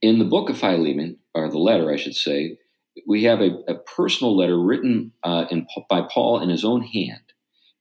in 0.00 0.18
the 0.18 0.24
book 0.24 0.50
of 0.50 0.58
Philemon, 0.58 1.18
or 1.34 1.48
the 1.48 1.58
letter, 1.58 1.90
I 1.90 1.96
should 1.96 2.14
say, 2.14 2.58
we 3.06 3.24
have 3.24 3.40
a, 3.40 3.50
a 3.68 3.74
personal 3.74 4.36
letter 4.36 4.60
written 4.60 5.12
uh, 5.22 5.46
in, 5.50 5.66
by 5.88 6.02
Paul 6.02 6.40
in 6.40 6.50
his 6.50 6.64
own 6.64 6.82
hand, 6.82 7.22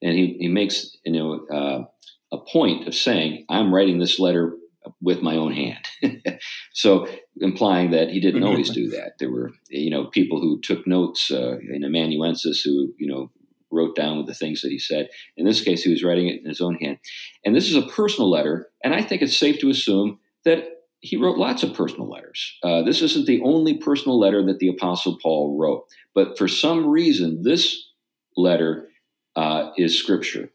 and 0.02 0.14
he, 0.14 0.38
he 0.40 0.48
makes 0.48 0.96
you 1.06 1.12
know 1.12 1.46
uh, 1.54 1.84
a 2.32 2.38
point 2.38 2.88
of 2.88 2.96
saying, 2.96 3.46
"I'm 3.50 3.74
writing 3.74 4.00
this 4.00 4.20
letter 4.20 4.56
with 5.02 5.22
my 5.22 5.36
own 5.36 5.54
hand. 5.54 5.88
so 6.74 7.08
implying 7.40 7.92
that 7.92 8.10
he 8.10 8.20
didn't 8.20 8.44
always 8.44 8.70
do 8.70 8.90
that. 8.90 9.14
There 9.20 9.32
were, 9.32 9.52
you 9.70 9.90
know, 9.90 10.06
people 10.06 10.40
who 10.42 10.60
took 10.62 10.88
notes 10.88 11.32
uh, 11.32 11.58
in 11.72 11.84
amanuensis 11.84 12.62
who, 12.62 12.94
you 12.98 13.08
know, 13.08 13.32
wrote 13.72 13.96
down 13.96 14.18
with 14.18 14.28
the 14.28 14.34
things 14.34 14.62
that 14.62 14.72
he 14.72 14.80
said. 14.80 15.10
In 15.38 15.46
this 15.46 15.64
case, 15.64 15.84
he 15.84 15.92
was 15.92 16.04
writing 16.04 16.28
it 16.28 16.42
in 16.42 16.48
his 16.48 16.62
own 16.62 16.76
hand. 16.76 16.98
And 17.46 17.56
this 17.56 17.70
is 17.70 17.76
a 17.76 17.88
personal 17.88 18.30
letter, 18.30 18.70
and 18.84 18.94
I 18.94 19.02
think 19.02 19.22
it's 19.22 19.38
safe 19.38 19.60
to 19.60 19.70
assume 19.70 20.20
that 20.46 20.66
he 21.00 21.18
wrote 21.18 21.38
lots 21.38 21.64
of 21.64 21.74
personal 21.74 22.10
letters. 22.10 22.58
Uh, 22.64 22.84
this 22.84 23.02
isn't 23.02 23.26
the 23.26 23.42
only 23.42 23.78
personal 23.78 24.20
letter 24.20 24.46
that 24.46 24.60
the 24.60 24.70
Apostle 24.70 25.18
Paul 25.22 25.58
wrote, 25.60 25.86
but 26.14 26.38
for 26.38 26.48
some 26.48 26.88
reason, 26.88 27.42
this 27.44 27.90
letter 28.38 28.90
uh, 29.36 29.72
is 29.78 29.98
scripture 29.98 30.52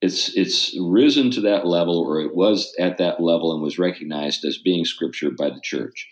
it's 0.00 0.36
it's 0.36 0.76
risen 0.80 1.30
to 1.32 1.40
that 1.40 1.66
level 1.66 2.00
or 2.00 2.20
it 2.20 2.34
was 2.34 2.72
at 2.78 2.98
that 2.98 3.20
level 3.20 3.52
and 3.52 3.62
was 3.62 3.78
recognized 3.78 4.44
as 4.44 4.58
being 4.58 4.84
scripture 4.84 5.30
by 5.30 5.50
the 5.50 5.60
church 5.62 6.08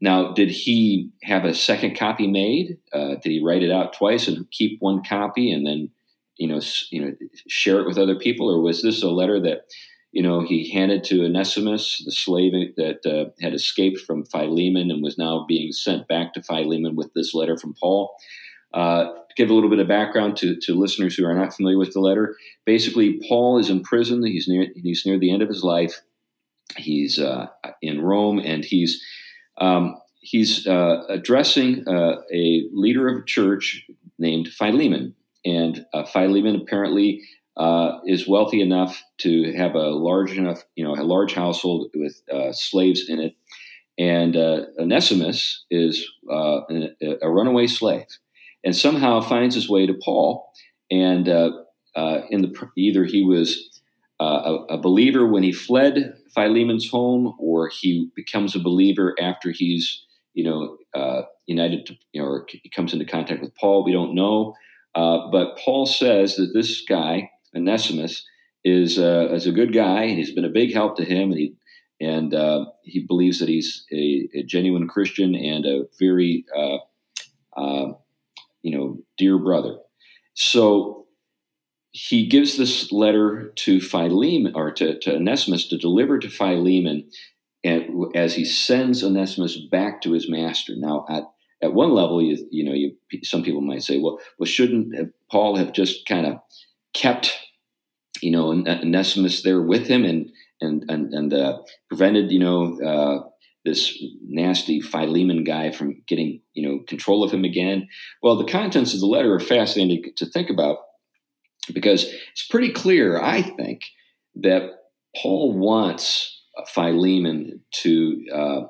now 0.00 0.32
did 0.32 0.50
he 0.50 1.10
have 1.22 1.44
a 1.44 1.54
second 1.54 1.96
copy 1.96 2.26
made 2.26 2.78
uh, 2.92 3.16
did 3.22 3.30
he 3.30 3.42
write 3.42 3.62
it 3.62 3.70
out 3.70 3.92
twice 3.92 4.28
and 4.28 4.50
keep 4.50 4.80
one 4.80 5.02
copy 5.02 5.52
and 5.52 5.66
then 5.66 5.90
you 6.36 6.48
know 6.48 6.60
you 6.90 7.04
know 7.04 7.12
share 7.48 7.80
it 7.80 7.86
with 7.86 7.98
other 7.98 8.16
people 8.16 8.48
or 8.48 8.60
was 8.60 8.82
this 8.82 9.02
a 9.02 9.08
letter 9.08 9.40
that 9.40 9.62
you 10.12 10.22
know 10.22 10.40
he 10.40 10.70
handed 10.70 11.04
to 11.04 11.24
onesimus 11.24 12.02
the 12.04 12.12
slave 12.12 12.52
that 12.76 13.06
uh, 13.06 13.30
had 13.42 13.54
escaped 13.54 14.00
from 14.00 14.24
philemon 14.24 14.90
and 14.90 15.02
was 15.02 15.18
now 15.18 15.44
being 15.46 15.72
sent 15.72 16.08
back 16.08 16.32
to 16.32 16.42
philemon 16.42 16.96
with 16.96 17.12
this 17.14 17.34
letter 17.34 17.56
from 17.56 17.74
paul 17.74 18.14
uh, 18.72 19.06
give 19.36 19.50
a 19.50 19.54
little 19.54 19.70
bit 19.70 19.78
of 19.78 19.88
background 19.88 20.36
to, 20.36 20.56
to 20.56 20.74
listeners 20.74 21.16
who 21.16 21.24
are 21.24 21.34
not 21.34 21.54
familiar 21.54 21.78
with 21.78 21.92
the 21.92 22.00
letter. 22.00 22.36
Basically, 22.66 23.20
Paul 23.28 23.58
is 23.58 23.70
in 23.70 23.82
prison. 23.82 24.24
He's 24.24 24.48
near 24.48 24.66
he's 24.76 25.04
near 25.04 25.18
the 25.18 25.32
end 25.32 25.42
of 25.42 25.48
his 25.48 25.64
life. 25.64 26.00
He's 26.76 27.18
uh, 27.18 27.46
in 27.82 28.00
Rome, 28.00 28.38
and 28.38 28.64
he's 28.64 29.02
um, 29.60 29.96
he's 30.20 30.66
uh, 30.66 31.02
addressing 31.08 31.86
uh, 31.86 32.16
a 32.32 32.64
leader 32.72 33.08
of 33.08 33.22
a 33.22 33.24
church 33.24 33.86
named 34.18 34.48
Philemon. 34.48 35.14
And 35.44 35.86
uh, 35.94 36.04
Philemon 36.04 36.56
apparently 36.56 37.22
uh, 37.56 37.98
is 38.06 38.28
wealthy 38.28 38.60
enough 38.60 39.02
to 39.18 39.52
have 39.54 39.74
a 39.74 39.90
large 39.90 40.32
enough, 40.32 40.62
you 40.76 40.84
know, 40.84 40.94
a 40.94 41.04
large 41.04 41.34
household 41.34 41.90
with 41.94 42.20
uh, 42.32 42.52
slaves 42.52 43.08
in 43.08 43.20
it. 43.20 43.34
And 43.98 44.34
Onesimus 44.78 45.66
is 45.70 46.08
a, 46.30 46.60
a 47.20 47.30
runaway 47.30 47.66
slave 47.66 48.06
and 48.64 48.76
somehow 48.76 49.20
finds 49.20 49.54
his 49.54 49.68
way 49.68 49.86
to 49.86 49.94
Paul. 49.94 50.52
And 50.90 51.28
uh, 51.28 51.50
uh, 51.96 52.22
in 52.30 52.42
the 52.42 52.70
either 52.76 53.04
he 53.04 53.24
was 53.24 53.80
uh, 54.20 54.64
a, 54.68 54.74
a, 54.74 54.78
believer 54.78 55.26
when 55.26 55.42
he 55.42 55.52
fled 55.52 56.14
Philemon's 56.34 56.90
home, 56.90 57.34
or 57.38 57.68
he 57.68 58.10
becomes 58.14 58.54
a 58.54 58.60
believer 58.60 59.14
after 59.20 59.50
he's 59.50 60.04
you 60.34 60.44
know 60.44 60.76
uh, 60.94 61.22
united 61.46 61.86
to, 61.86 61.96
you 62.12 62.20
know, 62.20 62.28
or 62.28 62.46
he 62.48 62.68
comes 62.68 62.92
into 62.92 63.04
contact 63.04 63.40
with 63.40 63.54
Paul. 63.54 63.84
We 63.84 63.92
don't 63.92 64.14
know, 64.14 64.54
uh, 64.94 65.30
but 65.30 65.56
Paul 65.58 65.86
says 65.86 66.36
that 66.36 66.50
this 66.54 66.82
guy 66.86 67.30
Onesimus 67.56 68.26
is 68.64 68.98
uh, 68.98 69.28
is 69.32 69.46
a 69.46 69.52
good 69.52 69.72
guy, 69.72 70.04
and 70.04 70.18
he's 70.18 70.34
been 70.34 70.44
a 70.44 70.50
big 70.50 70.72
help 70.72 70.96
to 70.96 71.04
him, 71.04 71.30
and 71.30 71.38
he 71.38 71.54
and 72.00 72.34
he 72.82 73.04
believes 73.06 73.38
that 73.40 73.48
he's 73.48 73.84
a, 73.92 74.28
a, 74.34 74.42
genuine 74.42 74.88
Christian 74.88 75.34
and 75.34 75.66
a 75.66 75.82
very 75.98 76.46
you 78.62 78.76
know, 78.76 78.98
dear 79.16 79.38
brother. 79.38 79.78
So 80.34 80.99
he 81.92 82.26
gives 82.26 82.56
this 82.56 82.92
letter 82.92 83.52
to 83.56 83.80
Philemon 83.80 84.52
or 84.54 84.70
to, 84.72 84.98
to 85.00 85.16
Onesimus 85.16 85.68
to 85.68 85.78
deliver 85.78 86.18
to 86.18 86.28
Philemon 86.28 87.10
and 87.62 88.06
as 88.14 88.34
he 88.34 88.44
sends 88.44 89.04
Onesimus 89.04 89.58
back 89.70 90.00
to 90.02 90.12
his 90.12 90.30
master. 90.30 90.74
Now, 90.76 91.04
at, 91.08 91.24
at 91.62 91.74
one 91.74 91.92
level, 91.92 92.22
you, 92.22 92.38
you 92.50 92.64
know, 92.64 92.72
you, 92.72 92.96
some 93.22 93.42
people 93.42 93.60
might 93.60 93.82
say, 93.82 93.98
well, 93.98 94.18
well, 94.38 94.46
shouldn't 94.46 94.94
Paul 95.30 95.56
have 95.56 95.72
just 95.72 96.06
kind 96.06 96.26
of 96.26 96.36
kept, 96.94 97.38
you 98.22 98.30
know, 98.30 98.50
Onesimus 98.50 99.42
there 99.42 99.60
with 99.60 99.86
him 99.86 100.04
and 100.04 100.30
and 100.62 100.84
and, 100.88 101.12
and 101.12 101.34
uh, 101.34 101.58
prevented, 101.88 102.30
you 102.30 102.38
know, 102.38 102.78
uh, 102.80 103.28
this 103.64 104.02
nasty 104.26 104.80
Philemon 104.80 105.44
guy 105.44 105.70
from 105.70 106.02
getting 106.06 106.40
you 106.54 106.66
know 106.66 106.82
control 106.86 107.22
of 107.22 107.30
him 107.30 107.44
again. 107.44 107.88
Well, 108.22 108.36
the 108.36 108.50
contents 108.50 108.94
of 108.94 109.00
the 109.00 109.06
letter 109.06 109.34
are 109.34 109.40
fascinating 109.40 110.04
to 110.16 110.26
think 110.26 110.48
about 110.48 110.78
because 111.70 112.04
it's 112.32 112.46
pretty 112.46 112.70
clear, 112.70 113.20
I 113.20 113.42
think, 113.42 113.82
that 114.36 114.70
Paul 115.20 115.58
wants 115.58 116.42
Philemon 116.68 117.60
to 117.82 118.24
uh, 118.32 118.60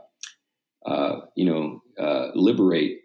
uh, 0.87 1.21
you 1.37 1.45
know 1.45 1.83
uh, 1.99 2.29
liberate 2.35 3.01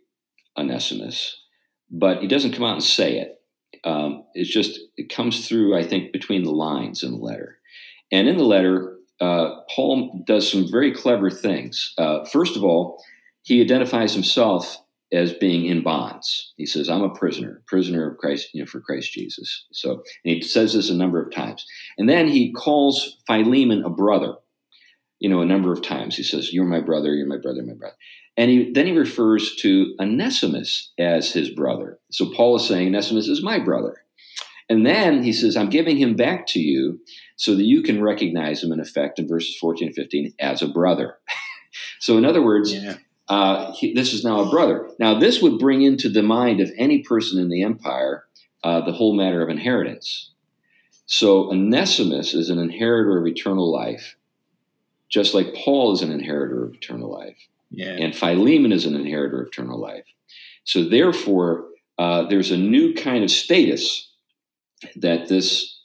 Onesimus, 0.58 1.41
but 1.89 2.22
he 2.22 2.28
doesn't 2.28 2.54
come 2.54 2.64
out 2.64 2.74
and 2.74 2.84
say 2.84 3.20
it. 3.20 3.32
Um, 3.84 4.24
it's 4.34 4.50
just 4.50 4.80
it 4.98 5.10
comes 5.10 5.48
through, 5.48 5.78
I 5.78 5.84
think, 5.84 6.12
between 6.12 6.43
the 6.43 6.52
lines 6.52 7.04
in 7.04 7.12
the 7.12 7.18
letter. 7.18 7.58
And 8.12 8.28
in 8.28 8.38
the 8.38 8.43
letter, 8.43 8.98
uh, 9.20 9.62
Paul 9.70 10.24
does 10.26 10.50
some 10.50 10.70
very 10.70 10.93
clever 10.93 11.30
things. 11.30 11.93
Uh, 11.98 12.26
first 12.26 12.56
of 12.56 12.64
all, 12.64 13.04
he 13.43 13.62
identifies 13.62 14.14
himself 14.14 14.78
as 15.12 15.34
being 15.34 15.66
in 15.66 15.84
bonds. 15.84 16.53
He 16.58 16.66
says, 16.66 16.89
"I'm 16.89 17.03
a 17.03 17.14
prisoner, 17.14 17.62
prisoner 17.68 18.10
of 18.10 18.18
Christ, 18.18 18.49
you 18.53 18.62
know, 18.62 18.66
for 18.66 18.80
Christ 18.80 19.14
Jesus." 19.14 19.66
So, 19.72 20.03
and 20.24 20.36
he 20.36 20.41
says 20.41 20.74
this 20.74 20.89
a 20.89 20.95
number 20.95 21.22
of 21.22 21.34
times. 21.34 21.66
And 21.97 22.10
then 22.10 22.28
he 22.28 22.51
calls 22.51 23.18
Philemon 23.28 23.84
a 23.84 23.89
brother. 23.89 24.36
You 25.20 25.30
know, 25.30 25.41
a 25.41 25.45
number 25.45 25.72
of 25.72 25.82
times 25.82 26.18
he 26.18 26.24
says, 26.24 26.53
"You're 26.53 26.66
my 26.66 26.82
brother. 26.82 27.14
You're 27.14 27.28
my 27.28 27.38
brother. 27.38 27.64
My 27.64 27.74
brother." 27.74 27.95
And 28.38 28.51
he, 28.51 28.72
then 28.74 28.86
he 28.86 28.91
refers 28.91 29.56
to 29.58 29.95
Onesimus 29.99 30.91
as 30.99 31.32
his 31.32 31.49
brother. 31.49 31.99
So 32.12 32.32
Paul 32.34 32.58
is 32.58 32.68
saying 32.68 32.88
Onesimus 32.88 33.28
is 33.28 33.41
my 33.41 33.60
brother. 33.60 34.03
And 34.68 34.86
then 34.86 35.24
he 35.24 35.32
says, 35.32 35.56
I'm 35.56 35.70
giving 35.70 35.97
him 35.97 36.16
back 36.16 36.47
to 36.47 36.60
you 36.60 36.99
so 37.36 37.56
that 37.56 37.64
you 37.64 37.82
can 37.84 38.01
recognize 38.01 38.64
him 38.64 38.72
in 38.72 38.80
effect 38.80 39.20
in 39.20 39.28
verses 39.28 39.56
14 39.60 39.88
and 39.88 39.95
15 39.95 40.34
as 40.39 40.62
a 40.62 40.68
brother. 40.68 41.18
so, 41.99 42.18
in 42.18 42.26
other 42.26 42.43
words, 42.43 42.74
yeah. 42.74 42.95
Uh, 43.28 43.71
he, 43.73 43.93
this 43.93 44.13
is 44.13 44.23
now 44.23 44.41
a 44.41 44.49
brother. 44.49 44.89
Now, 44.99 45.17
this 45.17 45.41
would 45.41 45.57
bring 45.57 45.82
into 45.82 46.09
the 46.09 46.23
mind 46.23 46.59
of 46.59 46.71
any 46.78 46.99
person 46.99 47.39
in 47.39 47.49
the 47.49 47.63
empire 47.63 48.26
uh, 48.63 48.82
the 48.82 48.91
whole 48.91 49.15
matter 49.15 49.41
of 49.41 49.49
inheritance. 49.49 50.32
So, 51.07 51.49
Onesimus 51.51 52.34
is 52.34 52.49
an 52.49 52.59
inheritor 52.59 53.19
of 53.19 53.28
eternal 53.28 53.71
life, 53.71 54.15
just 55.09 55.34
like 55.34 55.53
Paul 55.55 55.93
is 55.93 56.01
an 56.01 56.11
inheritor 56.11 56.65
of 56.65 56.73
eternal 56.73 57.11
life. 57.11 57.38
Yeah. 57.71 57.95
And 57.99 58.15
Philemon 58.15 58.71
is 58.71 58.86
an 58.86 58.95
inheritor 58.95 59.41
of 59.41 59.47
eternal 59.47 59.80
life. 59.80 60.05
So, 60.63 60.84
therefore, 60.84 61.65
uh, 61.97 62.23
there's 62.28 62.51
a 62.51 62.57
new 62.57 62.93
kind 62.93 63.23
of 63.23 63.32
status 63.32 64.11
that 64.95 65.28
this 65.30 65.80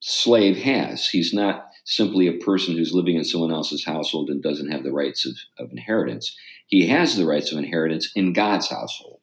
slave 0.00 0.56
has. 0.58 1.08
He's 1.08 1.32
not 1.32 1.70
simply 1.84 2.26
a 2.26 2.38
person 2.44 2.76
who's 2.76 2.94
living 2.94 3.16
in 3.16 3.24
someone 3.24 3.52
else's 3.52 3.84
household 3.84 4.30
and 4.30 4.42
doesn't 4.42 4.70
have 4.70 4.82
the 4.82 4.92
rights 4.92 5.26
of, 5.26 5.36
of 5.58 5.70
inheritance. 5.70 6.36
He 6.74 6.88
has 6.88 7.14
the 7.14 7.24
rights 7.24 7.52
of 7.52 7.58
inheritance 7.58 8.10
in 8.16 8.32
God's 8.32 8.68
household. 8.68 9.20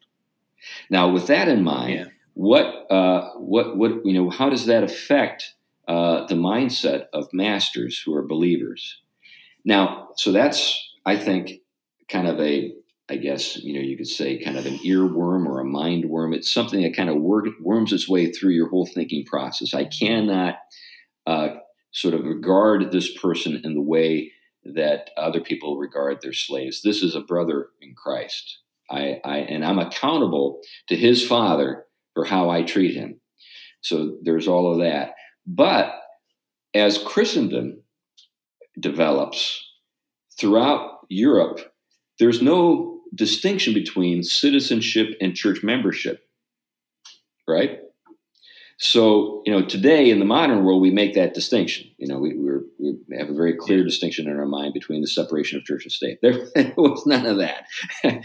Now, 0.89 1.11
with 1.11 1.27
that 1.27 1.49
in 1.49 1.65
mind, 1.65 1.95
yeah. 1.95 2.05
what 2.33 2.89
uh, 2.89 3.31
what 3.33 3.75
what 3.75 4.05
you 4.05 4.13
know, 4.13 4.29
how 4.29 4.49
does 4.49 4.67
that 4.67 4.85
affect 4.85 5.53
uh, 5.85 6.25
the 6.27 6.35
mindset 6.35 7.07
of 7.11 7.27
masters 7.33 8.01
who 8.01 8.15
are 8.15 8.25
believers? 8.25 9.01
Now, 9.65 10.11
so 10.15 10.31
that's 10.31 10.95
I 11.05 11.17
think 11.17 11.59
kind 12.07 12.29
of 12.29 12.39
a 12.39 12.73
I 13.09 13.17
guess 13.17 13.57
you 13.57 13.73
know 13.73 13.81
you 13.81 13.97
could 13.97 14.07
say 14.07 14.41
kind 14.41 14.57
of 14.57 14.65
an 14.65 14.77
earworm 14.77 15.45
or 15.45 15.59
a 15.59 15.65
mind 15.65 16.05
worm. 16.05 16.33
It's 16.33 16.49
something 16.49 16.81
that 16.83 16.95
kind 16.95 17.09
of 17.09 17.17
worms 17.17 17.91
its 17.91 18.07
way 18.07 18.31
through 18.31 18.51
your 18.51 18.69
whole 18.69 18.85
thinking 18.85 19.25
process. 19.25 19.73
I 19.73 19.83
cannot 19.83 20.55
uh, 21.27 21.49
sort 21.91 22.13
of 22.13 22.23
regard 22.23 22.93
this 22.93 23.13
person 23.17 23.59
in 23.65 23.73
the 23.73 23.81
way 23.81 24.31
that 24.63 25.09
other 25.17 25.41
people 25.41 25.77
regard 25.77 26.21
their 26.21 26.33
slaves. 26.33 26.81
This 26.81 27.01
is 27.01 27.15
a 27.15 27.21
brother 27.21 27.67
in 27.81 27.95
Christ. 27.95 28.59
I, 28.89 29.19
I 29.23 29.37
and 29.37 29.65
I'm 29.65 29.79
accountable 29.79 30.61
to 30.87 30.95
his 30.95 31.25
father 31.25 31.85
for 32.13 32.25
how 32.25 32.49
I 32.49 32.63
treat 32.63 32.95
him. 32.95 33.21
So 33.81 34.17
there's 34.21 34.47
all 34.47 34.71
of 34.71 34.79
that. 34.79 35.13
But 35.47 35.93
as 36.73 36.97
Christendom 36.97 37.81
develops 38.79 39.65
throughout 40.39 40.99
Europe, 41.09 41.59
there's 42.19 42.41
no 42.41 42.99
distinction 43.13 43.73
between 43.73 44.23
citizenship 44.23 45.09
and 45.19 45.35
church 45.35 45.63
membership, 45.63 46.21
right? 47.47 47.79
So, 48.83 49.43
you 49.45 49.51
know, 49.51 49.63
today 49.63 50.09
in 50.09 50.17
the 50.17 50.25
modern 50.25 50.63
world, 50.63 50.81
we 50.81 50.89
make 50.89 51.13
that 51.13 51.35
distinction. 51.35 51.87
You 51.99 52.07
know, 52.07 52.17
we, 52.17 52.35
we 52.35 52.97
have 53.15 53.29
a 53.29 53.33
very 53.33 53.55
clear 53.55 53.83
distinction 53.83 54.27
in 54.27 54.39
our 54.39 54.47
mind 54.47 54.73
between 54.73 55.01
the 55.01 55.07
separation 55.07 55.59
of 55.59 55.65
church 55.65 55.83
and 55.83 55.91
state. 55.91 56.17
There, 56.23 56.73
was 56.75 57.05
none 57.05 57.27
of 57.27 57.37
that. 57.37 57.65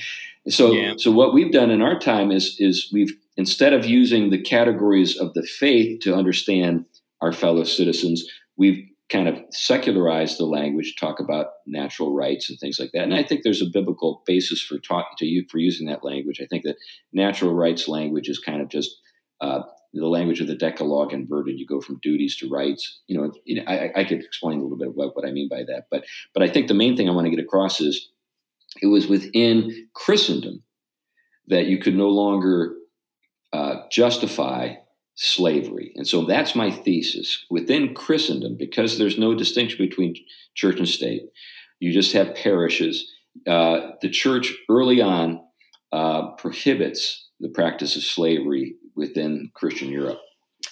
so, 0.48 0.72
yeah. 0.72 0.94
so 0.96 1.12
what 1.12 1.34
we've 1.34 1.52
done 1.52 1.70
in 1.70 1.82
our 1.82 1.98
time 1.98 2.32
is 2.32 2.56
is 2.58 2.88
we've 2.90 3.14
instead 3.36 3.74
of 3.74 3.84
using 3.84 4.30
the 4.30 4.40
categories 4.40 5.18
of 5.18 5.34
the 5.34 5.42
faith 5.42 6.00
to 6.00 6.14
understand 6.14 6.86
our 7.20 7.32
fellow 7.32 7.64
citizens, 7.64 8.26
we've 8.56 8.82
kind 9.10 9.28
of 9.28 9.38
secularized 9.50 10.38
the 10.38 10.46
language, 10.46 10.96
talk 10.98 11.20
about 11.20 11.48
natural 11.66 12.14
rights 12.14 12.48
and 12.48 12.58
things 12.58 12.80
like 12.80 12.92
that. 12.94 13.02
And 13.02 13.14
I 13.14 13.22
think 13.22 13.42
there's 13.42 13.62
a 13.62 13.70
biblical 13.70 14.22
basis 14.26 14.62
for 14.62 14.78
talk 14.78 15.18
to 15.18 15.26
you 15.26 15.44
for 15.50 15.58
using 15.58 15.86
that 15.88 16.02
language. 16.02 16.40
I 16.40 16.46
think 16.46 16.64
that 16.64 16.76
natural 17.12 17.52
rights 17.52 17.88
language 17.88 18.30
is 18.30 18.38
kind 18.38 18.62
of 18.62 18.68
just 18.68 18.96
uh, 19.42 19.60
the 20.00 20.06
language 20.06 20.40
of 20.40 20.46
the 20.46 20.54
Decalogue 20.54 21.12
inverted. 21.12 21.58
You 21.58 21.66
go 21.66 21.80
from 21.80 21.98
duties 22.02 22.36
to 22.36 22.48
rights. 22.48 23.00
You 23.06 23.18
know, 23.18 23.32
you 23.44 23.56
know 23.56 23.64
I, 23.66 23.92
I, 23.94 24.04
could 24.04 24.24
explain 24.24 24.58
a 24.58 24.62
little 24.62 24.78
bit 24.78 24.94
what, 24.94 25.14
what 25.16 25.26
I 25.26 25.30
mean 25.30 25.48
by 25.48 25.64
that, 25.64 25.86
but 25.90 26.04
but 26.34 26.42
I 26.42 26.48
think 26.48 26.68
the 26.68 26.74
main 26.74 26.96
thing 26.96 27.08
I 27.08 27.12
want 27.12 27.26
to 27.26 27.30
get 27.30 27.44
across 27.44 27.80
is 27.80 28.10
it 28.82 28.86
was 28.86 29.06
within 29.06 29.88
Christendom 29.94 30.62
that 31.48 31.66
you 31.66 31.78
could 31.78 31.96
no 31.96 32.08
longer 32.08 32.74
uh, 33.52 33.82
justify 33.90 34.74
slavery. 35.14 35.92
And 35.96 36.06
so 36.06 36.24
that's 36.24 36.54
my 36.54 36.70
thesis. 36.70 37.44
Within 37.50 37.94
Christendom, 37.94 38.56
because 38.58 38.98
there's 38.98 39.18
no 39.18 39.34
distinction 39.34 39.78
between 39.78 40.14
church 40.54 40.78
and 40.78 40.88
state, 40.88 41.22
you 41.80 41.92
just 41.92 42.12
have 42.12 42.34
parishes. 42.34 43.12
Uh, 43.46 43.92
the 44.02 44.10
church 44.10 44.54
early 44.68 45.00
on 45.00 45.40
uh, 45.92 46.32
prohibits 46.32 47.28
the 47.40 47.48
practice 47.48 47.96
of 47.96 48.02
slavery 48.02 48.76
within 48.96 49.50
Christian 49.54 49.88
Europe. 49.88 50.18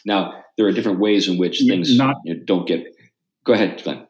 Now, 0.04 0.42
there 0.56 0.66
are 0.66 0.72
different 0.72 1.00
ways 1.00 1.28
in 1.28 1.38
which 1.38 1.62
things 1.66 1.96
not, 1.96 2.16
you 2.24 2.34
know, 2.34 2.40
don't 2.44 2.66
get. 2.66 2.84
Go 3.44 3.52
ahead, 3.52 3.80
Glenn. 3.82 4.06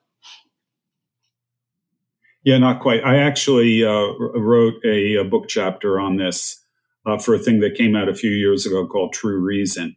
Yeah, 2.44 2.58
not 2.58 2.80
quite. 2.80 3.02
I 3.04 3.16
actually 3.16 3.84
uh, 3.84 4.12
wrote 4.36 4.74
a, 4.84 5.16
a, 5.16 5.24
book 5.24 5.46
chapter 5.48 5.98
on 5.98 6.16
this 6.16 6.62
uh, 7.06 7.18
for 7.18 7.34
a 7.34 7.38
thing 7.38 7.60
that 7.60 7.74
came 7.74 7.96
out 7.96 8.08
a 8.08 8.14
few 8.14 8.30
years 8.30 8.66
ago 8.66 8.86
called 8.86 9.14
True 9.14 9.40
Reason. 9.40 9.96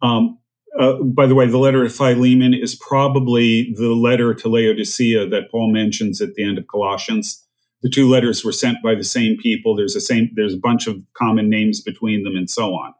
Um, 0.00 0.38
uh, 0.78 1.02
by 1.02 1.26
the 1.26 1.34
way, 1.34 1.46
the 1.46 1.58
letter 1.58 1.82
to 1.82 1.90
Philemon 1.90 2.54
is 2.54 2.76
probably 2.76 3.74
the 3.76 3.88
letter 3.88 4.34
to 4.34 4.48
Laodicea 4.48 5.28
that 5.28 5.50
Paul 5.50 5.72
mentions 5.72 6.20
at 6.20 6.34
the 6.34 6.44
end 6.44 6.58
of 6.58 6.68
Colossians. 6.68 7.44
The 7.82 7.90
two 7.90 8.08
letters 8.08 8.44
were 8.44 8.52
sent 8.52 8.82
by 8.82 8.94
the 8.94 9.04
same 9.04 9.36
people. 9.38 9.74
There's 9.74 9.96
a 9.96 10.00
same. 10.00 10.30
There's 10.34 10.54
a 10.54 10.58
bunch 10.58 10.86
of 10.86 11.02
common 11.14 11.50
names 11.50 11.80
between 11.80 12.22
them, 12.22 12.36
and 12.36 12.48
so 12.48 12.74
on. 12.74 12.94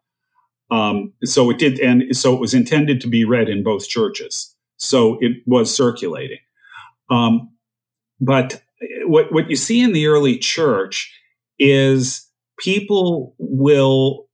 Um, 0.70 1.12
so 1.24 1.50
it 1.50 1.58
did, 1.58 1.80
and 1.80 2.16
so 2.16 2.34
it 2.34 2.40
was 2.40 2.54
intended 2.54 3.00
to 3.00 3.08
be 3.08 3.24
read 3.24 3.48
in 3.48 3.62
both 3.62 3.88
churches. 3.88 4.54
So 4.76 5.18
it 5.20 5.42
was 5.46 5.74
circulating. 5.74 6.38
Um, 7.10 7.50
but 8.20 8.62
what 9.04 9.32
what 9.32 9.50
you 9.50 9.56
see 9.56 9.82
in 9.82 9.92
the 9.92 10.06
early 10.06 10.38
church 10.38 11.12
is 11.58 12.28
people 12.58 13.34
will, 13.38 14.28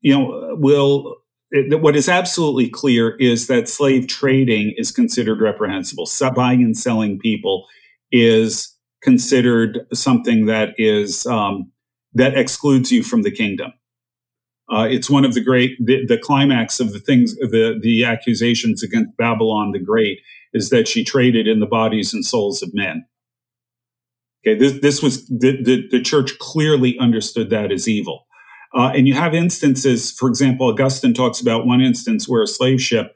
you 0.00 0.12
know, 0.12 0.56
will 0.58 1.16
it, 1.50 1.80
what 1.80 1.96
is 1.96 2.08
absolutely 2.08 2.68
clear 2.68 3.16
is 3.16 3.46
that 3.48 3.68
slave 3.68 4.06
trading 4.06 4.74
is 4.76 4.92
considered 4.92 5.40
reprehensible. 5.40 6.06
So 6.06 6.30
buying 6.30 6.62
and 6.62 6.76
selling 6.76 7.18
people 7.18 7.66
is 8.12 8.76
considered 9.02 9.86
something 9.92 10.46
that 10.46 10.74
is 10.76 11.26
um, 11.26 11.72
that 12.14 12.36
excludes 12.36 12.92
you 12.92 13.02
from 13.02 13.22
the 13.22 13.30
kingdom. 13.30 13.72
Uh, 14.72 14.86
it's 14.88 15.10
one 15.10 15.24
of 15.24 15.34
the 15.34 15.42
great 15.42 15.72
the, 15.84 16.06
the, 16.06 16.18
climax 16.18 16.78
of 16.78 16.92
the 16.92 17.00
things 17.00 17.34
the 17.36 17.78
the 17.80 18.04
accusations 18.04 18.82
against 18.82 19.16
Babylon 19.16 19.72
the 19.72 19.80
Great 19.80 20.20
is 20.52 20.70
that 20.70 20.86
she 20.86 21.04
traded 21.04 21.48
in 21.48 21.58
the 21.58 21.66
bodies 21.66 22.14
and 22.14 22.24
souls 22.24 22.62
of 22.62 22.72
men. 22.72 23.04
Okay, 24.46 24.58
this 24.58 24.80
this 24.80 25.02
was 25.02 25.26
the, 25.26 25.60
the, 25.62 25.88
the 25.90 26.00
church 26.00 26.38
clearly 26.38 26.96
understood 26.98 27.50
that 27.50 27.72
as 27.72 27.88
evil. 27.88 28.26
Uh, 28.72 28.92
and 28.94 29.08
you 29.08 29.14
have 29.14 29.34
instances, 29.34 30.12
for 30.12 30.28
example, 30.28 30.68
Augustine 30.68 31.12
talks 31.12 31.40
about 31.40 31.66
one 31.66 31.80
instance 31.80 32.28
where 32.28 32.42
a 32.42 32.46
slave 32.46 32.80
ship 32.80 33.12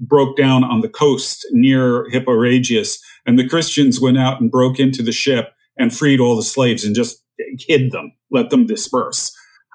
broke 0.00 0.36
down 0.36 0.64
on 0.64 0.80
the 0.80 0.88
coast 0.88 1.46
near 1.52 2.10
Hippo 2.10 2.32
Regius, 2.32 3.00
and 3.24 3.38
the 3.38 3.48
Christians 3.48 4.00
went 4.00 4.18
out 4.18 4.40
and 4.40 4.50
broke 4.50 4.80
into 4.80 5.02
the 5.02 5.12
ship 5.12 5.52
and 5.78 5.94
freed 5.94 6.18
all 6.18 6.34
the 6.34 6.42
slaves 6.42 6.84
and 6.84 6.96
just 6.96 7.22
hid 7.60 7.92
them, 7.92 8.12
let 8.32 8.50
them 8.50 8.66
disperse. 8.66 9.32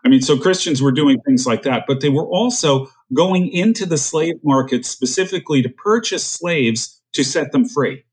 I 0.08 0.10
mean, 0.10 0.22
so 0.22 0.38
Christians 0.38 0.82
were 0.82 0.94
doing 0.94 1.20
things 1.26 1.46
like 1.46 1.64
that, 1.64 1.84
but 1.86 2.00
they 2.00 2.08
were 2.08 2.26
also 2.26 2.90
going 3.14 3.50
into 3.50 3.86
the 3.86 3.98
slave 3.98 4.36
market 4.42 4.86
specifically 4.86 5.62
to 5.62 5.68
purchase 5.68 6.26
slaves 6.26 7.02
to 7.12 7.26
set 7.26 7.52
them 7.52 7.66
free. 7.66 8.06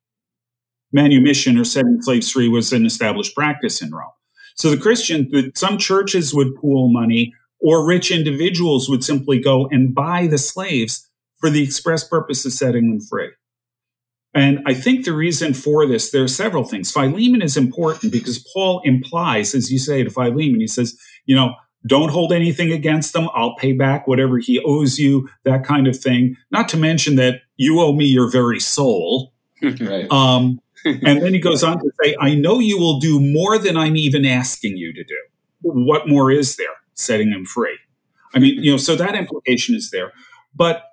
manumission 0.95 1.59
or 1.59 1.65
setting 1.65 2.01
slaves 2.01 2.31
free 2.31 2.49
was 2.49 2.73
an 2.73 2.87
established 2.87 3.35
practice 3.35 3.83
in 3.83 3.91
Rome. 3.91 4.13
So 4.55 4.71
the 4.71 4.81
Christian, 4.81 5.53
some 5.55 5.77
churches 5.77 6.33
would 6.33 6.55
pool 6.55 6.91
money, 6.91 7.35
or 7.61 7.87
rich 7.87 8.11
individuals 8.11 8.89
would 8.89 9.03
simply 9.03 9.41
go 9.41 9.69
and 9.71 9.95
buy 9.95 10.29
the 10.29 10.39
slaves 10.39 11.11
for 11.39 11.51
the 11.51 11.63
express 11.63 12.07
purpose 12.07 12.47
of 12.47 12.53
setting 12.53 12.89
them 12.89 13.01
free. 13.01 13.31
And 14.33 14.61
I 14.67 14.75
think 14.75 15.05
the 15.05 15.13
reason 15.13 15.55
for 15.55 15.87
this, 15.87 16.11
there 16.11 16.23
are 16.23 16.29
several 16.29 16.65
things. 16.65 16.91
Philemon 16.91 17.43
is 17.43 17.57
important 17.57 18.13
because 18.13 18.47
Paul 18.53 18.81
implies, 18.85 19.55
as 19.55 19.71
you 19.73 19.79
say 19.79 20.03
to 20.03 20.11
Philemon, 20.11 20.61
he 20.61 20.67
says, 20.67 20.99
you 21.25 21.35
know, 21.35 21.55
don't 21.87 22.11
hold 22.11 22.33
anything 22.33 22.73
against 22.73 23.13
them. 23.13 23.29
I'll 23.35 23.57
pay 23.57 23.73
back 23.73 24.07
whatever 24.07 24.39
he 24.39 24.61
owes 24.65 24.99
you, 24.99 25.29
that 25.45 25.65
kind 25.65 25.87
of 25.87 25.99
thing. 25.99 26.37
Not 26.51 26.69
to 26.71 26.77
mention 26.77 27.17
that 27.17 27.43
you 27.57 27.81
owe 27.81 27.93
me 27.93 28.07
your 28.07 28.31
very 28.31 28.61
soul. 28.61 29.33
right. 29.63 30.11
Um, 30.11 30.61
and 30.85 31.23
then 31.23 31.33
he 31.33 31.41
goes 31.41 31.63
on 31.63 31.79
to 31.79 31.91
say, 32.03 32.17
I 32.21 32.35
know 32.35 32.59
you 32.59 32.79
will 32.79 32.99
do 32.99 33.19
more 33.19 33.59
than 33.59 33.77
I'm 33.77 33.97
even 33.97 34.27
asking 34.27 34.77
you 34.77 34.93
to 34.93 35.05
do. 35.05 35.17
What 35.63 36.09
more 36.09 36.31
is 36.31 36.57
there? 36.57 36.67
Setting 36.95 37.31
him 37.31 37.47
free. 37.47 37.79
I 38.35 38.39
mean, 38.39 38.63
you 38.63 38.73
know, 38.73 38.77
so 38.77 38.95
that 38.97 39.15
implication 39.15 39.75
is 39.75 39.91
there. 39.91 40.13
But 40.55 40.85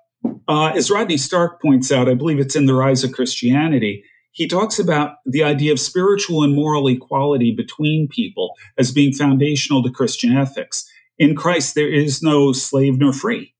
uh, 0.48 0.68
as 0.68 0.90
Rodney 0.90 1.16
Stark 1.16 1.60
points 1.60 1.92
out, 1.92 2.08
I 2.08 2.14
believe 2.14 2.38
it's 2.38 2.56
in 2.56 2.66
The 2.66 2.74
Rise 2.74 3.04
of 3.04 3.12
Christianity, 3.12 4.04
he 4.32 4.48
talks 4.48 4.78
about 4.78 5.16
the 5.26 5.44
idea 5.44 5.72
of 5.72 5.78
spiritual 5.78 6.42
and 6.42 6.54
moral 6.54 6.88
equality 6.88 7.54
between 7.54 8.08
people 8.08 8.54
as 8.78 8.90
being 8.90 9.12
foundational 9.12 9.82
to 9.82 9.90
Christian 9.90 10.36
ethics. 10.36 10.90
In 11.18 11.36
Christ, 11.36 11.74
there 11.74 11.92
is 11.92 12.22
no 12.22 12.52
slave 12.52 12.98
nor 12.98 13.12
free. 13.12 13.54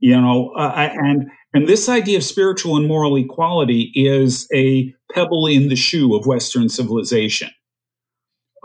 You 0.00 0.20
know, 0.20 0.50
uh, 0.56 0.72
and 0.74 1.30
and 1.52 1.68
this 1.68 1.88
idea 1.88 2.16
of 2.16 2.24
spiritual 2.24 2.76
and 2.76 2.88
moral 2.88 3.16
equality 3.16 3.92
is 3.94 4.48
a 4.52 4.92
pebble 5.12 5.46
in 5.46 5.68
the 5.68 5.76
shoe 5.76 6.16
of 6.16 6.26
Western 6.26 6.68
civilization. 6.68 7.50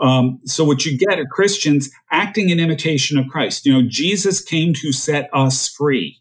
Um, 0.00 0.40
so 0.44 0.64
what 0.64 0.84
you 0.84 0.98
get 0.98 1.18
are 1.18 1.26
Christians 1.26 1.90
acting 2.10 2.48
in 2.48 2.58
imitation 2.58 3.18
of 3.18 3.28
Christ. 3.28 3.66
You 3.66 3.74
know, 3.74 3.88
Jesus 3.88 4.42
came 4.42 4.72
to 4.74 4.92
set 4.92 5.28
us 5.32 5.68
free. 5.68 6.20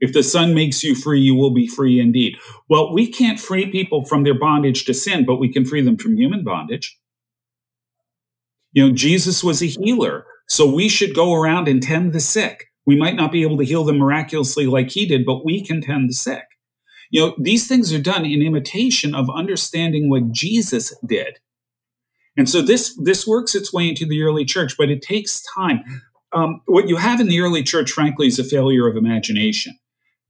If 0.00 0.12
the 0.12 0.22
Son 0.22 0.54
makes 0.54 0.84
you 0.84 0.94
free, 0.94 1.20
you 1.20 1.34
will 1.34 1.52
be 1.52 1.66
free 1.66 1.98
indeed. 1.98 2.36
Well, 2.68 2.92
we 2.92 3.10
can't 3.10 3.40
free 3.40 3.70
people 3.70 4.04
from 4.04 4.22
their 4.22 4.38
bondage 4.38 4.84
to 4.84 4.94
sin, 4.94 5.24
but 5.26 5.36
we 5.36 5.52
can 5.52 5.64
free 5.64 5.82
them 5.82 5.96
from 5.96 6.16
human 6.16 6.44
bondage. 6.44 6.98
You 8.72 8.88
know, 8.88 8.94
Jesus 8.94 9.42
was 9.42 9.62
a 9.62 9.66
healer, 9.66 10.24
so 10.46 10.72
we 10.72 10.88
should 10.88 11.14
go 11.14 11.34
around 11.34 11.66
and 11.66 11.82
tend 11.82 12.12
the 12.12 12.20
sick. 12.20 12.66
We 12.86 12.96
might 12.96 13.16
not 13.16 13.32
be 13.32 13.42
able 13.42 13.58
to 13.58 13.64
heal 13.64 13.84
them 13.84 13.98
miraculously 13.98 14.66
like 14.66 14.90
he 14.90 15.04
did, 15.04 15.26
but 15.26 15.44
we 15.44 15.64
can 15.64 15.80
tend 15.80 16.08
the 16.08 16.14
sick. 16.14 16.44
You 17.10 17.26
know, 17.26 17.34
these 17.38 17.66
things 17.66 17.92
are 17.92 18.00
done 18.00 18.24
in 18.24 18.42
imitation 18.42 19.14
of 19.14 19.28
understanding 19.34 20.08
what 20.08 20.30
Jesus 20.30 20.94
did. 21.04 21.38
And 22.36 22.48
so 22.48 22.62
this 22.62 22.96
this 23.02 23.26
works 23.26 23.56
its 23.56 23.72
way 23.72 23.88
into 23.88 24.06
the 24.06 24.22
early 24.22 24.44
church, 24.44 24.76
but 24.78 24.90
it 24.90 25.02
takes 25.02 25.42
time. 25.56 25.82
Um, 26.32 26.60
what 26.66 26.88
you 26.88 26.96
have 26.96 27.20
in 27.20 27.26
the 27.26 27.40
early 27.40 27.64
church, 27.64 27.90
frankly, 27.90 28.28
is 28.28 28.38
a 28.38 28.44
failure 28.44 28.86
of 28.86 28.96
imagination 28.96 29.74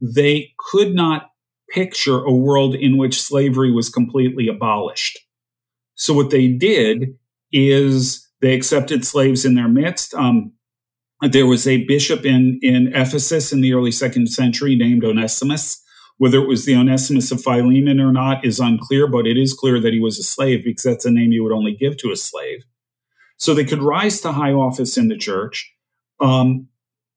they 0.01 0.53
could 0.71 0.95
not 0.95 1.31
picture 1.71 2.25
a 2.25 2.33
world 2.33 2.75
in 2.75 2.97
which 2.97 3.21
slavery 3.21 3.71
was 3.71 3.89
completely 3.89 4.49
abolished. 4.49 5.19
So 5.95 6.15
what 6.15 6.31
they 6.31 6.49
did 6.49 7.17
is 7.53 8.27
they 8.41 8.55
accepted 8.55 9.05
slaves 9.05 9.45
in 9.45 9.55
their 9.55 9.69
midst. 9.69 10.15
Um, 10.15 10.53
there 11.21 11.47
was 11.47 11.67
a 11.67 11.85
bishop 11.85 12.25
in, 12.25 12.59
in 12.63 12.95
Ephesus 12.95 13.53
in 13.53 13.61
the 13.61 13.75
early 13.75 13.91
second 13.91 14.29
century 14.29 14.77
named 14.77 15.05
Onesimus. 15.05 15.83
Whether 16.19 16.39
it 16.39 16.49
was 16.49 16.65
the 16.65 16.77
Onesimus 16.77 17.31
of 17.31 17.43
Philemon 17.43 18.01
or 18.01 18.13
not 18.13 18.45
is 18.45 18.59
unclear, 18.59 19.07
but 19.07 19.27
it 19.27 19.37
is 19.37 19.55
clear 19.55 19.81
that 19.81 19.93
he 19.93 20.01
was 20.01 20.19
a 20.19 20.25
slave 20.25 20.65
because 20.65 20.83
that's 20.83 21.05
a 21.05 21.11
name 21.11 21.33
you 21.33 21.45
would 21.45 21.53
only 21.53 21.77
give 21.77 21.97
to 21.99 22.11
a 22.11 22.17
slave. 22.17 22.65
So 23.37 23.55
they 23.55 23.65
could 23.65 23.83
rise 23.83 24.21
to 24.23 24.33
high 24.33 24.53
office 24.53 24.97
in 24.97 25.09
the 25.09 25.17
church. 25.17 25.73
Um, 26.21 26.69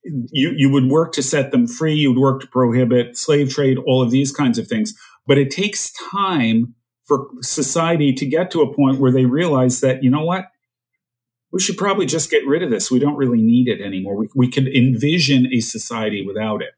you, 0.04 0.54
you 0.56 0.70
would 0.70 0.90
work 0.90 1.12
to 1.14 1.24
set 1.24 1.52
them 1.52 1.68
free, 1.68 1.94
you 1.94 2.14
would 2.14 2.22
work 2.22 2.42
to 2.42 2.48
prohibit 2.48 3.18
slave 3.18 3.50
trade, 3.50 3.78
all 3.86 4.02
of 4.02 4.12
these 4.12 4.32
kinds 4.32 4.58
of 4.58 4.68
things. 4.68 4.94
But 5.28 5.38
it 5.38 5.52
takes 5.52 5.92
time 5.92 6.76
for 7.06 7.28
society 7.42 8.14
to 8.14 8.26
get 8.26 8.52
to 8.52 8.62
a 8.62 8.74
point 8.74 9.00
where 9.00 9.12
they 9.12 9.26
realize 9.26 9.82
that, 9.82 10.04
you 10.04 10.10
know 10.10 10.24
what? 10.24 10.46
We 11.52 11.60
should 11.60 11.78
probably 11.78 12.06
just 12.06 12.32
get 12.32 12.48
rid 12.48 12.64
of 12.64 12.70
this. 12.70 12.90
We 12.90 13.00
don't 13.00 13.18
really 13.18 13.42
need 13.42 13.68
it 13.68 13.82
anymore. 13.82 14.16
We, 14.16 14.30
we 14.36 14.50
could 14.50 14.68
envision 14.70 15.48
a 15.54 15.60
society 15.60 16.26
without 16.26 16.62
it. 16.62 16.72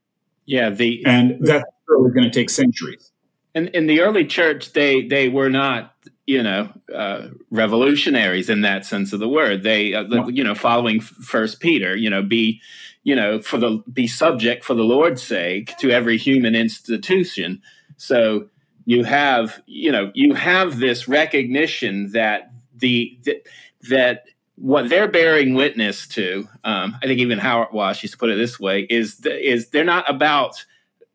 Yeah, 0.46 0.70
the 0.70 1.02
and 1.06 1.38
that's 1.40 1.64
really 1.88 2.10
going 2.12 2.24
to 2.24 2.30
take 2.30 2.50
centuries. 2.50 3.12
In, 3.54 3.68
in 3.68 3.86
the 3.86 4.00
early 4.00 4.26
church, 4.26 4.72
they 4.72 5.06
they 5.06 5.28
were 5.28 5.48
not 5.48 5.94
you 6.26 6.42
know 6.42 6.68
uh, 6.94 7.28
revolutionaries 7.50 8.50
in 8.50 8.62
that 8.62 8.84
sense 8.84 9.12
of 9.12 9.20
the 9.20 9.28
word. 9.28 9.62
They 9.62 9.94
uh, 9.94 10.26
you 10.26 10.44
know 10.44 10.54
following 10.54 11.00
First 11.00 11.60
Peter, 11.60 11.96
you 11.96 12.10
know, 12.10 12.22
be 12.22 12.60
you 13.04 13.14
know, 13.14 13.40
for 13.40 13.58
the 13.58 13.82
be 13.92 14.06
subject 14.06 14.64
for 14.64 14.74
the 14.74 14.82
Lord's 14.82 15.22
sake 15.22 15.76
to 15.78 15.90
every 15.90 16.16
human 16.16 16.56
institution. 16.56 17.62
So 17.96 18.48
you 18.86 19.04
have, 19.04 19.62
you 19.66 19.92
know, 19.92 20.10
you 20.14 20.34
have 20.34 20.78
this 20.78 21.06
recognition 21.06 22.10
that 22.12 22.50
the, 22.74 23.18
the 23.22 23.42
that 23.90 24.24
what 24.56 24.88
they're 24.88 25.10
bearing 25.10 25.54
witness 25.54 26.06
to, 26.08 26.48
um, 26.64 26.96
I 27.02 27.06
think 27.06 27.20
even 27.20 27.38
Hauerwas 27.38 28.02
used 28.02 28.14
to 28.14 28.18
put 28.18 28.30
it 28.30 28.36
this 28.36 28.58
way, 28.58 28.82
is 28.82 29.18
the, 29.18 29.52
is 29.52 29.68
they're 29.68 29.84
not 29.84 30.08
about 30.08 30.64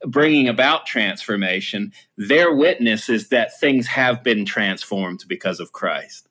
bringing 0.06 0.48
about 0.48 0.86
transformation. 0.86 1.92
Their 2.18 2.54
witness 2.54 3.10
is 3.10 3.30
that 3.30 3.60
things 3.60 3.88
have 3.88 4.24
been 4.24 4.46
transformed 4.46 5.24
because 5.28 5.60
of 5.60 5.72
Christ 5.72 6.29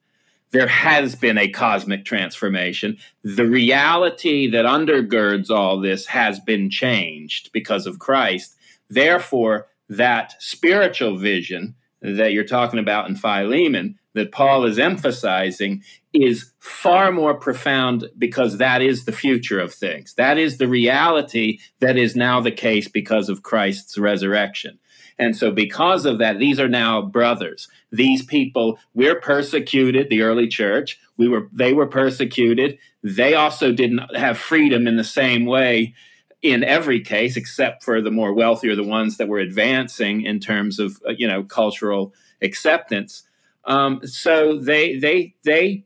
there 0.50 0.66
has 0.66 1.14
been 1.14 1.38
a 1.38 1.48
cosmic 1.48 2.04
transformation. 2.04 2.96
The 3.22 3.46
reality 3.46 4.50
that 4.50 4.64
undergirds 4.64 5.50
all 5.50 5.80
this 5.80 6.06
has 6.06 6.40
been 6.40 6.70
changed 6.70 7.50
because 7.52 7.86
of 7.86 7.98
Christ. 7.98 8.54
Therefore, 8.88 9.66
that 9.88 10.34
spiritual 10.40 11.16
vision 11.16 11.74
that 12.00 12.32
you're 12.32 12.44
talking 12.44 12.78
about 12.78 13.08
in 13.08 13.16
Philemon, 13.16 13.98
that 14.14 14.32
Paul 14.32 14.64
is 14.64 14.78
emphasizing, 14.78 15.82
is 16.12 16.50
far 16.58 17.12
more 17.12 17.34
profound 17.34 18.08
because 18.16 18.58
that 18.58 18.80
is 18.80 19.04
the 19.04 19.12
future 19.12 19.60
of 19.60 19.74
things. 19.74 20.14
That 20.14 20.38
is 20.38 20.58
the 20.58 20.68
reality 20.68 21.58
that 21.80 21.96
is 21.96 22.16
now 22.16 22.40
the 22.40 22.52
case 22.52 22.88
because 22.88 23.28
of 23.28 23.42
Christ's 23.42 23.98
resurrection. 23.98 24.78
And 25.18 25.36
so, 25.36 25.50
because 25.50 26.04
of 26.06 26.18
that, 26.18 26.38
these 26.38 26.60
are 26.60 26.68
now 26.68 27.02
brothers. 27.02 27.68
These 27.90 28.24
people, 28.24 28.78
we're 28.94 29.20
persecuted, 29.20 30.08
the 30.08 30.22
early 30.22 30.46
church. 30.46 31.00
We 31.16 31.28
were, 31.28 31.48
they 31.52 31.72
were 31.72 31.86
persecuted. 31.86 32.78
They 33.02 33.34
also 33.34 33.72
didn't 33.72 34.14
have 34.16 34.38
freedom 34.38 34.86
in 34.86 34.96
the 34.96 35.04
same 35.04 35.44
way 35.44 35.94
in 36.40 36.62
every 36.62 37.00
case, 37.00 37.36
except 37.36 37.82
for 37.82 38.00
the 38.00 38.12
more 38.12 38.32
wealthy 38.32 38.68
or 38.68 38.76
the 38.76 38.84
ones 38.84 39.16
that 39.16 39.26
were 39.26 39.40
advancing 39.40 40.22
in 40.22 40.38
terms 40.38 40.78
of, 40.78 41.00
uh, 41.06 41.12
you 41.16 41.26
know, 41.26 41.42
cultural 41.42 42.14
acceptance. 42.42 43.24
Um, 43.64 44.06
so 44.06 44.56
they, 44.56 44.98
they, 44.98 45.34
they 45.44 45.84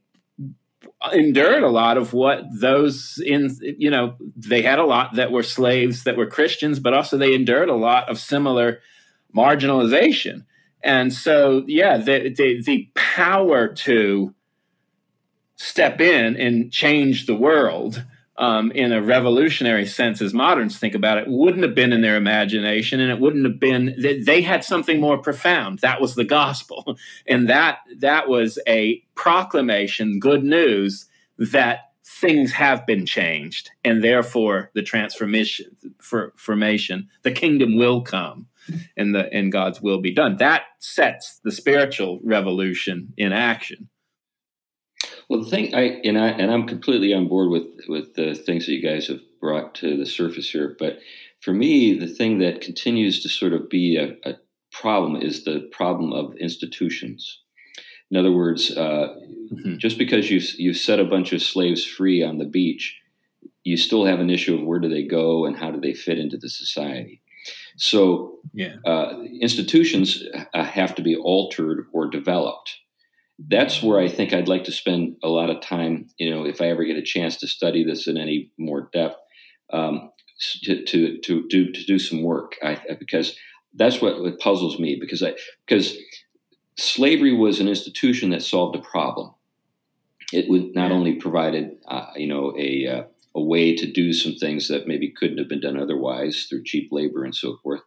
endured 1.12 1.62
a 1.62 1.68
lot 1.68 1.96
of 1.96 2.12
what 2.12 2.44
those 2.52 3.20
in 3.26 3.56
you 3.60 3.90
know 3.90 4.14
they 4.36 4.62
had 4.62 4.78
a 4.78 4.84
lot 4.84 5.14
that 5.16 5.32
were 5.32 5.42
slaves 5.42 6.04
that 6.04 6.16
were 6.16 6.26
christians 6.26 6.78
but 6.78 6.94
also 6.94 7.18
they 7.18 7.34
endured 7.34 7.68
a 7.68 7.74
lot 7.74 8.08
of 8.08 8.20
similar 8.20 8.80
marginalization. 9.36 10.44
And 10.82 11.12
so, 11.12 11.64
yeah, 11.66 11.96
the, 11.98 12.34
the, 12.36 12.62
the 12.62 12.90
power 12.94 13.68
to 13.68 14.34
step 15.56 16.00
in 16.00 16.36
and 16.36 16.72
change 16.72 17.26
the 17.26 17.36
world 17.36 18.04
um, 18.38 18.72
in 18.72 18.92
a 18.92 19.02
revolutionary 19.02 19.86
sense, 19.86 20.20
as 20.20 20.32
moderns 20.32 20.78
think 20.78 20.94
about 20.94 21.18
it, 21.18 21.28
wouldn't 21.28 21.62
have 21.62 21.74
been 21.74 21.92
in 21.92 22.00
their 22.00 22.16
imagination, 22.16 22.98
and 22.98 23.10
it 23.10 23.20
wouldn't 23.20 23.44
have 23.44 23.60
been. 23.60 23.94
That 23.98 24.24
they 24.24 24.40
had 24.40 24.64
something 24.64 25.00
more 25.00 25.18
profound. 25.18 25.80
That 25.80 26.00
was 26.00 26.14
the 26.14 26.24
gospel, 26.24 26.96
and 27.26 27.48
that 27.48 27.78
that 27.98 28.28
was 28.28 28.58
a 28.66 29.02
proclamation, 29.14 30.18
good 30.18 30.42
news 30.42 31.06
that 31.38 31.90
things 32.04 32.52
have 32.52 32.86
been 32.86 33.06
changed, 33.06 33.70
and 33.84 34.02
therefore 34.02 34.70
the 34.74 34.82
transformation, 34.82 35.66
for, 36.00 36.32
formation, 36.36 37.08
the 37.22 37.32
kingdom 37.32 37.76
will 37.76 38.00
come 38.00 38.48
and 38.96 39.14
the 39.14 39.32
and 39.32 39.52
God's 39.52 39.80
will 39.80 40.00
be 40.00 40.14
done. 40.14 40.36
That 40.36 40.62
sets 40.78 41.40
the 41.44 41.52
spiritual 41.52 42.20
revolution 42.22 43.12
in 43.16 43.32
action. 43.32 43.88
Well, 45.28 45.42
the 45.42 45.50
thing 45.50 45.74
I 45.74 46.00
and 46.04 46.18
I 46.18 46.28
and 46.28 46.50
I'm 46.50 46.66
completely 46.66 47.12
on 47.12 47.28
board 47.28 47.50
with 47.50 47.66
with 47.88 48.14
the 48.14 48.34
things 48.34 48.66
that 48.66 48.72
you 48.72 48.82
guys 48.82 49.08
have 49.08 49.20
brought 49.40 49.74
to 49.76 49.96
the 49.96 50.06
surface 50.06 50.50
here. 50.50 50.76
But 50.78 50.98
for 51.40 51.52
me, 51.52 51.98
the 51.98 52.06
thing 52.06 52.38
that 52.38 52.60
continues 52.60 53.22
to 53.22 53.28
sort 53.28 53.52
of 53.52 53.68
be 53.68 53.96
a, 53.96 54.16
a 54.28 54.36
problem 54.70 55.20
is 55.20 55.44
the 55.44 55.68
problem 55.72 56.12
of 56.12 56.36
institutions. 56.36 57.40
In 58.10 58.16
other 58.16 58.30
words, 58.30 58.76
uh, 58.76 59.14
mm-hmm. 59.50 59.78
just 59.78 59.96
because 59.96 60.30
you 60.30 60.40
you 60.58 60.74
set 60.74 61.00
a 61.00 61.04
bunch 61.04 61.32
of 61.32 61.42
slaves 61.42 61.84
free 61.84 62.22
on 62.22 62.38
the 62.38 62.44
beach, 62.44 63.00
you 63.64 63.76
still 63.76 64.04
have 64.04 64.20
an 64.20 64.28
issue 64.28 64.54
of 64.54 64.64
where 64.64 64.80
do 64.80 64.88
they 64.88 65.04
go 65.04 65.46
and 65.46 65.56
how 65.56 65.70
do 65.70 65.80
they 65.80 65.94
fit 65.94 66.18
into 66.18 66.36
the 66.36 66.50
society. 66.50 67.21
So 67.76 68.38
yeah. 68.52 68.76
uh, 68.84 69.22
institutions 69.40 70.22
uh, 70.54 70.64
have 70.64 70.94
to 70.96 71.02
be 71.02 71.16
altered 71.16 71.86
or 71.92 72.08
developed. 72.08 72.78
That's 73.38 73.82
where 73.82 73.98
I 73.98 74.08
think 74.08 74.32
I'd 74.32 74.48
like 74.48 74.64
to 74.64 74.72
spend 74.72 75.16
a 75.22 75.28
lot 75.28 75.50
of 75.50 75.60
time. 75.60 76.08
You 76.18 76.30
know, 76.30 76.44
if 76.46 76.60
I 76.60 76.66
ever 76.66 76.84
get 76.84 76.96
a 76.96 77.02
chance 77.02 77.36
to 77.38 77.48
study 77.48 77.84
this 77.84 78.06
in 78.06 78.16
any 78.16 78.50
more 78.58 78.88
depth, 78.92 79.16
um, 79.72 80.10
to, 80.62 80.84
to 80.84 81.18
to 81.18 81.46
do 81.48 81.72
to 81.72 81.84
do 81.84 81.98
some 81.98 82.22
work. 82.22 82.56
I, 82.62 82.78
because 82.98 83.36
that's 83.74 84.00
what, 84.00 84.20
what 84.20 84.38
puzzles 84.38 84.78
me. 84.78 84.98
Because 85.00 85.22
I 85.22 85.34
because 85.66 85.96
slavery 86.76 87.32
was 87.32 87.60
an 87.60 87.68
institution 87.68 88.30
that 88.30 88.42
solved 88.42 88.76
a 88.76 88.82
problem. 88.82 89.34
It 90.32 90.48
would 90.48 90.74
not 90.74 90.92
only 90.92 91.14
provided, 91.16 91.76
uh, 91.86 92.06
you 92.16 92.26
know, 92.26 92.54
a 92.58 92.86
uh, 92.86 93.02
a 93.34 93.42
way 93.42 93.74
to 93.74 93.90
do 93.90 94.12
some 94.12 94.34
things 94.34 94.68
that 94.68 94.86
maybe 94.86 95.12
couldn't 95.16 95.38
have 95.38 95.48
been 95.48 95.60
done 95.60 95.78
otherwise 95.78 96.46
through 96.48 96.64
cheap 96.64 96.88
labor 96.92 97.24
and 97.24 97.34
so 97.34 97.56
forth, 97.62 97.80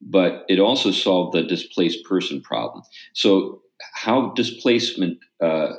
but 0.00 0.44
it 0.48 0.58
also 0.58 0.90
solved 0.90 1.34
the 1.34 1.42
displaced 1.42 2.04
person 2.04 2.40
problem. 2.40 2.82
So, 3.14 3.62
how 3.94 4.32
displacement, 4.34 5.18
uh, 5.40 5.72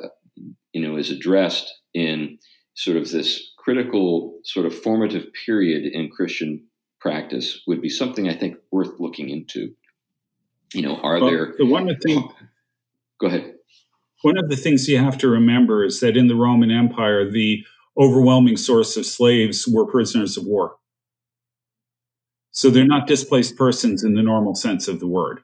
you 0.72 0.82
know, 0.82 0.96
is 0.96 1.10
addressed 1.10 1.74
in 1.94 2.38
sort 2.76 2.96
of 2.96 3.10
this 3.12 3.52
critical, 3.58 4.40
sort 4.46 4.66
of 4.66 4.78
formative 4.78 5.28
period 5.46 5.92
in 5.92 6.10
Christian 6.10 6.66
practice 7.02 7.62
would 7.68 7.82
be 7.82 7.90
something 7.90 8.30
I 8.30 8.36
think 8.36 8.58
worth 8.72 9.00
looking 9.00 9.30
into. 9.30 9.74
You 10.74 10.84
know, 10.84 10.98
are 10.98 11.20
well, 11.20 11.30
there 11.30 11.54
the 11.58 11.66
one 11.66 11.94
thing? 11.98 12.30
Go 13.20 13.28
ahead. 13.28 13.56
One 14.22 14.38
of 14.38 14.50
the 14.50 14.56
things 14.56 14.88
you 14.88 14.98
have 14.98 15.18
to 15.20 15.30
remember 15.30 15.84
is 15.84 16.00
that 16.02 16.16
in 16.18 16.28
the 16.28 16.36
Roman 16.36 16.72
Empire, 16.72 17.30
the 17.30 17.64
overwhelming 18.00 18.58
source 18.58 18.96
of 18.96 19.06
slaves 19.06 19.68
were 19.68 19.86
prisoners 19.86 20.38
of 20.38 20.46
war. 20.46 20.78
So 22.52 22.70
they're 22.70 22.86
not 22.86 23.08
displaced 23.08 23.58
persons 23.58 24.04
in 24.04 24.16
the 24.16 24.24
normal 24.24 24.56
sense 24.56 24.88
of 24.88 25.00
the 25.00 25.08
word. 25.08 25.42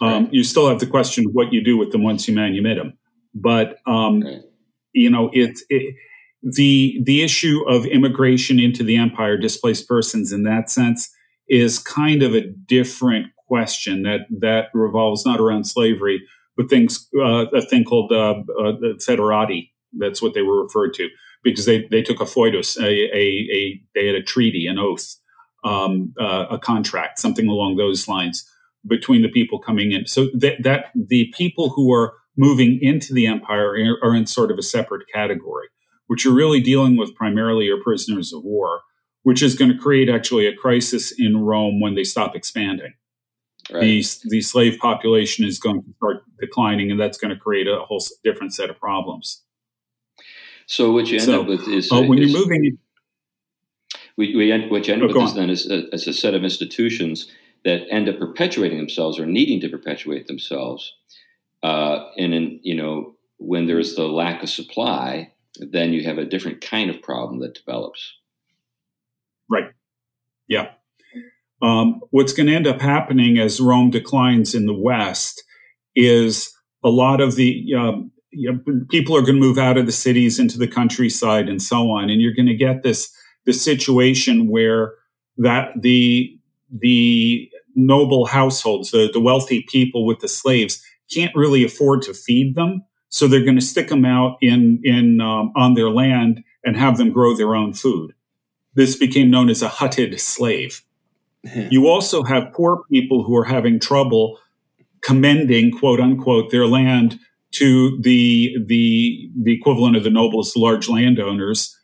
Um, 0.00 0.24
right. 0.24 0.34
You 0.34 0.44
still 0.44 0.68
have 0.68 0.80
the 0.80 0.86
question 0.86 1.26
of 1.26 1.32
what 1.32 1.52
you 1.52 1.62
do 1.62 1.76
with 1.76 1.92
them 1.92 2.02
once 2.02 2.28
you 2.28 2.34
manumit 2.34 2.76
them, 2.76 2.98
but 3.34 3.78
um, 3.86 4.20
right. 4.20 4.42
you 4.92 5.08
know 5.08 5.30
it's 5.32 5.64
it, 5.70 5.94
the 6.42 7.00
the 7.02 7.22
issue 7.22 7.62
of 7.66 7.86
immigration 7.86 8.60
into 8.60 8.82
the 8.82 8.96
empire, 8.96 9.38
displaced 9.38 9.88
persons 9.88 10.32
in 10.32 10.42
that 10.42 10.68
sense, 10.68 11.08
is 11.48 11.78
kind 11.78 12.22
of 12.22 12.34
a 12.34 12.42
different 12.42 13.28
question 13.48 14.02
that 14.02 14.20
that 14.40 14.66
revolves 14.74 15.24
not 15.24 15.40
around 15.40 15.64
slavery, 15.64 16.22
but 16.58 16.68
things 16.68 17.08
uh, 17.18 17.46
a 17.46 17.62
thing 17.62 17.84
called 17.84 18.12
uh, 18.12 18.40
uh, 18.60 18.72
foederati. 19.00 19.70
That's 19.96 20.20
what 20.20 20.34
they 20.34 20.42
were 20.42 20.62
referred 20.62 20.92
to 20.94 21.08
because 21.42 21.66
they 21.66 21.86
they 21.90 22.02
took 22.02 22.20
a 22.20 22.24
foedus, 22.24 22.76
a, 22.78 22.86
a, 22.86 23.48
a 23.52 23.82
they 23.94 24.06
had 24.06 24.16
a 24.16 24.22
treaty, 24.22 24.66
an 24.66 24.78
oath, 24.78 25.16
um, 25.64 26.14
uh, 26.20 26.46
a 26.50 26.58
contract, 26.58 27.18
something 27.18 27.48
along 27.48 27.76
those 27.76 28.08
lines 28.08 28.48
between 28.86 29.22
the 29.22 29.28
people 29.28 29.58
coming 29.58 29.92
in. 29.92 30.06
So 30.06 30.26
that 30.34 30.62
that 30.62 30.86
the 30.94 31.32
people 31.36 31.70
who 31.70 31.92
are 31.92 32.14
moving 32.36 32.78
into 32.82 33.14
the 33.14 33.26
empire 33.26 33.74
are 34.02 34.14
in 34.14 34.26
sort 34.26 34.50
of 34.50 34.58
a 34.58 34.62
separate 34.62 35.06
category, 35.12 35.68
which 36.06 36.24
you're 36.24 36.34
really 36.34 36.60
dealing 36.60 36.96
with 36.96 37.14
primarily 37.14 37.68
are 37.70 37.82
prisoners 37.82 38.32
of 38.32 38.44
war, 38.44 38.82
which 39.22 39.42
is 39.42 39.54
going 39.54 39.72
to 39.72 39.78
create 39.78 40.08
actually 40.08 40.46
a 40.46 40.54
crisis 40.54 41.12
in 41.18 41.38
Rome 41.38 41.80
when 41.80 41.94
they 41.94 42.04
stop 42.04 42.36
expanding. 42.36 42.94
Right. 43.72 43.80
The, 43.80 44.04
the 44.28 44.40
slave 44.42 44.78
population 44.78 45.44
is 45.44 45.58
going 45.58 45.82
to 45.82 45.94
start 45.96 46.22
declining, 46.38 46.90
and 46.90 47.00
that's 47.00 47.18
going 47.18 47.34
to 47.34 47.40
create 47.40 47.66
a 47.66 47.80
whole 47.80 48.00
different 48.22 48.54
set 48.54 48.70
of 48.70 48.78
problems. 48.78 49.42
So 50.66 50.92
what 50.92 51.06
you 51.06 51.16
end 51.18 51.26
so, 51.26 51.42
up 51.42 51.48
with 51.48 51.68
is 51.68 51.90
uh, 51.90 52.02
when 52.02 52.18
is, 52.18 52.30
you're 52.30 52.40
moving. 52.40 52.78
We, 54.16 54.34
we 54.34 54.50
end, 54.50 54.70
what 54.70 54.86
you 54.86 54.94
end 54.94 55.02
oh, 55.02 55.08
up 55.08 55.14
with 55.14 55.24
is 55.24 55.34
then 55.34 55.50
is 55.50 55.70
a, 55.70 55.88
is 55.94 56.08
a 56.08 56.12
set 56.12 56.34
of 56.34 56.42
institutions 56.42 57.30
that 57.64 57.82
end 57.90 58.08
up 58.08 58.18
perpetuating 58.18 58.78
themselves 58.78 59.18
or 59.18 59.26
needing 59.26 59.60
to 59.60 59.68
perpetuate 59.68 60.26
themselves. 60.26 60.94
Uh, 61.62 62.06
and 62.16 62.34
in, 62.34 62.60
you 62.62 62.74
know, 62.74 63.14
when 63.38 63.66
there's 63.66 63.94
the 63.94 64.06
lack 64.06 64.42
of 64.42 64.48
supply, 64.48 65.32
then 65.58 65.92
you 65.92 66.04
have 66.04 66.18
a 66.18 66.24
different 66.24 66.60
kind 66.60 66.90
of 66.90 67.02
problem 67.02 67.40
that 67.40 67.54
develops. 67.54 68.14
Right. 69.50 69.70
Yeah. 70.48 70.70
Um, 71.62 72.00
what's 72.10 72.32
going 72.32 72.46
to 72.46 72.54
end 72.54 72.66
up 72.66 72.80
happening 72.80 73.38
as 73.38 73.60
Rome 73.60 73.90
declines 73.90 74.54
in 74.54 74.66
the 74.66 74.74
West 74.74 75.42
is 75.94 76.54
a 76.84 76.88
lot 76.88 77.20
of 77.20 77.36
the 77.36 77.74
um, 77.74 78.12
you 78.30 78.52
know, 78.52 78.80
people 78.90 79.16
are 79.16 79.22
going 79.22 79.34
to 79.34 79.40
move 79.40 79.58
out 79.58 79.78
of 79.78 79.86
the 79.86 79.92
cities 79.92 80.38
into 80.38 80.58
the 80.58 80.68
countryside 80.68 81.48
and 81.48 81.62
so 81.62 81.90
on, 81.90 82.10
and 82.10 82.20
you're 82.20 82.34
going 82.34 82.46
to 82.46 82.54
get 82.54 82.82
this 82.82 83.12
this 83.44 83.62
situation 83.62 84.48
where 84.48 84.94
that 85.38 85.70
the 85.80 86.38
the 86.70 87.50
noble 87.74 88.26
households, 88.26 88.90
the, 88.90 89.10
the 89.12 89.20
wealthy 89.20 89.64
people 89.68 90.06
with 90.06 90.20
the 90.20 90.28
slaves, 90.28 90.82
can't 91.12 91.34
really 91.34 91.64
afford 91.64 92.02
to 92.02 92.14
feed 92.14 92.54
them, 92.54 92.82
so 93.08 93.28
they're 93.28 93.44
going 93.44 93.58
to 93.58 93.64
stick 93.64 93.88
them 93.88 94.04
out 94.04 94.36
in 94.40 94.80
in 94.84 95.20
um, 95.20 95.52
on 95.56 95.74
their 95.74 95.90
land 95.90 96.42
and 96.64 96.76
have 96.76 96.98
them 96.98 97.12
grow 97.12 97.36
their 97.36 97.54
own 97.54 97.72
food. 97.72 98.12
This 98.74 98.96
became 98.96 99.30
known 99.30 99.48
as 99.48 99.62
a 99.62 99.68
hutted 99.68 100.18
slave. 100.20 100.82
you 101.70 101.86
also 101.86 102.24
have 102.24 102.52
poor 102.52 102.82
people 102.90 103.22
who 103.22 103.36
are 103.36 103.44
having 103.44 103.78
trouble 103.78 104.38
commending, 105.00 105.70
quote 105.70 106.00
unquote, 106.00 106.50
their 106.50 106.66
land 106.66 107.18
to 107.58 107.98
the 108.00 108.56
the 108.66 109.30
the 109.42 109.52
equivalent 109.52 109.96
of 109.96 110.04
the 110.04 110.10
nobles, 110.10 110.52
the 110.52 110.60
large 110.60 110.88
landowners, 110.88 111.78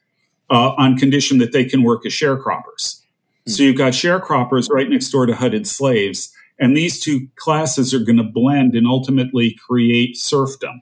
uh, 0.51 0.73
on 0.77 0.97
condition 0.97 1.39
that 1.39 1.53
they 1.53 1.65
can 1.65 1.83
work 1.83 2.07
as 2.07 2.13
sharecroppers. 2.13 3.01
Hmm. 3.47 3.51
So 3.51 3.63
you've 3.63 3.79
got 3.79 3.93
sharecroppers 3.93 4.71
right 4.71 4.89
next 4.89 5.11
door 5.11 5.27
to 5.27 5.33
hutted 5.33 5.67
slaves, 5.67 6.33
and 6.59 6.77
these 6.77 7.01
two 7.01 7.29
classes 7.37 7.95
are 7.95 8.01
going 8.01 8.19
to 8.19 8.25
blend 8.25 8.75
and 8.75 8.87
ultimately 8.87 9.57
create 9.67 10.17
serfdom. 10.17 10.81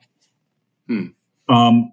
Hmm. 0.87 1.05
Um, 1.49 1.91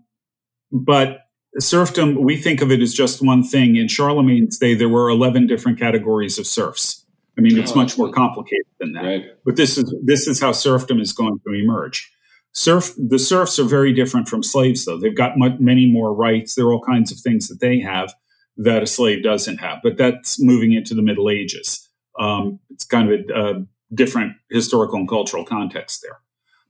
but 0.71 1.27
serfdom, 1.59 2.23
we 2.23 2.37
think 2.37 2.61
of 2.61 2.71
it 2.71 2.81
as 2.81 2.95
just 2.95 3.23
one 3.23 3.43
thing. 3.43 3.77
In 3.77 3.89
Charlemagne's 3.89 4.59
day, 4.59 4.75
there 4.75 4.89
were 4.89 5.09
eleven 5.11 5.47
different 5.47 5.79
categories 5.79 6.39
of 6.39 6.47
serfs. 6.47 7.05
I 7.37 7.41
mean, 7.41 7.57
it's 7.57 7.73
oh, 7.73 7.77
much 7.77 7.97
more 7.97 8.11
complicated 8.11 8.67
than 8.81 8.93
that. 8.95 9.05
Right. 9.05 9.25
But 9.45 9.55
this 9.57 9.79
is 9.79 9.95
this 10.03 10.27
is 10.27 10.41
how 10.41 10.53
serfdom 10.53 11.01
is 11.01 11.13
going 11.13 11.39
to 11.47 11.53
emerge. 11.55 12.13
Serf, 12.59 12.93
the 12.97 13.21
serfs 13.21 13.61
are 13.61 13.65
very 13.65 13.93
different 13.93 14.29
from 14.29 14.43
slaves, 14.43 14.85
though. 14.85 14.99
They've 14.99 15.17
got 15.17 15.39
many 15.39 15.87
more 15.87 16.13
rights. 16.13 16.57
There 16.57 16.67
are 16.67 16.73
all 16.73 16.83
kinds 16.83 17.13
of 17.13 17.19
things 17.21 17.47
that 17.47 17.61
they 17.61 17.79
have 17.79 18.13
that 18.57 18.83
a 18.83 18.87
slave 18.87 19.23
doesn't 19.23 19.59
have. 19.59 19.79
But 19.81 19.97
that's 19.97 20.43
moving 20.43 20.73
into 20.73 20.93
the 20.93 21.03
Middle 21.03 21.31
Ages. 21.31 21.89
Um, 22.19 22.59
it's 22.71 22.85
kind 22.85 23.13
of 23.13 23.21
a, 23.21 23.33
a, 23.33 23.67
different 23.95 24.33
historical 24.51 24.99
and 24.99 25.09
cultural 25.09 25.45
context 25.45 26.03
there. 26.03 26.19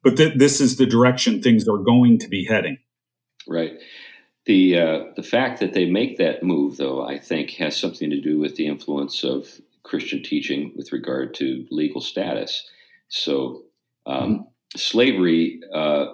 But 0.04 0.18
th- 0.18 0.36
this 0.36 0.60
is 0.60 0.76
the 0.76 0.84
direction 0.84 1.40
things 1.40 1.66
are 1.66 1.78
going 1.78 2.18
to 2.18 2.28
be 2.28 2.44
heading. 2.44 2.76
Right. 3.48 3.72
The 4.44 4.78
uh, 4.78 5.04
the 5.16 5.22
fact 5.22 5.58
that 5.60 5.72
they 5.72 5.86
make 5.86 6.18
that 6.18 6.42
move, 6.42 6.76
though, 6.76 7.02
I 7.02 7.18
think 7.18 7.52
has 7.52 7.78
something 7.78 8.10
to 8.10 8.20
do 8.20 8.38
with 8.38 8.56
the 8.56 8.66
influence 8.66 9.24
of 9.24 9.46
Christian 9.84 10.22
teaching 10.22 10.74
with 10.76 10.92
regard 10.92 11.32
to 11.36 11.66
legal 11.70 12.02
status. 12.02 12.68
So. 13.08 13.62
Um, 14.04 14.34
mm-hmm 14.34 14.42
slavery 14.76 15.60
uh, 15.74 16.06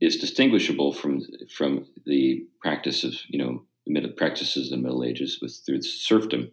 is 0.00 0.16
distinguishable 0.16 0.92
from 0.92 1.22
from 1.54 1.86
the 2.06 2.46
practice 2.60 3.04
of 3.04 3.14
you 3.28 3.38
know 3.38 3.64
practices 4.16 4.70
of 4.70 4.78
the 4.78 4.82
Middle 4.82 5.04
Ages 5.04 5.38
with 5.40 5.60
through 5.64 5.82
serfdom, 5.82 6.50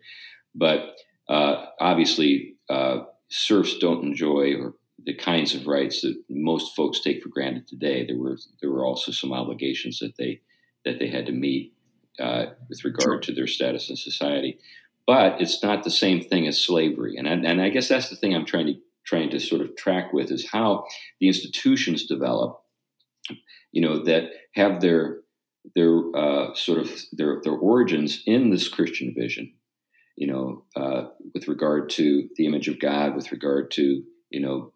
but 0.56 0.98
uh, 1.30 1.66
obviously 1.80 2.56
uh, 2.70 3.02
serfs 3.30 3.78
don't 3.78 4.04
enjoy 4.04 4.56
or 4.56 4.76
the 5.06 5.16
kinds 5.16 5.56
of 5.56 5.66
rights 5.66 6.02
that 6.02 6.16
most 6.30 6.76
folks 6.76 7.00
take 7.00 7.24
for 7.24 7.30
granted 7.30 7.68
today. 7.68 8.06
There 8.06 8.18
were 8.18 8.38
there 8.62 8.72
were 8.72 8.86
also 8.86 9.12
some 9.12 9.34
obligations 9.34 10.00
that 10.00 10.18
they 10.18 10.42
that 10.86 11.00
they 11.00 11.08
had 11.08 11.26
to 11.28 11.32
meet 11.32 11.74
uh, 12.20 12.48
with 12.70 12.84
regard 12.84 13.24
to 13.24 13.34
their 13.34 13.48
status 13.48 13.90
in 13.90 13.96
society, 13.96 14.60
but 15.08 15.42
it's 15.42 15.64
not 15.64 15.84
the 15.84 15.92
same 15.92 16.22
thing 16.22 16.48
as 16.48 16.60
slavery. 16.60 17.16
And 17.18 17.28
I, 17.28 17.32
and 17.32 17.62
I 17.62 17.70
guess 17.70 17.88
that's 17.88 18.10
the 18.10 18.16
thing 18.16 18.36
I'm 18.36 18.46
trying 18.46 18.68
to 18.68 18.76
trying 19.06 19.30
to 19.32 19.40
sort 19.40 19.62
of 19.62 19.76
track 19.76 20.14
with 20.14 20.32
is 20.32 20.50
how 20.52 20.86
the 21.20 21.28
institutions 21.28 22.06
develop, 22.06 22.62
you 23.72 23.82
know, 23.82 24.04
that 24.04 24.30
have 24.56 24.82
their 24.82 25.22
their 25.76 26.02
uh, 26.16 26.54
sort 26.56 26.80
of 26.80 26.92
their 27.12 27.42
their 27.44 27.54
origins 27.54 28.24
in 28.26 28.50
this 28.50 28.68
Christian 28.68 29.14
vision, 29.18 29.54
you 30.16 30.28
know, 30.28 30.66
uh, 30.76 31.10
with 31.34 31.48
regard 31.48 31.90
to 31.92 32.28
the 32.36 32.46
image 32.46 32.68
of 32.68 32.80
God, 32.80 33.16
with 33.16 33.32
regard 33.32 33.72
to 33.72 34.04
you 34.30 34.40
know 34.40 34.74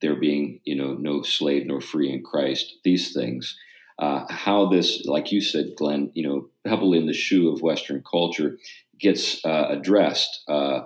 there 0.00 0.16
being 0.16 0.60
you 0.64 0.76
know 0.76 0.94
no 0.94 1.22
slave 1.22 1.66
nor 1.66 1.80
free 1.80 2.12
in 2.12 2.22
Christ, 2.22 2.74
these 2.84 3.12
things. 3.12 3.56
Uh, 3.98 4.24
how 4.30 4.68
this, 4.68 5.04
like 5.06 5.32
you 5.32 5.40
said, 5.40 5.72
Glenn, 5.76 6.12
you 6.14 6.22
know, 6.22 6.48
pebble 6.64 6.94
in 6.94 7.06
the 7.06 7.12
shoe 7.12 7.52
of 7.52 7.62
Western 7.62 8.00
culture 8.08 8.56
gets 9.00 9.44
uh, 9.44 9.66
addressed. 9.70 10.44
Uh, 10.46 10.82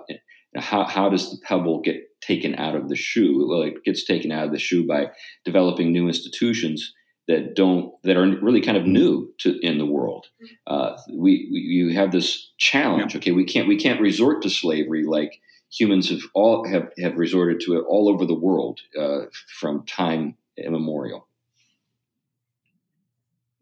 how, 0.55 0.83
how 0.85 1.09
does 1.09 1.29
the 1.29 1.37
pebble 1.45 1.81
get 1.81 2.01
taken 2.25 2.55
out 2.55 2.75
of 2.75 2.89
the 2.89 2.95
shoe. 2.95 3.47
Well, 3.47 3.61
it 3.61 3.83
gets 3.83 4.03
taken 4.03 4.31
out 4.31 4.45
of 4.45 4.51
the 4.51 4.59
shoe 4.59 4.85
by 4.87 5.11
developing 5.45 5.91
new 5.91 6.07
institutions 6.07 6.93
that 7.27 7.55
don't 7.55 7.93
that 8.03 8.17
are 8.17 8.27
really 8.41 8.61
kind 8.61 8.77
of 8.77 8.85
new 8.85 9.33
to 9.39 9.57
in 9.61 9.77
the 9.77 9.85
world. 9.85 10.27
Uh, 10.67 10.97
we, 11.09 11.49
we 11.51 11.59
you 11.59 11.93
have 11.93 12.11
this 12.11 12.51
challenge. 12.57 13.15
Okay, 13.15 13.31
we 13.31 13.45
can't 13.45 13.67
we 13.67 13.77
can't 13.77 14.01
resort 14.01 14.41
to 14.43 14.49
slavery 14.49 15.03
like 15.03 15.39
humans 15.71 16.09
have 16.09 16.21
all 16.33 16.67
have, 16.67 16.89
have 16.99 17.17
resorted 17.17 17.59
to 17.61 17.77
it 17.77 17.85
all 17.87 18.09
over 18.09 18.25
the 18.25 18.35
world 18.35 18.81
uh, 18.99 19.21
from 19.59 19.85
time 19.85 20.35
immemorial. 20.57 21.27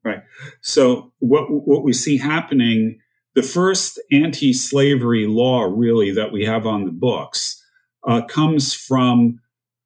Right. 0.04 0.24
So 0.62 1.12
what 1.20 1.46
what 1.50 1.84
we 1.84 1.94
see 1.94 2.18
happening, 2.18 3.00
the 3.36 3.44
first 3.44 4.02
anti-slavery 4.12 5.28
law 5.28 5.62
really 5.64 6.12
that 6.12 6.32
we 6.32 6.46
have 6.46 6.66
on 6.66 6.86
the 6.86 6.92
books 6.92 7.61
uh, 8.08 8.22
comes 8.22 8.74
from 8.74 9.40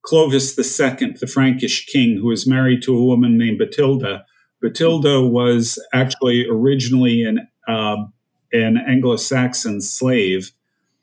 Clovis 0.04 0.58
II, 0.58 1.14
the 1.20 1.28
Frankish 1.28 1.86
king, 1.88 2.18
who 2.18 2.28
was 2.28 2.48
married 2.48 2.84
to 2.84 2.96
a 2.96 3.04
woman 3.04 3.38
named 3.38 3.58
Batilda. 3.58 4.26
Batilda 4.62 5.22
was 5.22 5.80
actually 5.94 6.46
originally 6.50 7.24
an 7.24 7.48
uh, 7.68 8.06
an 8.54 8.78
Anglo-Saxon 8.78 9.82
slave 9.82 10.52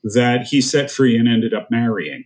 that 0.05 0.45
he 0.45 0.61
set 0.61 0.91
free 0.91 1.19
and 1.19 1.29
ended 1.29 1.53
up 1.53 1.71
marrying. 1.71 2.25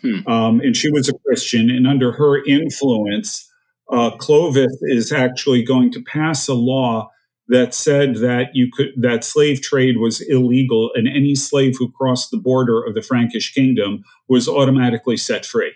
Hmm. 0.00 0.26
Um, 0.26 0.60
and 0.60 0.76
she 0.76 0.90
was 0.90 1.08
a 1.08 1.18
Christian, 1.26 1.68
and 1.68 1.86
under 1.86 2.12
her 2.12 2.42
influence, 2.44 3.52
uh, 3.90 4.10
Clovis 4.12 4.72
is 4.82 5.12
actually 5.12 5.62
going 5.64 5.92
to 5.92 6.02
pass 6.02 6.48
a 6.48 6.54
law 6.54 7.10
that 7.48 7.74
said 7.74 8.16
that 8.16 8.48
you 8.54 8.70
could 8.72 8.88
that 8.96 9.24
slave 9.24 9.60
trade 9.60 9.98
was 9.98 10.20
illegal, 10.20 10.90
and 10.94 11.06
any 11.06 11.34
slave 11.34 11.74
who 11.78 11.90
crossed 11.90 12.30
the 12.30 12.38
border 12.38 12.82
of 12.82 12.94
the 12.94 13.02
Frankish 13.02 13.52
kingdom 13.52 14.04
was 14.28 14.48
automatically 14.48 15.16
set 15.16 15.44
free. 15.44 15.72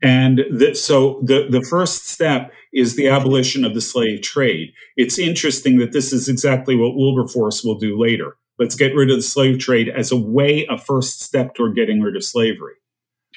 And 0.00 0.44
so 0.74 1.20
the, 1.24 1.48
the 1.50 1.66
first 1.68 2.06
step 2.06 2.52
is 2.72 2.94
the 2.94 3.08
abolition 3.08 3.64
of 3.64 3.74
the 3.74 3.80
slave 3.80 4.22
trade. 4.22 4.72
It's 4.96 5.18
interesting 5.18 5.78
that 5.78 5.92
this 5.92 6.12
is 6.12 6.28
exactly 6.28 6.76
what 6.76 6.94
Wilberforce 6.94 7.64
will 7.64 7.78
do 7.78 8.00
later. 8.00 8.36
Let's 8.60 8.76
get 8.76 8.94
rid 8.94 9.10
of 9.10 9.16
the 9.16 9.22
slave 9.22 9.58
trade 9.58 9.88
as 9.88 10.12
a 10.12 10.16
way, 10.16 10.66
a 10.70 10.78
first 10.78 11.22
step 11.22 11.54
toward 11.54 11.74
getting 11.74 12.00
rid 12.00 12.14
of 12.14 12.22
slavery. 12.24 12.74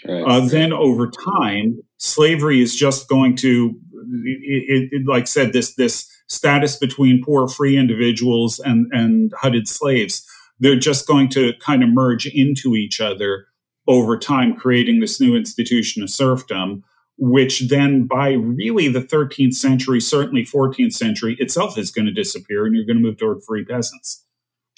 Right. 0.08 0.24
Uh, 0.24 0.40
then 0.42 0.72
over 0.72 1.10
time, 1.10 1.82
slavery 1.98 2.62
is 2.62 2.76
just 2.76 3.08
going 3.08 3.38
to, 3.38 3.76
it, 4.24 4.90
it, 4.92 5.08
like 5.08 5.28
said, 5.28 5.54
this 5.54 5.74
this 5.76 6.11
status 6.32 6.78
between 6.78 7.24
poor 7.24 7.48
free 7.48 7.78
individuals 7.78 8.60
and 8.60 8.88
and 8.92 9.32
hutted 9.34 9.68
slaves. 9.68 10.26
They're 10.60 10.80
just 10.80 11.08
going 11.08 11.30
to 11.30 11.54
kind 11.60 11.84
of 11.84 11.90
merge 11.90 12.26
into 12.28 12.76
each 12.76 13.02
other 13.02 13.48
over 13.88 14.18
time, 14.18 14.56
creating 14.56 15.00
this 15.00 15.20
new 15.20 15.36
institution 15.36 16.04
of 16.04 16.10
serfdom, 16.10 16.84
which 17.18 17.68
then 17.68 18.06
by 18.06 18.32
really 18.32 18.88
the 18.88 19.02
13th 19.02 19.56
century, 19.56 20.00
certainly 20.00 20.44
14th 20.44 20.94
century 20.94 21.36
itself 21.40 21.78
is 21.78 21.92
going 21.92 22.06
to 22.06 22.14
disappear, 22.14 22.66
and 22.66 22.76
you're 22.76 22.86
going 22.86 22.98
to 22.98 23.04
move 23.04 23.18
toward 23.18 23.44
free 23.44 23.66
peasants. 23.66 24.24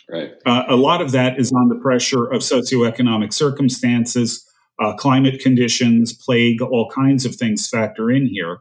Right. 0.09 0.31
Uh, 0.45 0.63
a 0.67 0.75
lot 0.75 1.01
of 1.01 1.11
that 1.11 1.37
is 1.37 1.51
on 1.51 1.69
the 1.69 1.75
pressure 1.75 2.25
of 2.25 2.41
socioeconomic 2.41 3.31
circumstances 3.31 4.49
uh, 4.79 4.93
climate 4.93 5.39
conditions, 5.39 6.13
plague, 6.13 6.61
all 6.61 6.89
kinds 6.89 7.25
of 7.25 7.35
things 7.35 7.67
factor 7.69 8.09
in 8.09 8.25
here. 8.27 8.57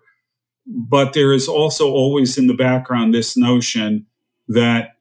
But 0.66 1.12
there 1.12 1.32
is 1.32 1.48
also 1.48 1.90
always 1.90 2.38
in 2.38 2.46
the 2.46 2.54
background 2.54 3.12
this 3.12 3.36
notion 3.36 4.06
that 4.48 4.96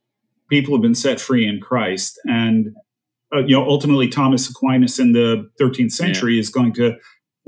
people 0.50 0.74
have 0.74 0.82
been 0.82 0.96
set 0.96 1.20
free 1.20 1.48
in 1.48 1.60
Christ. 1.60 2.20
And, 2.26 2.76
uh, 3.34 3.40
you 3.40 3.56
know, 3.56 3.68
ultimately, 3.68 4.08
Thomas 4.08 4.50
Aquinas 4.50 5.00
in 5.00 5.14
the 5.14 5.50
13th 5.60 5.92
century 5.92 6.36
yeah. 6.36 6.42
is 6.42 6.50
going 6.50 6.74
to 6.74 6.98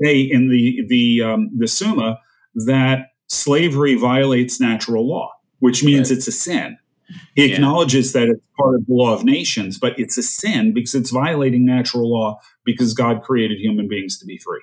say 0.02 0.20
in 0.20 0.48
the, 0.48 0.84
the, 0.88 1.22
um, 1.22 1.50
the 1.56 1.68
Summa 1.68 2.18
that 2.66 3.08
slavery 3.28 3.94
violates 3.94 4.60
natural 4.60 5.08
law, 5.08 5.32
which 5.58 5.82
means 5.82 6.10
right. 6.10 6.16
it's 6.16 6.28
a 6.28 6.32
sin. 6.32 6.78
He 7.34 7.46
yeah. 7.46 7.54
acknowledges 7.54 8.12
that 8.12 8.28
it's 8.28 8.46
part 8.58 8.74
of 8.74 8.86
the 8.86 8.94
law 8.94 9.12
of 9.12 9.24
nations, 9.24 9.78
but 9.78 9.98
it's 9.98 10.16
a 10.16 10.22
sin 10.22 10.72
because 10.72 10.94
it's 10.94 11.10
violating 11.10 11.66
natural 11.66 12.10
law 12.10 12.40
because 12.64 12.94
God 12.94 13.22
created 13.22 13.58
human 13.58 13.88
beings 13.88 14.18
to 14.18 14.26
be 14.26 14.38
free. 14.38 14.62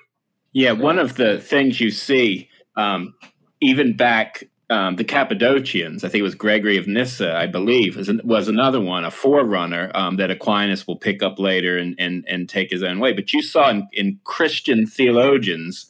Yeah, 0.52 0.72
one 0.72 0.98
of 0.98 1.14
the 1.14 1.38
things 1.38 1.80
you 1.80 1.90
see, 1.90 2.48
um, 2.76 3.14
even 3.62 3.96
back 3.96 4.44
um, 4.68 4.96
the 4.96 5.04
Cappadocians, 5.04 6.02
I 6.02 6.08
think 6.08 6.20
it 6.20 6.24
was 6.24 6.34
Gregory 6.34 6.78
of 6.78 6.86
Nyssa, 6.86 7.36
I 7.36 7.46
believe, 7.46 7.96
was, 7.96 8.10
was 8.24 8.48
another 8.48 8.80
one, 8.80 9.04
a 9.04 9.10
forerunner 9.10 9.90
um, 9.94 10.16
that 10.16 10.30
Aquinas 10.30 10.86
will 10.86 10.96
pick 10.96 11.22
up 11.22 11.38
later 11.38 11.76
and, 11.76 11.94
and, 11.98 12.24
and 12.26 12.48
take 12.48 12.70
his 12.70 12.82
own 12.82 12.98
way. 12.98 13.12
But 13.12 13.32
you 13.32 13.42
saw 13.42 13.70
in, 13.70 13.86
in 13.92 14.18
Christian 14.24 14.86
theologians 14.86 15.86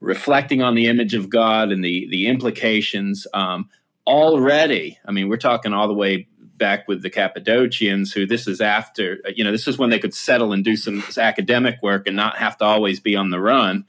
reflecting 0.00 0.62
on 0.62 0.74
the 0.74 0.86
image 0.86 1.14
of 1.14 1.28
God 1.28 1.70
and 1.70 1.84
the, 1.84 2.08
the 2.10 2.28
implications 2.28 3.26
um, 3.34 3.68
already. 4.06 4.98
I 5.04 5.12
mean, 5.12 5.28
we're 5.28 5.36
talking 5.36 5.74
all 5.74 5.88
the 5.88 5.94
way 5.94 6.28
back 6.56 6.88
with 6.88 7.02
the 7.02 7.10
Cappadocians, 7.10 8.12
who 8.12 8.26
this 8.26 8.48
is 8.48 8.60
after, 8.60 9.18
you 9.36 9.44
know, 9.44 9.52
this 9.52 9.68
is 9.68 9.78
when 9.78 9.90
they 9.90 9.98
could 9.98 10.14
settle 10.14 10.52
and 10.52 10.64
do 10.64 10.76
some 10.76 11.04
academic 11.18 11.82
work 11.82 12.06
and 12.06 12.16
not 12.16 12.38
have 12.38 12.56
to 12.58 12.64
always 12.64 13.00
be 13.00 13.14
on 13.16 13.30
the 13.30 13.38
run, 13.38 13.84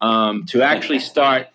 um, 0.00 0.46
to 0.46 0.62
actually 0.62 0.98
start 1.00 1.48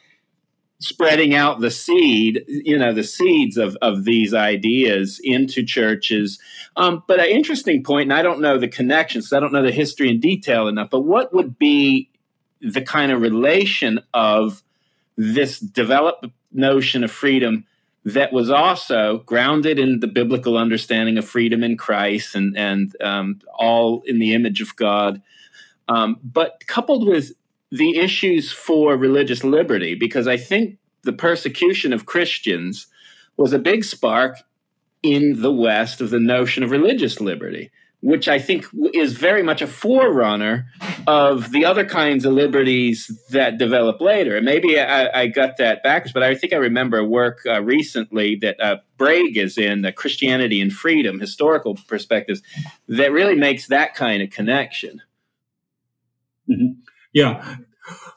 spreading 0.83 1.33
out 1.33 1.61
the 1.61 1.71
seed, 1.71 2.43
you 2.47 2.77
know, 2.77 2.93
the 2.93 3.03
seeds 3.03 3.57
of, 3.57 3.77
of 3.81 4.03
these 4.03 4.33
ideas 4.33 5.19
into 5.23 5.63
churches. 5.63 6.39
Um, 6.75 7.03
but 7.07 7.19
an 7.19 7.27
interesting 7.27 7.83
point, 7.83 8.11
and 8.11 8.13
I 8.13 8.21
don't 8.21 8.41
know 8.41 8.57
the 8.57 8.67
connections, 8.67 9.31
I 9.31 9.39
don't 9.39 9.53
know 9.53 9.63
the 9.63 9.71
history 9.71 10.09
in 10.09 10.19
detail 10.19 10.67
enough, 10.67 10.89
but 10.89 11.01
what 11.01 11.33
would 11.33 11.57
be 11.57 12.09
the 12.61 12.81
kind 12.81 13.11
of 13.11 13.21
relation 13.21 13.99
of 14.13 14.63
this 15.17 15.59
developed 15.59 16.25
notion 16.51 17.03
of 17.03 17.11
freedom 17.11 17.65
that 18.05 18.33
was 18.33 18.49
also 18.49 19.19
grounded 19.25 19.79
in 19.79 19.99
the 19.99 20.07
biblical 20.07 20.57
understanding 20.57 21.17
of 21.17 21.25
freedom 21.25 21.63
in 21.63 21.77
Christ 21.77 22.35
and 22.35 22.57
and 22.57 22.95
um, 23.01 23.39
all 23.53 24.03
in 24.05 24.19
the 24.19 24.33
image 24.33 24.61
of 24.61 24.75
God, 24.75 25.21
um, 25.87 26.19
but 26.23 26.63
coupled 26.67 27.07
with 27.07 27.31
the 27.73 27.97
issues 27.97 28.51
for 28.51 28.95
religious 28.95 29.43
liberty, 29.43 29.95
because 29.95 30.27
I 30.27 30.37
think 30.37 30.77
the 31.03 31.13
persecution 31.13 31.91
of 31.91 32.05
Christians 32.05 32.87
was 33.35 33.51
a 33.51 33.59
big 33.59 33.83
spark 33.83 34.37
in 35.01 35.41
the 35.41 35.51
West 35.51 35.99
of 35.99 36.09
the 36.09 36.19
notion 36.19 36.63
of 36.63 36.71
religious 36.71 37.19
liberty 37.19 37.71
which 38.03 38.27
I 38.27 38.37
think 38.37 38.65
is 38.93 39.13
very 39.13 39.41
much 39.43 39.61
a 39.61 39.67
forerunner 39.67 40.67
of 41.07 41.51
the 41.51 41.63
other 41.63 41.85
kinds 41.85 42.25
of 42.25 42.33
liberties 42.33 43.09
that 43.29 43.57
develop 43.57 44.01
later. 44.01 44.35
And 44.35 44.45
maybe 44.45 44.77
I, 44.77 45.21
I 45.21 45.27
got 45.27 45.55
that 45.59 45.83
backwards, 45.83 46.11
but 46.11 46.21
I 46.21 46.35
think 46.35 46.51
I 46.51 46.57
remember 46.57 46.97
a 46.97 47.05
work 47.05 47.39
uh, 47.47 47.61
recently 47.61 48.35
that 48.41 48.59
uh, 48.59 48.75
is 48.99 49.57
in, 49.57 49.83
the 49.83 49.93
Christianity 49.93 50.59
and 50.59 50.71
Freedom, 50.71 51.17
historical 51.17 51.77
perspectives, 51.87 52.41
that 52.89 53.13
really 53.13 53.35
makes 53.35 53.67
that 53.67 53.95
kind 53.95 54.21
of 54.21 54.29
connection. 54.31 55.01
Mm-hmm. 56.49 56.81
Yeah. 57.13 57.57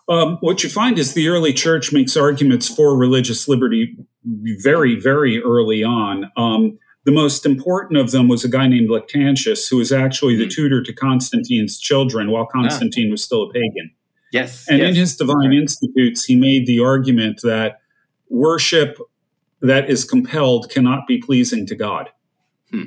Um, 0.09 0.39
what 0.41 0.63
you 0.63 0.71
find 0.71 0.99
is 0.99 1.15
the 1.15 1.29
early 1.29 1.53
church 1.53 1.93
makes 1.93 2.17
arguments 2.17 2.69
for 2.73 2.97
religious 2.97 3.49
liberty 3.49 3.97
very, 4.25 4.99
very 4.99 5.43
early 5.43 5.83
on. 5.83 6.31
Um, 6.37 6.79
the 7.05 7.13
most 7.13 7.47
important 7.47 7.99
of 7.99 8.11
them 8.11 8.29
was 8.29 8.45
a 8.45 8.49
guy 8.49 8.67
named 8.67 8.89
Lactantius, 8.89 9.69
who 9.71 9.77
was 9.77 9.93
actually 9.93 10.37
the 10.37 10.45
hmm. 10.45 10.51
tutor 10.51 10.83
to 10.83 10.93
Constantine's 10.93 11.79
children 11.79 12.31
while 12.31 12.45
ah. 12.45 12.61
Constantine 12.61 13.09
ah. 13.09 13.13
was 13.13 13.23
still 13.23 13.45
a 13.45 13.53
pagan. 13.53 13.93
Yes. 14.33 14.67
And 14.69 14.79
yes. 14.79 14.89
in 14.89 14.95
his 14.97 15.17
Divine 15.17 15.51
right. 15.51 15.59
Institutes, 15.59 16.25
he 16.25 16.37
made 16.37 16.67
the 16.67 16.81
argument 16.81 17.41
that 17.43 17.79
worship 18.29 18.99
that 19.63 19.89
is 19.89 20.05
compelled 20.05 20.69
cannot 20.69 21.07
be 21.07 21.19
pleasing 21.19 21.67
to 21.67 21.75
God. 21.75 22.11
Hmm. 22.71 22.85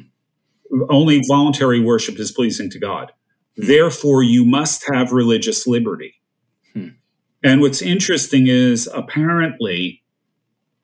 Only 0.89 1.22
voluntary 1.28 1.80
worship 1.80 2.20
is 2.20 2.32
pleasing 2.32 2.70
to 2.72 2.80
God. 2.80 3.12
Therefore, 3.60 4.24
you 4.24 4.45
must 4.45 4.86
have 4.93 5.12
religious 5.12 5.68
liberty. 5.68 6.16
Hmm. 6.74 6.89
And 7.43 7.60
what's 7.60 7.82
interesting 7.82 8.47
is 8.47 8.89
apparently 8.93 10.01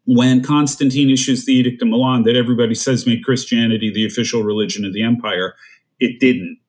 when 0.05 0.43
Constantine 0.43 1.09
issues 1.09 1.45
the 1.45 1.53
Edict 1.53 1.81
of 1.81 1.87
Milan 1.87 2.23
that 2.23 2.35
everybody 2.35 2.75
says 2.75 3.07
made 3.07 3.23
Christianity 3.23 3.91
the 3.93 4.05
official 4.05 4.43
religion 4.43 4.83
of 4.83 4.93
the 4.93 5.03
empire, 5.03 5.55
it 5.99 6.19
didn't. 6.19 6.59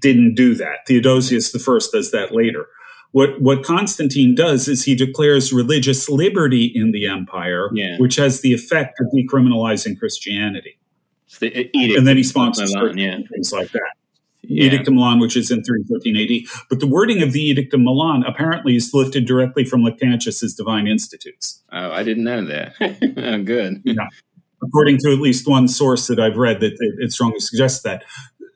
Didn't 0.00 0.34
do 0.34 0.54
that. 0.56 0.86
Theodosius 0.86 1.54
I 1.54 1.78
does 1.90 2.10
that 2.10 2.28
later. 2.30 2.66
What 3.12 3.40
what 3.40 3.62
Constantine 3.62 4.34
does 4.34 4.68
is 4.68 4.84
he 4.84 4.94
declares 4.94 5.50
religious 5.50 6.10
liberty 6.10 6.70
in 6.74 6.92
the 6.92 7.06
empire, 7.06 7.70
yeah. 7.72 7.96
which 7.96 8.16
has 8.16 8.42
the 8.42 8.52
effect 8.52 9.00
of 9.00 9.06
decriminalizing 9.06 9.98
Christianity. 9.98 10.78
The 11.40 11.48
edict 11.74 11.96
and 11.96 12.06
then 12.06 12.18
he 12.18 12.22
sponsors 12.22 12.74
Milan, 12.74 12.98
yeah. 12.98 13.18
things 13.32 13.54
like 13.54 13.70
that 13.72 13.95
yeah. 14.48 14.64
Edict 14.64 14.88
of 14.88 14.94
Milan, 14.94 15.18
which 15.18 15.36
is 15.36 15.50
in 15.50 15.62
314 15.62 16.16
AD. 16.16 16.64
But 16.68 16.80
the 16.80 16.86
wording 16.86 17.22
of 17.22 17.32
the 17.32 17.40
Edict 17.40 17.72
of 17.74 17.80
Milan 17.80 18.24
apparently 18.26 18.76
is 18.76 18.92
lifted 18.92 19.26
directly 19.26 19.64
from 19.64 19.82
Lactantius's 19.82 20.54
Divine 20.54 20.86
Institutes. 20.86 21.62
Oh, 21.72 21.90
I 21.90 22.02
didn't 22.02 22.24
know 22.24 22.44
that. 22.44 22.74
oh, 23.16 23.42
good. 23.42 23.82
Yeah. 23.84 24.08
According 24.62 24.98
to 24.98 25.12
at 25.12 25.18
least 25.18 25.46
one 25.46 25.68
source 25.68 26.06
that 26.06 26.18
I've 26.18 26.36
read, 26.36 26.60
that 26.60 26.72
it, 26.72 26.94
it 26.98 27.12
strongly 27.12 27.40
suggests 27.40 27.82
that. 27.82 28.04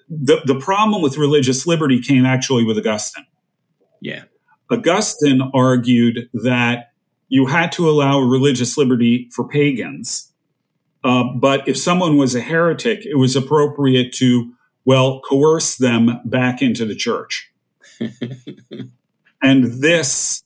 The, 0.08 0.40
the 0.44 0.58
problem 0.58 1.02
with 1.02 1.16
religious 1.16 1.66
liberty 1.66 2.00
came 2.00 2.26
actually 2.26 2.64
with 2.64 2.78
Augustine. 2.78 3.26
Yeah. 4.00 4.24
Augustine 4.70 5.50
argued 5.54 6.28
that 6.32 6.92
you 7.28 7.46
had 7.46 7.70
to 7.72 7.88
allow 7.88 8.18
religious 8.18 8.76
liberty 8.76 9.28
for 9.32 9.46
pagans. 9.46 10.32
Uh, 11.02 11.24
but 11.34 11.66
if 11.66 11.78
someone 11.78 12.16
was 12.16 12.34
a 12.34 12.40
heretic, 12.40 13.06
it 13.06 13.14
was 13.16 13.36
appropriate 13.36 14.12
to 14.14 14.52
well, 14.84 15.20
coerce 15.20 15.76
them 15.76 16.20
back 16.24 16.62
into 16.62 16.84
the 16.84 16.94
church. 16.94 17.52
and 19.42 19.64
this 19.64 20.42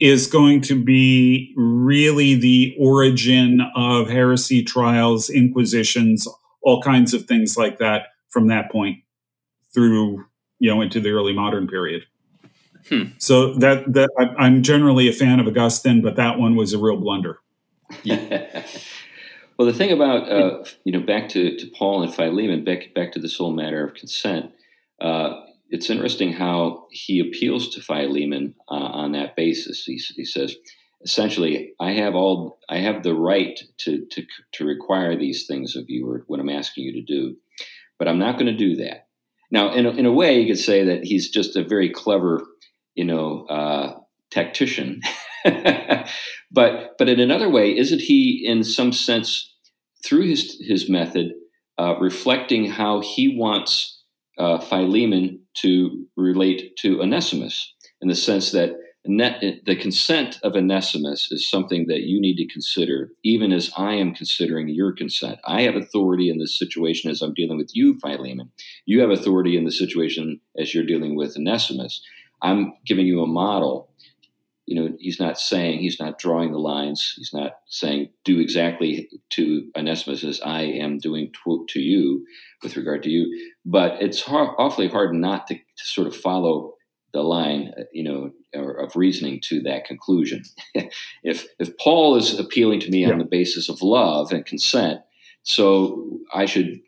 is 0.00 0.26
going 0.26 0.60
to 0.60 0.82
be 0.82 1.52
really 1.56 2.34
the 2.34 2.76
origin 2.78 3.60
of 3.74 4.08
heresy 4.08 4.62
trials, 4.62 5.28
inquisitions, 5.28 6.28
all 6.62 6.82
kinds 6.82 7.14
of 7.14 7.24
things 7.24 7.56
like 7.56 7.78
that 7.78 8.08
from 8.28 8.48
that 8.48 8.70
point 8.70 8.98
through, 9.72 10.24
you 10.58 10.70
know, 10.70 10.80
into 10.80 11.00
the 11.00 11.10
early 11.10 11.32
modern 11.32 11.66
period. 11.66 12.04
Hmm. 12.88 13.04
So 13.18 13.54
that 13.54 13.92
that 13.92 14.10
I, 14.18 14.44
I'm 14.44 14.62
generally 14.62 15.08
a 15.08 15.12
fan 15.12 15.40
of 15.40 15.46
Augustine, 15.46 16.00
but 16.00 16.16
that 16.16 16.38
one 16.38 16.56
was 16.56 16.72
a 16.72 16.78
real 16.78 16.96
blunder. 16.96 17.38
Yeah. 18.02 18.66
Well, 19.58 19.66
the 19.66 19.74
thing 19.74 19.90
about 19.90 20.30
uh, 20.30 20.64
you 20.84 20.92
know 20.92 21.00
back 21.00 21.28
to, 21.30 21.56
to 21.56 21.66
Paul 21.76 22.02
and 22.02 22.14
Philemon, 22.14 22.64
back 22.64 22.94
back 22.94 23.12
to 23.12 23.18
this 23.18 23.36
whole 23.36 23.52
matter 23.52 23.84
of 23.84 23.94
consent. 23.94 24.52
Uh, 25.00 25.40
it's 25.68 25.90
interesting 25.90 26.32
how 26.32 26.86
he 26.90 27.20
appeals 27.20 27.74
to 27.74 27.82
Philemon 27.82 28.54
uh, 28.70 28.74
on 28.74 29.12
that 29.12 29.36
basis. 29.36 29.84
He, 29.84 30.00
he 30.16 30.24
says, 30.24 30.56
essentially, 31.02 31.74
I 31.80 31.92
have 31.92 32.14
all 32.14 32.60
I 32.68 32.78
have 32.78 33.02
the 33.02 33.14
right 33.14 33.58
to 33.78 34.06
to 34.06 34.26
to 34.52 34.64
require 34.64 35.16
these 35.16 35.46
things 35.46 35.74
of 35.74 35.86
you, 35.88 36.08
or 36.08 36.24
what 36.28 36.38
I'm 36.38 36.48
asking 36.48 36.84
you 36.84 36.92
to 36.92 37.02
do, 37.02 37.36
but 37.98 38.06
I'm 38.06 38.18
not 38.18 38.38
going 38.38 38.46
to 38.46 38.56
do 38.56 38.76
that. 38.76 39.08
Now, 39.50 39.72
in 39.72 39.86
a, 39.86 39.90
in 39.90 40.06
a 40.06 40.12
way, 40.12 40.40
you 40.40 40.46
could 40.46 40.62
say 40.62 40.84
that 40.84 41.04
he's 41.04 41.30
just 41.30 41.56
a 41.56 41.64
very 41.64 41.90
clever, 41.90 42.46
you 42.94 43.04
know, 43.04 43.46
uh, 43.46 43.98
tactician. 44.30 45.00
but 46.50 46.96
but 46.98 47.08
in 47.08 47.20
another 47.20 47.48
way, 47.48 47.76
isn't 47.76 48.00
he 48.00 48.44
in 48.44 48.64
some 48.64 48.92
sense 48.92 49.54
through 50.04 50.26
his 50.26 50.60
his 50.60 50.88
method 50.88 51.32
uh, 51.78 51.96
reflecting 51.98 52.66
how 52.66 53.00
he 53.00 53.36
wants 53.36 54.02
uh, 54.38 54.58
Philemon 54.58 55.40
to 55.54 56.06
relate 56.16 56.76
to 56.78 57.00
Onesimus 57.02 57.74
in 58.00 58.08
the 58.08 58.14
sense 58.14 58.52
that 58.52 58.72
the 59.04 59.76
consent 59.80 60.38
of 60.42 60.54
Onesimus 60.54 61.32
is 61.32 61.48
something 61.48 61.86
that 61.86 62.02
you 62.02 62.20
need 62.20 62.36
to 62.36 62.52
consider, 62.52 63.10
even 63.24 63.52
as 63.52 63.70
I 63.76 63.94
am 63.94 64.14
considering 64.14 64.68
your 64.68 64.92
consent. 64.92 65.38
I 65.46 65.62
have 65.62 65.76
authority 65.76 66.28
in 66.28 66.38
this 66.38 66.58
situation 66.58 67.10
as 67.10 67.22
I'm 67.22 67.32
dealing 67.32 67.56
with 67.56 67.70
you, 67.72 67.98
Philemon. 68.00 68.50
You 68.84 69.00
have 69.00 69.10
authority 69.10 69.56
in 69.56 69.64
the 69.64 69.70
situation 69.70 70.40
as 70.58 70.74
you're 70.74 70.84
dealing 70.84 71.16
with 71.16 71.36
Onesimus. 71.36 72.02
I'm 72.42 72.74
giving 72.84 73.06
you 73.06 73.22
a 73.22 73.26
model 73.26 73.87
you 74.68 74.74
know, 74.74 74.94
he's 74.98 75.18
not 75.18 75.40
saying, 75.40 75.78
he's 75.78 75.98
not 75.98 76.18
drawing 76.18 76.52
the 76.52 76.58
lines. 76.58 77.14
He's 77.16 77.32
not 77.32 77.52
saying, 77.68 78.10
do 78.26 78.38
exactly 78.38 79.08
to 79.30 79.70
Onesimus 79.74 80.22
as 80.24 80.42
I 80.42 80.60
am 80.60 80.98
doing 80.98 81.32
to, 81.42 81.64
to 81.70 81.80
you 81.80 82.26
with 82.62 82.76
regard 82.76 83.02
to 83.04 83.08
you. 83.08 83.50
But 83.64 84.02
it's 84.02 84.20
hard, 84.20 84.50
awfully 84.58 84.88
hard 84.88 85.14
not 85.14 85.46
to, 85.46 85.54
to, 85.54 85.86
sort 85.86 86.06
of 86.06 86.14
follow 86.14 86.74
the 87.14 87.22
line, 87.22 87.72
uh, 87.78 87.84
you 87.94 88.04
know, 88.04 88.30
of 88.54 88.94
reasoning 88.94 89.40
to 89.44 89.62
that 89.62 89.86
conclusion. 89.86 90.42
if, 91.24 91.46
if 91.58 91.74
Paul 91.78 92.16
is 92.16 92.38
appealing 92.38 92.80
to 92.80 92.90
me 92.90 93.06
yeah. 93.06 93.12
on 93.12 93.18
the 93.18 93.24
basis 93.24 93.70
of 93.70 93.80
love 93.80 94.32
and 94.32 94.44
consent, 94.44 95.00
so 95.44 96.18
I 96.34 96.44
should, 96.44 96.78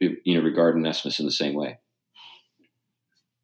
you 0.00 0.34
know, 0.34 0.40
regard 0.40 0.74
Onesimus 0.74 1.20
in 1.20 1.26
the 1.26 1.32
same 1.32 1.54
way. 1.54 1.78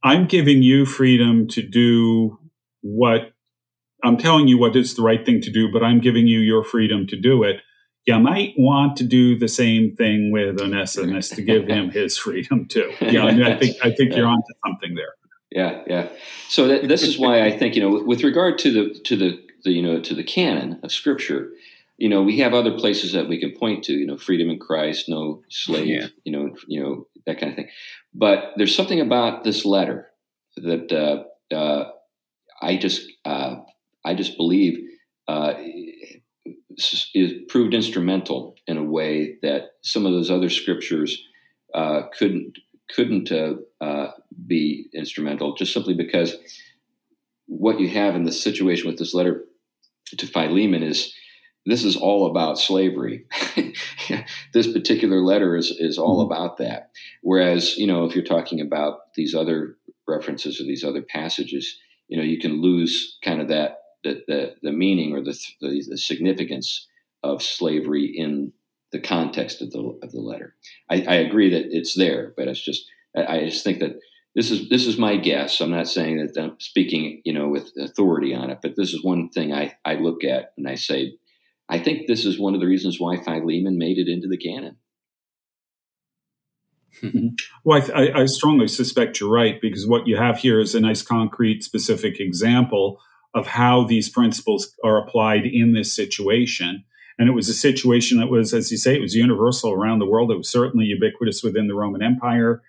I'm 0.02 0.26
giving 0.26 0.64
you 0.64 0.86
freedom 0.86 1.46
to 1.48 1.62
do 1.62 2.40
what 2.80 3.35
I'm 4.06 4.16
telling 4.16 4.48
you 4.48 4.58
what 4.58 4.76
is 4.76 4.94
the 4.94 5.02
right 5.02 5.24
thing 5.24 5.40
to 5.42 5.50
do, 5.50 5.70
but 5.70 5.82
I'm 5.82 6.00
giving 6.00 6.26
you 6.26 6.38
your 6.40 6.62
freedom 6.62 7.06
to 7.08 7.16
do 7.16 7.42
it. 7.42 7.60
You 8.06 8.18
might 8.20 8.54
want 8.56 8.96
to 8.98 9.04
do 9.04 9.36
the 9.36 9.48
same 9.48 9.96
thing 9.96 10.30
with 10.30 10.60
Onesimus 10.60 11.28
to 11.30 11.42
give 11.42 11.66
him 11.66 11.90
his 11.90 12.16
freedom 12.24 12.66
too. 12.66 12.92
Yeah, 13.00 13.24
I, 13.24 13.32
mean, 13.32 13.42
I 13.42 13.58
think 13.58 13.76
I 13.82 13.90
think 13.90 14.14
you're 14.14 14.28
onto 14.28 14.52
something 14.64 14.94
there. 14.94 15.14
Yeah, 15.50 15.82
yeah. 15.86 16.08
So 16.48 16.68
that, 16.68 16.88
this 16.88 17.02
is 17.02 17.18
why 17.18 17.44
I 17.44 17.56
think 17.56 17.74
you 17.74 17.82
know, 17.82 18.04
with 18.04 18.22
regard 18.22 18.58
to 18.58 18.72
the 18.72 19.00
to 19.00 19.16
the, 19.16 19.42
the 19.64 19.72
you 19.72 19.82
know 19.82 20.00
to 20.00 20.14
the 20.14 20.22
canon 20.22 20.78
of 20.84 20.92
Scripture, 20.92 21.50
you 21.98 22.08
know, 22.08 22.22
we 22.22 22.38
have 22.38 22.54
other 22.54 22.78
places 22.78 23.12
that 23.12 23.28
we 23.28 23.40
can 23.40 23.52
point 23.52 23.82
to. 23.84 23.92
You 23.92 24.06
know, 24.06 24.16
freedom 24.16 24.50
in 24.50 24.58
Christ, 24.58 25.08
no 25.08 25.42
slave. 25.48 25.86
Yeah. 25.86 26.06
You 26.24 26.32
know, 26.32 26.56
you 26.68 26.82
know 26.82 27.06
that 27.26 27.40
kind 27.40 27.50
of 27.50 27.56
thing. 27.56 27.68
But 28.14 28.52
there's 28.56 28.74
something 28.74 29.00
about 29.00 29.44
this 29.44 29.64
letter 29.64 30.08
that 30.56 30.92
uh, 30.92 31.54
uh, 31.54 31.90
I 32.62 32.76
just 32.76 33.10
uh, 33.24 33.56
I 34.06 34.14
just 34.14 34.36
believe 34.36 34.78
uh, 35.28 35.54
is 37.14 37.34
proved 37.48 37.74
instrumental 37.74 38.54
in 38.66 38.76
a 38.76 38.84
way 38.84 39.36
that 39.42 39.72
some 39.82 40.06
of 40.06 40.12
those 40.12 40.30
other 40.30 40.48
scriptures 40.48 41.22
uh, 41.74 42.02
couldn't 42.16 42.58
couldn't 42.94 43.32
uh, 43.32 43.54
uh, 43.80 44.12
be 44.46 44.88
instrumental, 44.94 45.56
just 45.56 45.72
simply 45.72 45.94
because 45.94 46.36
what 47.46 47.80
you 47.80 47.88
have 47.88 48.14
in 48.14 48.24
the 48.24 48.32
situation 48.32 48.86
with 48.86 48.98
this 48.98 49.12
letter 49.12 49.44
to 50.16 50.26
Philemon 50.26 50.84
is 50.84 51.12
this 51.64 51.82
is 51.82 51.96
all 51.96 52.30
about 52.30 52.58
slavery. 52.60 53.26
this 54.52 54.72
particular 54.72 55.20
letter 55.20 55.56
is 55.56 55.70
is 55.70 55.98
all 55.98 56.22
mm-hmm. 56.22 56.32
about 56.32 56.58
that. 56.58 56.90
Whereas, 57.22 57.76
you 57.76 57.86
know, 57.86 58.04
if 58.04 58.14
you're 58.14 58.24
talking 58.24 58.60
about 58.60 59.14
these 59.16 59.34
other 59.34 59.76
references 60.06 60.60
or 60.60 60.64
these 60.64 60.84
other 60.84 61.02
passages, 61.02 61.76
you 62.06 62.16
know, 62.16 62.22
you 62.22 62.38
can 62.38 62.62
lose 62.62 63.18
kind 63.24 63.40
of 63.40 63.48
that 63.48 63.78
the, 64.06 64.22
the, 64.26 64.54
the 64.62 64.72
meaning 64.72 65.12
or 65.12 65.22
the, 65.22 65.38
the, 65.60 65.84
the 65.90 65.98
significance 65.98 66.86
of 67.22 67.42
slavery 67.42 68.04
in 68.04 68.52
the 68.92 69.00
context 69.00 69.60
of 69.60 69.72
the 69.72 69.98
of 70.02 70.12
the 70.12 70.20
letter. 70.20 70.54
I, 70.88 71.04
I, 71.08 71.14
agree 71.16 71.50
that 71.50 71.76
it's 71.76 71.94
there, 71.94 72.32
but 72.36 72.46
it's 72.46 72.64
just 72.64 72.88
I, 73.16 73.40
just 73.40 73.64
think 73.64 73.80
that 73.80 73.98
this 74.34 74.50
is 74.50 74.68
this 74.68 74.86
is 74.86 74.96
my 74.96 75.16
guess. 75.16 75.60
I'm 75.60 75.72
not 75.72 75.88
saying 75.88 76.18
that 76.18 76.40
I'm 76.40 76.56
speaking 76.60 77.20
you 77.24 77.32
know 77.32 77.48
with 77.48 77.72
authority 77.78 78.34
on 78.34 78.50
it, 78.50 78.58
but 78.62 78.76
this 78.76 78.94
is 78.94 79.02
one 79.02 79.28
thing 79.30 79.52
I 79.52 79.74
I 79.84 79.94
look 79.94 80.22
at 80.22 80.52
and 80.56 80.68
I 80.68 80.76
say 80.76 81.14
I 81.68 81.80
think 81.80 82.06
this 82.06 82.24
is 82.24 82.38
one 82.38 82.54
of 82.54 82.60
the 82.60 82.66
reasons 82.66 83.00
why 83.00 83.16
Philemon 83.16 83.76
made 83.76 83.98
it 83.98 84.08
into 84.08 84.28
the 84.28 84.38
canon. 84.38 84.76
well, 87.64 87.82
I, 87.94 88.22
I 88.22 88.26
strongly 88.26 88.68
suspect 88.68 89.20
you're 89.20 89.30
right 89.30 89.60
because 89.60 89.86
what 89.86 90.06
you 90.06 90.16
have 90.16 90.38
here 90.38 90.60
is 90.60 90.74
a 90.74 90.80
nice 90.80 91.02
concrete, 91.02 91.62
specific 91.62 92.20
example 92.20 93.00
of 93.36 93.46
how 93.46 93.84
these 93.84 94.08
principles 94.08 94.74
are 94.82 94.96
applied 94.96 95.44
in 95.44 95.74
this 95.74 95.94
situation. 95.94 96.82
And 97.18 97.28
it 97.28 97.32
was 97.32 97.50
a 97.50 97.54
situation 97.54 98.18
that 98.18 98.28
was, 98.28 98.54
as 98.54 98.72
you 98.72 98.78
say, 98.78 98.96
it 98.96 99.02
was 99.02 99.14
universal 99.14 99.72
around 99.72 99.98
the 99.98 100.06
world. 100.06 100.32
It 100.32 100.38
was 100.38 100.50
certainly 100.50 100.86
ubiquitous 100.86 101.42
within 101.42 101.68
the 101.68 101.74
Roman 101.74 102.02
Empire. 102.02 102.62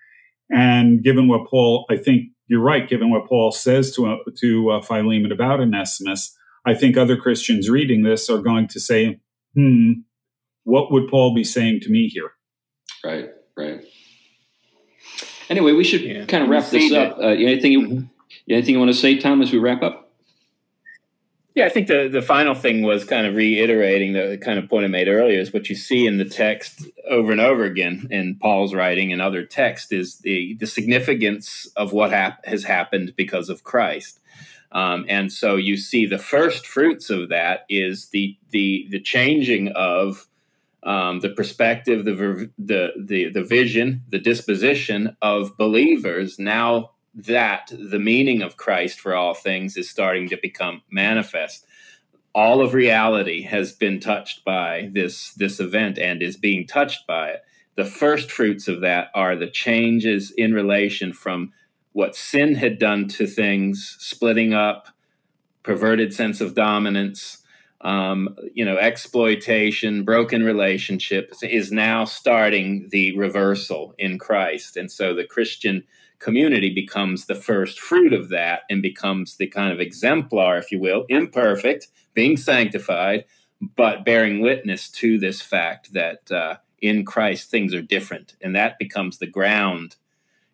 And 0.50 1.02
given 1.02 1.26
what 1.26 1.48
Paul, 1.48 1.86
I 1.90 1.96
think 1.96 2.28
you're 2.48 2.62
right, 2.62 2.88
given 2.88 3.10
what 3.10 3.26
Paul 3.26 3.50
says 3.50 3.94
to, 3.96 4.06
uh, 4.06 4.16
to 4.40 4.70
uh, 4.70 4.82
Philemon 4.82 5.32
about 5.32 5.60
Onesimus, 5.60 6.36
I 6.66 6.74
think 6.74 6.96
other 6.96 7.16
Christians 7.16 7.70
reading 7.70 8.02
this 8.02 8.28
are 8.28 8.38
going 8.38 8.68
to 8.68 8.80
say, 8.80 9.20
hmm, 9.54 9.92
what 10.64 10.92
would 10.92 11.08
Paul 11.08 11.34
be 11.34 11.44
saying 11.44 11.80
to 11.80 11.90
me 11.90 12.08
here? 12.08 12.32
Right, 13.02 13.30
right. 13.56 13.84
Anyway, 15.48 15.72
we 15.72 15.84
should 15.84 16.02
yeah. 16.02 16.26
kind 16.26 16.44
of 16.44 16.50
wrap 16.50 16.66
this 16.66 16.92
up. 16.92 17.18
Uh, 17.18 17.28
anything, 17.28 17.72
you, 17.72 17.80
mm-hmm. 17.80 18.04
anything 18.50 18.74
you 18.74 18.78
want 18.78 18.92
to 18.92 18.98
say, 18.98 19.18
Tom, 19.18 19.40
as 19.40 19.50
we 19.50 19.58
wrap 19.58 19.82
up? 19.82 20.07
Yeah, 21.58 21.66
I 21.66 21.70
think 21.70 21.88
the, 21.88 22.06
the 22.06 22.22
final 22.22 22.54
thing 22.54 22.82
was 22.82 23.02
kind 23.02 23.26
of 23.26 23.34
reiterating 23.34 24.12
the 24.12 24.38
kind 24.40 24.60
of 24.60 24.68
point 24.68 24.84
I 24.84 24.86
made 24.86 25.08
earlier 25.08 25.40
is 25.40 25.52
what 25.52 25.68
you 25.68 25.74
see 25.74 26.06
in 26.06 26.16
the 26.16 26.24
text 26.24 26.86
over 27.10 27.32
and 27.32 27.40
over 27.40 27.64
again 27.64 28.06
in 28.12 28.36
Paul's 28.36 28.72
writing 28.72 29.12
and 29.12 29.20
other 29.20 29.44
texts 29.44 29.90
is 29.90 30.18
the, 30.18 30.54
the 30.60 30.68
significance 30.68 31.66
of 31.74 31.92
what 31.92 32.12
hap- 32.12 32.46
has 32.46 32.62
happened 32.62 33.14
because 33.16 33.48
of 33.48 33.64
Christ. 33.64 34.20
Um, 34.70 35.04
and 35.08 35.32
so 35.32 35.56
you 35.56 35.76
see 35.76 36.06
the 36.06 36.16
first 36.16 36.64
fruits 36.64 37.10
of 37.10 37.28
that 37.30 37.66
is 37.68 38.10
the 38.10 38.36
the 38.50 38.86
the 38.90 39.00
changing 39.00 39.72
of 39.74 40.28
um, 40.84 41.18
the 41.18 41.30
perspective, 41.30 42.04
the, 42.04 42.50
the 42.56 42.92
the 42.96 43.30
the 43.30 43.42
vision, 43.42 44.04
the 44.08 44.20
disposition 44.20 45.16
of 45.22 45.56
believers 45.56 46.38
now 46.38 46.90
that 47.18 47.72
the 47.76 47.98
meaning 47.98 48.42
of 48.42 48.56
Christ 48.56 49.00
for 49.00 49.14
all 49.14 49.34
things 49.34 49.76
is 49.76 49.90
starting 49.90 50.28
to 50.28 50.38
become 50.40 50.82
manifest. 50.88 51.66
All 52.32 52.60
of 52.60 52.74
reality 52.74 53.42
has 53.42 53.72
been 53.72 53.98
touched 53.98 54.44
by 54.44 54.90
this 54.92 55.34
this 55.34 55.58
event 55.58 55.98
and 55.98 56.22
is 56.22 56.36
being 56.36 56.66
touched 56.66 57.06
by 57.06 57.30
it. 57.30 57.42
The 57.74 57.84
first 57.84 58.30
fruits 58.30 58.68
of 58.68 58.80
that 58.82 59.08
are 59.14 59.34
the 59.34 59.50
changes 59.50 60.30
in 60.30 60.54
relation 60.54 61.12
from 61.12 61.52
what 61.92 62.14
sin 62.14 62.54
had 62.54 62.78
done 62.78 63.08
to 63.08 63.26
things, 63.26 63.96
splitting 63.98 64.54
up, 64.54 64.88
perverted 65.64 66.14
sense 66.14 66.40
of 66.40 66.54
dominance, 66.54 67.38
um, 67.80 68.36
you 68.54 68.64
know, 68.64 68.76
exploitation, 68.76 70.04
broken 70.04 70.44
relationships, 70.44 71.42
is 71.42 71.72
now 71.72 72.04
starting 72.04 72.88
the 72.90 73.16
reversal 73.16 73.94
in 73.98 74.18
Christ. 74.18 74.76
And 74.76 74.90
so 74.90 75.14
the 75.14 75.24
Christian 75.24 75.82
community 76.18 76.72
becomes 76.74 77.26
the 77.26 77.34
first 77.34 77.78
fruit 77.78 78.12
of 78.12 78.28
that 78.30 78.62
and 78.68 78.82
becomes 78.82 79.36
the 79.36 79.46
kind 79.46 79.72
of 79.72 79.80
exemplar, 79.80 80.58
if 80.58 80.72
you 80.72 80.80
will, 80.80 81.04
imperfect, 81.08 81.88
being 82.14 82.36
sanctified, 82.36 83.24
but 83.76 84.04
bearing 84.04 84.40
witness 84.40 84.88
to 84.90 85.18
this 85.18 85.40
fact 85.40 85.92
that 85.92 86.30
uh, 86.30 86.56
in 86.80 87.04
Christ 87.04 87.50
things 87.50 87.74
are 87.74 87.82
different. 87.82 88.36
And 88.40 88.54
that 88.56 88.78
becomes 88.78 89.18
the 89.18 89.26
ground 89.26 89.96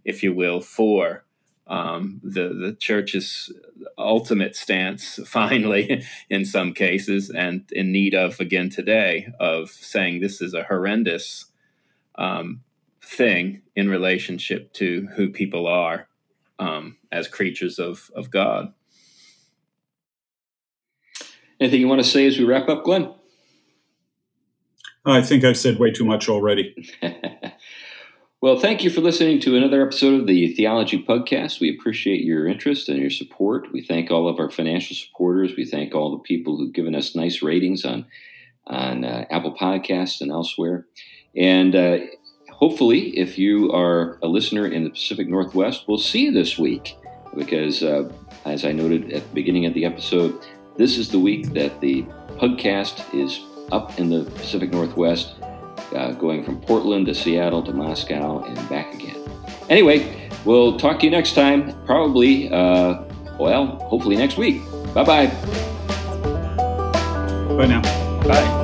if 0.04 0.22
you 0.22 0.34
will, 0.34 0.60
for 0.60 1.24
um, 1.66 2.20
the 2.22 2.48
the 2.48 2.76
church's 2.78 3.52
ultimate 3.96 4.54
stance, 4.54 5.18
finally, 5.26 6.04
in 6.30 6.44
some 6.44 6.72
cases, 6.74 7.30
and 7.30 7.64
in 7.72 7.90
need 7.90 8.14
of 8.14 8.38
again 8.40 8.70
today 8.70 9.32
of 9.40 9.70
saying 9.70 10.20
this 10.20 10.40
is 10.40 10.54
a 10.54 10.64
horrendous 10.64 11.46
um, 12.16 12.60
thing 13.04 13.62
in 13.76 13.88
relationship 13.88 14.72
to 14.74 15.08
who 15.14 15.30
people 15.30 15.66
are 15.66 16.08
um, 16.58 16.96
as 17.12 17.28
creatures 17.28 17.78
of 17.78 18.10
of 18.14 18.30
God. 18.30 18.72
Anything 21.60 21.80
you 21.80 21.88
want 21.88 22.02
to 22.02 22.08
say 22.08 22.26
as 22.26 22.38
we 22.38 22.44
wrap 22.44 22.68
up, 22.68 22.84
Glenn? 22.84 23.12
I 25.06 25.22
think 25.22 25.44
I've 25.44 25.58
said 25.58 25.78
way 25.78 25.90
too 25.90 26.04
much 26.04 26.28
already. 26.28 26.74
well, 28.40 28.58
thank 28.58 28.82
you 28.82 28.90
for 28.90 29.02
listening 29.02 29.38
to 29.40 29.56
another 29.56 29.82
episode 29.82 30.20
of 30.20 30.26
the 30.26 30.54
Theology 30.54 31.02
Pugcast. 31.02 31.60
We 31.60 31.76
appreciate 31.76 32.24
your 32.24 32.48
interest 32.48 32.88
and 32.88 32.98
your 32.98 33.10
support. 33.10 33.70
We 33.72 33.82
thank 33.82 34.10
all 34.10 34.28
of 34.28 34.40
our 34.40 34.50
financial 34.50 34.96
supporters. 34.96 35.52
We 35.56 35.66
thank 35.66 35.94
all 35.94 36.10
the 36.10 36.22
people 36.22 36.56
who've 36.56 36.72
given 36.72 36.94
us 36.94 37.14
nice 37.14 37.42
ratings 37.42 37.84
on 37.84 38.06
on 38.66 39.04
uh, 39.04 39.26
Apple 39.30 39.54
Podcasts 39.54 40.22
and 40.22 40.30
elsewhere. 40.30 40.86
And 41.36 41.76
uh, 41.76 41.98
hopefully, 42.56 43.18
if 43.18 43.38
you 43.38 43.72
are 43.72 44.18
a 44.22 44.26
listener 44.26 44.66
in 44.66 44.84
the 44.84 44.90
Pacific 44.90 45.28
Northwest, 45.28 45.84
we'll 45.86 45.98
see 45.98 46.24
you 46.24 46.32
this 46.32 46.58
week 46.58 46.96
because, 47.36 47.82
uh, 47.82 48.10
as 48.44 48.64
I 48.64 48.72
noted 48.72 49.12
at 49.12 49.22
the 49.22 49.34
beginning 49.34 49.66
of 49.66 49.74
the 49.74 49.84
episode, 49.84 50.38
this 50.76 50.98
is 50.98 51.08
the 51.08 51.18
week 51.18 51.52
that 51.54 51.80
the 51.80 52.02
podcast 52.38 53.02
is 53.14 53.40
up 53.72 53.98
in 53.98 54.10
the 54.10 54.24
Pacific 54.32 54.70
Northwest, 54.70 55.34
uh, 55.94 56.12
going 56.12 56.44
from 56.44 56.60
Portland 56.60 57.06
to 57.06 57.14
Seattle 57.14 57.62
to 57.62 57.72
Moscow 57.72 58.42
and 58.44 58.56
back 58.68 58.94
again. 58.94 59.16
Anyway, 59.68 60.30
we'll 60.44 60.76
talk 60.78 60.98
to 61.00 61.06
you 61.06 61.10
next 61.10 61.34
time, 61.34 61.74
probably, 61.84 62.50
uh, 62.50 63.02
well, 63.38 63.78
hopefully 63.88 64.16
next 64.16 64.36
week. 64.36 64.62
Bye 64.94 65.04
bye. 65.04 65.26
Bye 67.56 67.66
now. 67.66 67.82
Bye. 68.26 68.63